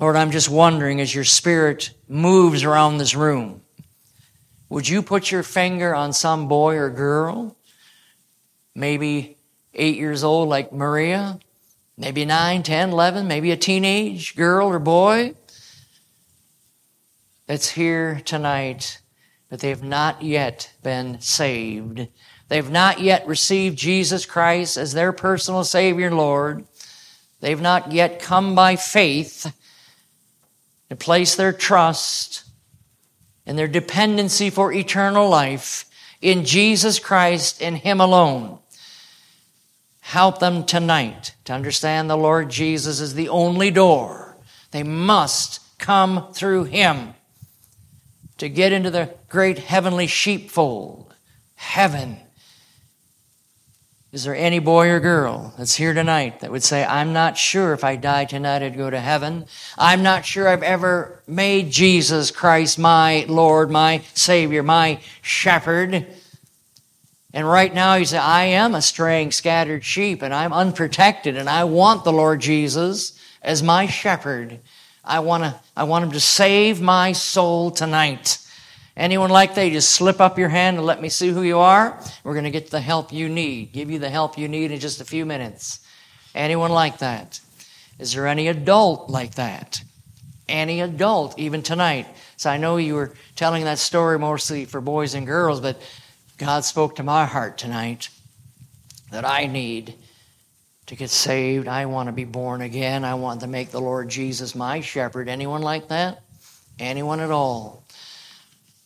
Lord, 0.00 0.14
I'm 0.14 0.30
just 0.30 0.48
wondering 0.48 1.00
as 1.00 1.12
your 1.12 1.24
spirit 1.24 1.90
moves 2.08 2.62
around 2.62 2.98
this 2.98 3.16
room, 3.16 3.62
would 4.68 4.88
you 4.88 5.02
put 5.02 5.32
your 5.32 5.42
finger 5.42 5.94
on 5.94 6.12
some 6.12 6.46
boy 6.46 6.76
or 6.76 6.90
girl, 6.90 7.56
maybe 8.74 9.36
eight 9.74 9.96
years 9.96 10.22
old 10.22 10.48
like 10.48 10.72
Maria, 10.72 11.40
maybe 11.96 12.24
nine, 12.24 12.62
ten, 12.62 12.90
eleven, 12.90 13.26
maybe 13.26 13.50
a 13.50 13.56
teenage 13.56 14.36
girl 14.36 14.68
or 14.68 14.78
boy 14.78 15.34
that's 17.48 17.70
here 17.70 18.20
tonight, 18.26 19.00
but 19.48 19.60
they 19.60 19.70
have 19.70 19.82
not 19.82 20.22
yet 20.22 20.70
been 20.82 21.18
saved. 21.20 22.06
They've 22.48 22.70
not 22.70 23.00
yet 23.00 23.26
received 23.26 23.78
Jesus 23.78 24.26
Christ 24.26 24.76
as 24.76 24.92
their 24.92 25.12
personal 25.12 25.64
Savior 25.64 26.08
and 26.08 26.16
Lord. 26.18 26.66
They've 27.40 27.60
not 27.60 27.90
yet 27.90 28.20
come 28.20 28.54
by 28.54 28.76
faith 28.76 29.50
to 30.90 30.96
place 30.96 31.36
their 31.36 31.54
trust 31.54 32.44
and 33.46 33.58
their 33.58 33.66
dependency 33.66 34.50
for 34.50 34.70
eternal 34.70 35.26
life 35.26 35.86
in 36.20 36.44
Jesus 36.44 36.98
Christ 36.98 37.62
and 37.62 37.78
Him 37.78 37.98
alone. 37.98 38.58
Help 40.00 40.38
them 40.38 40.64
tonight 40.64 41.34
to 41.46 41.54
understand 41.54 42.10
the 42.10 42.16
Lord 42.16 42.50
Jesus 42.50 43.00
is 43.00 43.14
the 43.14 43.30
only 43.30 43.70
door. 43.70 44.36
They 44.70 44.82
must 44.82 45.78
come 45.78 46.30
through 46.34 46.64
Him 46.64 47.14
to 48.38 48.48
get 48.48 48.72
into 48.72 48.90
the 48.90 49.14
great 49.28 49.58
heavenly 49.58 50.06
sheepfold, 50.06 51.14
heaven 51.54 52.18
is 54.10 54.24
there 54.24 54.34
any 54.34 54.58
boy 54.58 54.88
or 54.88 55.00
girl 55.00 55.52
that's 55.58 55.74
here 55.74 55.92
tonight 55.92 56.40
that 56.40 56.50
would 56.50 56.64
say, 56.64 56.82
I'm 56.82 57.12
not 57.12 57.36
sure 57.36 57.74
if 57.74 57.84
I 57.84 57.96
die 57.96 58.24
tonight 58.24 58.62
I'd 58.62 58.74
go 58.74 58.88
to 58.88 58.98
heaven. 58.98 59.44
I'm 59.76 60.02
not 60.02 60.24
sure 60.24 60.48
I've 60.48 60.62
ever 60.62 61.22
made 61.26 61.70
Jesus 61.70 62.30
Christ 62.30 62.78
my 62.78 63.26
Lord, 63.28 63.70
my 63.70 64.00
Savior, 64.14 64.62
my 64.62 65.00
shepherd. 65.20 66.06
And 67.34 67.46
right 67.46 67.74
now 67.74 67.96
you 67.96 68.06
say, 68.06 68.16
I 68.16 68.44
am 68.44 68.74
a 68.74 68.80
straying, 68.80 69.32
scattered 69.32 69.84
sheep 69.84 70.22
and 70.22 70.32
I'm 70.32 70.54
unprotected 70.54 71.36
and 71.36 71.48
I 71.48 71.64
want 71.64 72.04
the 72.04 72.12
Lord 72.12 72.40
Jesus 72.40 73.12
as 73.42 73.62
my 73.62 73.86
shepherd. 73.86 74.60
I 75.08 75.20
want 75.20 75.42
to, 75.42 75.58
I 75.74 75.84
want 75.84 76.04
him 76.04 76.12
to 76.12 76.20
save 76.20 76.82
my 76.82 77.12
soul 77.12 77.70
tonight. 77.70 78.38
Anyone 78.94 79.30
like 79.30 79.54
that, 79.54 79.64
you 79.64 79.72
just 79.72 79.92
slip 79.92 80.20
up 80.20 80.38
your 80.38 80.50
hand 80.50 80.76
and 80.76 80.84
let 80.84 81.00
me 81.00 81.08
see 81.08 81.30
who 81.30 81.42
you 81.42 81.58
are. 81.58 81.98
We're 82.24 82.34
going 82.34 82.44
to 82.44 82.50
get 82.50 82.70
the 82.70 82.80
help 82.80 83.10
you 83.10 83.28
need, 83.30 83.72
give 83.72 83.90
you 83.90 83.98
the 83.98 84.10
help 84.10 84.36
you 84.36 84.48
need 84.48 84.70
in 84.70 84.78
just 84.80 85.00
a 85.00 85.06
few 85.06 85.24
minutes. 85.24 85.80
Anyone 86.34 86.72
like 86.72 86.98
that? 86.98 87.40
Is 87.98 88.12
there 88.12 88.26
any 88.26 88.48
adult 88.48 89.08
like 89.08 89.36
that? 89.36 89.82
Any 90.46 90.82
adult, 90.82 91.38
even 91.38 91.62
tonight? 91.62 92.06
So 92.36 92.50
I 92.50 92.58
know 92.58 92.76
you 92.76 92.94
were 92.94 93.14
telling 93.34 93.64
that 93.64 93.78
story 93.78 94.18
mostly 94.18 94.66
for 94.66 94.82
boys 94.82 95.14
and 95.14 95.26
girls, 95.26 95.60
but 95.60 95.80
God 96.36 96.64
spoke 96.64 96.96
to 96.96 97.02
my 97.02 97.24
heart 97.24 97.56
tonight 97.56 98.10
that 99.10 99.24
I 99.24 99.46
need 99.46 99.94
to 100.88 100.96
get 100.96 101.10
saved. 101.10 101.68
I 101.68 101.86
want 101.86 102.08
to 102.08 102.12
be 102.12 102.24
born 102.24 102.62
again. 102.62 103.04
I 103.04 103.14
want 103.14 103.40
to 103.40 103.46
make 103.46 103.70
the 103.70 103.80
Lord 103.80 104.08
Jesus 104.08 104.54
my 104.54 104.80
shepherd. 104.80 105.28
Anyone 105.28 105.62
like 105.62 105.88
that? 105.88 106.22
Anyone 106.78 107.20
at 107.20 107.30
all? 107.30 107.84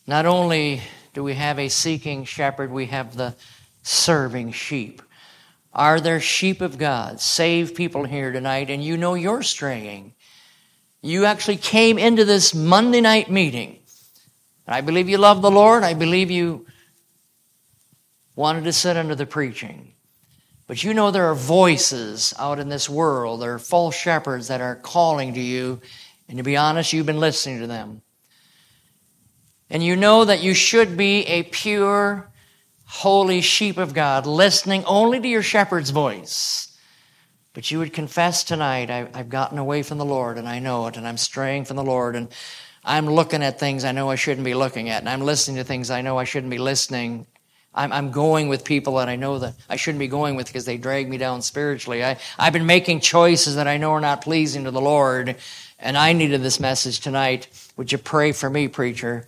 Not 0.05 0.25
only 0.25 0.81
do 1.13 1.23
we 1.23 1.33
have 1.33 1.59
a 1.59 1.69
seeking 1.69 2.25
shepherd, 2.25 2.71
we 2.71 2.87
have 2.87 3.15
the 3.15 3.35
serving 3.83 4.51
sheep. 4.51 5.01
Are 5.73 5.99
there 5.99 6.19
sheep 6.19 6.61
of 6.61 6.77
God, 6.77 7.21
saved 7.21 7.75
people 7.75 8.03
here 8.03 8.31
tonight, 8.31 8.69
and 8.69 8.83
you 8.83 8.97
know 8.97 9.13
you're 9.13 9.41
straying? 9.41 10.13
You 11.01 11.25
actually 11.25 11.57
came 11.57 11.97
into 11.97 12.25
this 12.25 12.53
Monday 12.53 13.01
night 13.01 13.31
meeting. 13.31 13.79
And 14.67 14.75
I 14.75 14.81
believe 14.81 15.07
you 15.07 15.17
love 15.17 15.41
the 15.41 15.51
Lord. 15.51 15.83
I 15.83 15.93
believe 15.93 16.29
you 16.29 16.65
wanted 18.35 18.65
to 18.65 18.73
sit 18.73 18.97
under 18.97 19.15
the 19.15 19.25
preaching. 19.25 19.92
But 20.73 20.83
you 20.83 20.95
know 20.95 21.11
there 21.11 21.29
are 21.29 21.35
voices 21.35 22.33
out 22.39 22.57
in 22.57 22.67
this 22.67 22.89
world. 22.89 23.43
There 23.43 23.53
are 23.53 23.59
false 23.59 23.93
shepherds 23.95 24.47
that 24.47 24.59
are 24.59 24.75
calling 24.75 25.35
to 25.35 25.39
you. 25.39 25.79
And 26.27 26.39
to 26.39 26.43
be 26.43 26.57
honest, 26.57 26.93
you've 26.93 27.05
been 27.05 27.19
listening 27.19 27.59
to 27.59 27.67
them 27.67 28.01
and 29.69 29.83
you 29.83 29.95
know 29.95 30.25
that 30.25 30.41
you 30.41 30.55
should 30.55 30.97
be 30.97 31.27
a 31.27 31.43
pure, 31.43 32.27
holy 32.85 33.41
sheep 33.41 33.77
of 33.77 33.93
God, 33.93 34.25
listening 34.25 34.83
only 34.85 35.19
to 35.19 35.27
your 35.27 35.43
shepherd's 35.43 35.91
voice. 35.91 36.75
But 37.53 37.69
you 37.69 37.77
would 37.77 37.93
confess 37.93 38.43
tonight, 38.43 38.89
I, 38.89 39.07
have 39.13 39.29
gotten 39.29 39.59
away 39.59 39.83
from 39.83 39.99
the 39.99 40.05
Lord 40.05 40.39
and 40.39 40.49
I 40.49 40.57
know 40.57 40.87
it, 40.87 40.97
and 40.97 41.07
I'm 41.07 41.17
straying 41.17 41.65
from 41.65 41.77
the 41.77 41.83
Lord, 41.83 42.15
and 42.15 42.29
I'm 42.83 43.05
looking 43.05 43.43
at 43.43 43.59
things 43.59 43.85
I 43.85 43.91
know 43.91 44.09
I 44.09 44.15
shouldn't 44.15 44.43
be 44.43 44.55
looking 44.55 44.89
at, 44.89 45.01
and 45.01 45.09
I'm 45.09 45.21
listening 45.21 45.57
to 45.57 45.63
things 45.63 45.91
I 45.91 46.01
know 46.01 46.17
I 46.17 46.23
shouldn't 46.23 46.49
be 46.49 46.57
listening. 46.57 47.27
I'm, 47.75 47.91
I'm 47.91 48.11
going 48.11 48.49
with 48.49 48.63
people 48.63 48.97
that 48.97 49.09
I 49.09 49.15
know 49.15 49.39
that 49.39 49.55
I 49.69 49.75
shouldn't 49.75 49.99
be 49.99 50.07
going 50.07 50.35
with 50.35 50.47
because 50.47 50.65
they 50.65 50.77
drag 50.77 51.09
me 51.09 51.17
down 51.17 51.41
spiritually. 51.41 52.03
I, 52.03 52.17
I've 52.37 52.53
been 52.53 52.65
making 52.65 52.99
choices 52.99 53.55
that 53.55 53.67
I 53.67 53.77
know 53.77 53.91
are 53.91 54.01
not 54.01 54.21
pleasing 54.21 54.63
to 54.65 54.71
the 54.71 54.81
Lord, 54.81 55.35
and 55.79 55.97
I 55.97 56.13
needed 56.13 56.41
this 56.41 56.59
message 56.59 56.99
tonight. 56.99 57.47
Would 57.77 57.91
you 57.91 57.97
pray 57.97 58.31
for 58.31 58.49
me, 58.49 58.67
preacher? 58.67 59.27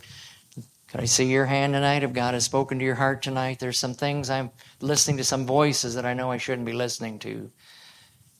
Could 0.89 1.01
I 1.01 1.05
see 1.05 1.25
your 1.25 1.47
hand 1.47 1.73
tonight 1.73 2.03
if 2.03 2.13
God 2.13 2.35
has 2.35 2.45
spoken 2.45 2.79
to 2.79 2.85
your 2.85 2.95
heart 2.95 3.21
tonight? 3.21 3.59
There's 3.59 3.79
some 3.79 3.93
things 3.93 4.29
I'm 4.29 4.51
listening 4.79 5.17
to, 5.17 5.23
some 5.23 5.45
voices 5.45 5.95
that 5.95 6.05
I 6.05 6.13
know 6.13 6.31
I 6.31 6.37
shouldn't 6.37 6.65
be 6.65 6.73
listening 6.73 7.19
to. 7.19 7.51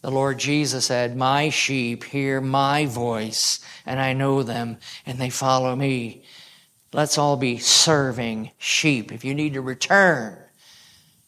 The 0.02 0.11
Lord 0.11 0.38
Jesus 0.38 0.86
said, 0.86 1.18
My 1.18 1.49
sheep 1.49 2.03
hear 2.03 2.40
my 2.40 2.86
voice, 2.86 3.60
and 3.88 3.99
I 3.99 4.14
know 4.14 4.44
them, 4.44 4.77
and 5.06 5.18
they 5.18 5.32
follow 5.32 5.76
me. 5.76 6.23
Let's 6.96 7.18
all 7.18 7.36
be 7.36 7.58
serving 7.58 8.52
sheep. 8.58 9.12
If 9.12 9.26
you 9.26 9.36
need 9.36 9.56
to 9.56 9.62
return 9.62 10.38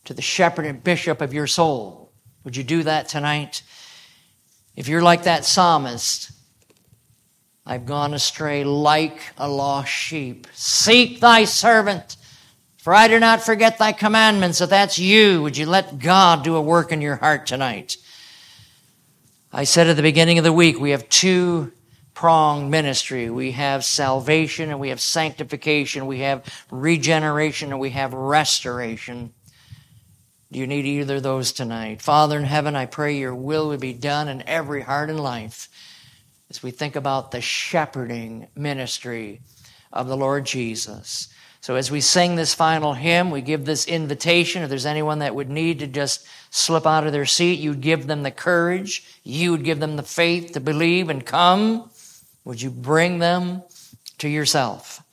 to 0.05 0.13
the 0.13 0.21
shepherd 0.21 0.65
and 0.65 0.81
bishop 0.81 1.19
of 1.19 1.33
your 1.33 1.45
soul, 1.45 2.13
would 2.45 2.55
you 2.55 2.63
do 2.63 2.83
that 2.83 3.09
tonight? 3.09 3.63
If 4.77 4.87
you're 4.87 5.01
like 5.01 5.23
that 5.23 5.43
psalmist, 5.43 6.31
I've 7.65 7.85
gone 7.85 8.13
astray 8.13 8.63
like 8.63 9.19
a 9.37 9.49
lost 9.49 9.91
sheep. 9.91 10.47
Seek 10.53 11.19
thy 11.19 11.43
servant, 11.43 12.15
for 12.77 12.93
I 12.93 13.09
do 13.09 13.19
not 13.19 13.41
forget 13.41 13.77
thy 13.77 13.91
commandments. 13.91 14.61
If 14.61 14.69
that's 14.69 14.97
you, 14.97 15.41
would 15.41 15.57
you 15.57 15.65
let 15.65 15.99
God 15.99 16.45
do 16.45 16.55
a 16.55 16.61
work 16.61 16.93
in 16.93 17.01
your 17.01 17.17
heart 17.17 17.45
tonight? 17.45 17.97
I 19.51 19.65
said 19.65 19.87
at 19.87 19.97
the 19.97 20.01
beginning 20.01 20.37
of 20.37 20.45
the 20.45 20.53
week, 20.53 20.79
we 20.79 20.91
have 20.91 21.09
two 21.09 21.73
pronged 22.17 22.71
ministry. 22.71 23.29
We 23.29 23.51
have 23.51 23.85
salvation 23.85 24.71
and 24.71 24.79
we 24.79 24.89
have 24.89 24.99
sanctification. 24.99 26.07
We 26.07 26.21
have 26.21 26.43
regeneration 26.71 27.69
and 27.69 27.79
we 27.79 27.91
have 27.91 28.11
restoration. 28.11 29.31
Do 30.51 30.57
you 30.57 30.65
need 30.65 30.87
either 30.87 31.17
of 31.17 31.23
those 31.23 31.51
tonight? 31.51 32.01
Father 32.01 32.39
in 32.39 32.45
heaven, 32.45 32.75
I 32.75 32.87
pray 32.87 33.19
your 33.19 33.35
will 33.35 33.67
would 33.67 33.79
be 33.79 33.93
done 33.93 34.29
in 34.29 34.41
every 34.47 34.81
heart 34.81 35.11
and 35.11 35.19
life 35.19 35.69
as 36.49 36.63
we 36.63 36.71
think 36.71 36.95
about 36.95 37.29
the 37.29 37.39
shepherding 37.39 38.47
ministry 38.55 39.41
of 39.93 40.07
the 40.07 40.17
Lord 40.17 40.43
Jesus. 40.43 41.27
So 41.61 41.75
as 41.75 41.91
we 41.91 42.01
sing 42.01 42.35
this 42.35 42.55
final 42.55 42.95
hymn, 42.95 43.29
we 43.29 43.41
give 43.41 43.63
this 43.63 43.85
invitation. 43.85 44.63
If 44.63 44.69
there's 44.69 44.87
anyone 44.87 45.19
that 45.19 45.35
would 45.35 45.51
need 45.51 45.77
to 45.79 45.87
just 45.87 46.25
slip 46.49 46.87
out 46.87 47.05
of 47.05 47.13
their 47.13 47.27
seat, 47.27 47.59
you'd 47.59 47.81
give 47.81 48.07
them 48.07 48.23
the 48.23 48.31
courage. 48.31 49.19
You 49.23 49.51
would 49.51 49.63
give 49.63 49.79
them 49.79 49.97
the 49.97 50.03
faith 50.03 50.53
to 50.53 50.59
believe 50.59 51.11
and 51.11 51.23
come. 51.23 51.91
Would 52.47 52.61
you 52.61 52.69
bring 52.69 53.19
them 53.19 53.63
to 54.19 54.29
yourself? 54.29 55.03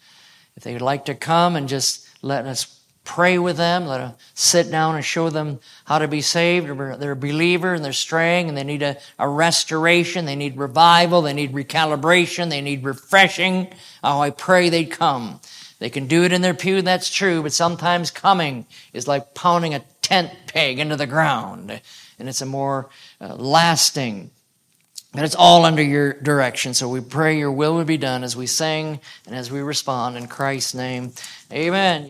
If 0.56 0.62
they 0.62 0.72
would 0.72 0.82
like 0.82 1.06
to 1.06 1.16
come 1.16 1.56
and 1.56 1.68
just 1.68 2.08
let 2.22 2.46
us 2.46 2.80
pray 3.02 3.38
with 3.38 3.56
them, 3.56 3.86
let 3.86 3.98
them 3.98 4.14
sit 4.34 4.70
down 4.70 4.94
and 4.94 5.04
show 5.04 5.30
them 5.30 5.58
how 5.84 5.98
to 5.98 6.06
be 6.06 6.20
saved. 6.20 6.68
They're 6.68 7.10
a 7.10 7.16
believer 7.16 7.74
and 7.74 7.84
they're 7.84 7.92
straying 7.92 8.48
and 8.48 8.56
they 8.56 8.62
need 8.62 8.84
a, 8.84 8.98
a 9.18 9.28
restoration, 9.28 10.26
they 10.26 10.36
need 10.36 10.56
revival, 10.56 11.22
they 11.22 11.32
need 11.32 11.52
recalibration, 11.52 12.50
they 12.50 12.60
need 12.60 12.84
refreshing. 12.84 13.74
Oh, 14.04 14.20
I 14.20 14.30
pray 14.30 14.68
they'd 14.68 14.92
come. 14.92 15.40
They 15.80 15.90
can 15.90 16.06
do 16.06 16.22
it 16.22 16.32
in 16.32 16.40
their 16.40 16.54
pew, 16.54 16.82
that's 16.82 17.12
true, 17.12 17.42
but 17.42 17.52
sometimes 17.52 18.12
coming 18.12 18.64
is 18.92 19.08
like 19.08 19.34
pounding 19.34 19.74
a 19.74 19.82
tent 20.02 20.30
peg 20.46 20.78
into 20.78 20.94
the 20.94 21.08
ground, 21.08 21.80
and 22.16 22.28
it's 22.28 22.42
a 22.42 22.46
more 22.46 22.90
uh, 23.20 23.34
lasting. 23.34 24.30
But 25.14 25.24
it's 25.24 25.36
all 25.36 25.64
under 25.64 25.82
your 25.82 26.12
direction. 26.12 26.74
So 26.74 26.88
we 26.88 27.00
pray 27.00 27.38
your 27.38 27.52
will 27.52 27.76
would 27.76 27.86
be 27.86 27.96
done 27.96 28.24
as 28.24 28.36
we 28.36 28.46
sing 28.46 28.98
and 29.26 29.34
as 29.34 29.50
we 29.50 29.60
respond 29.60 30.16
in 30.16 30.26
Christ's 30.26 30.74
name. 30.74 31.12
Amen. 31.52 32.02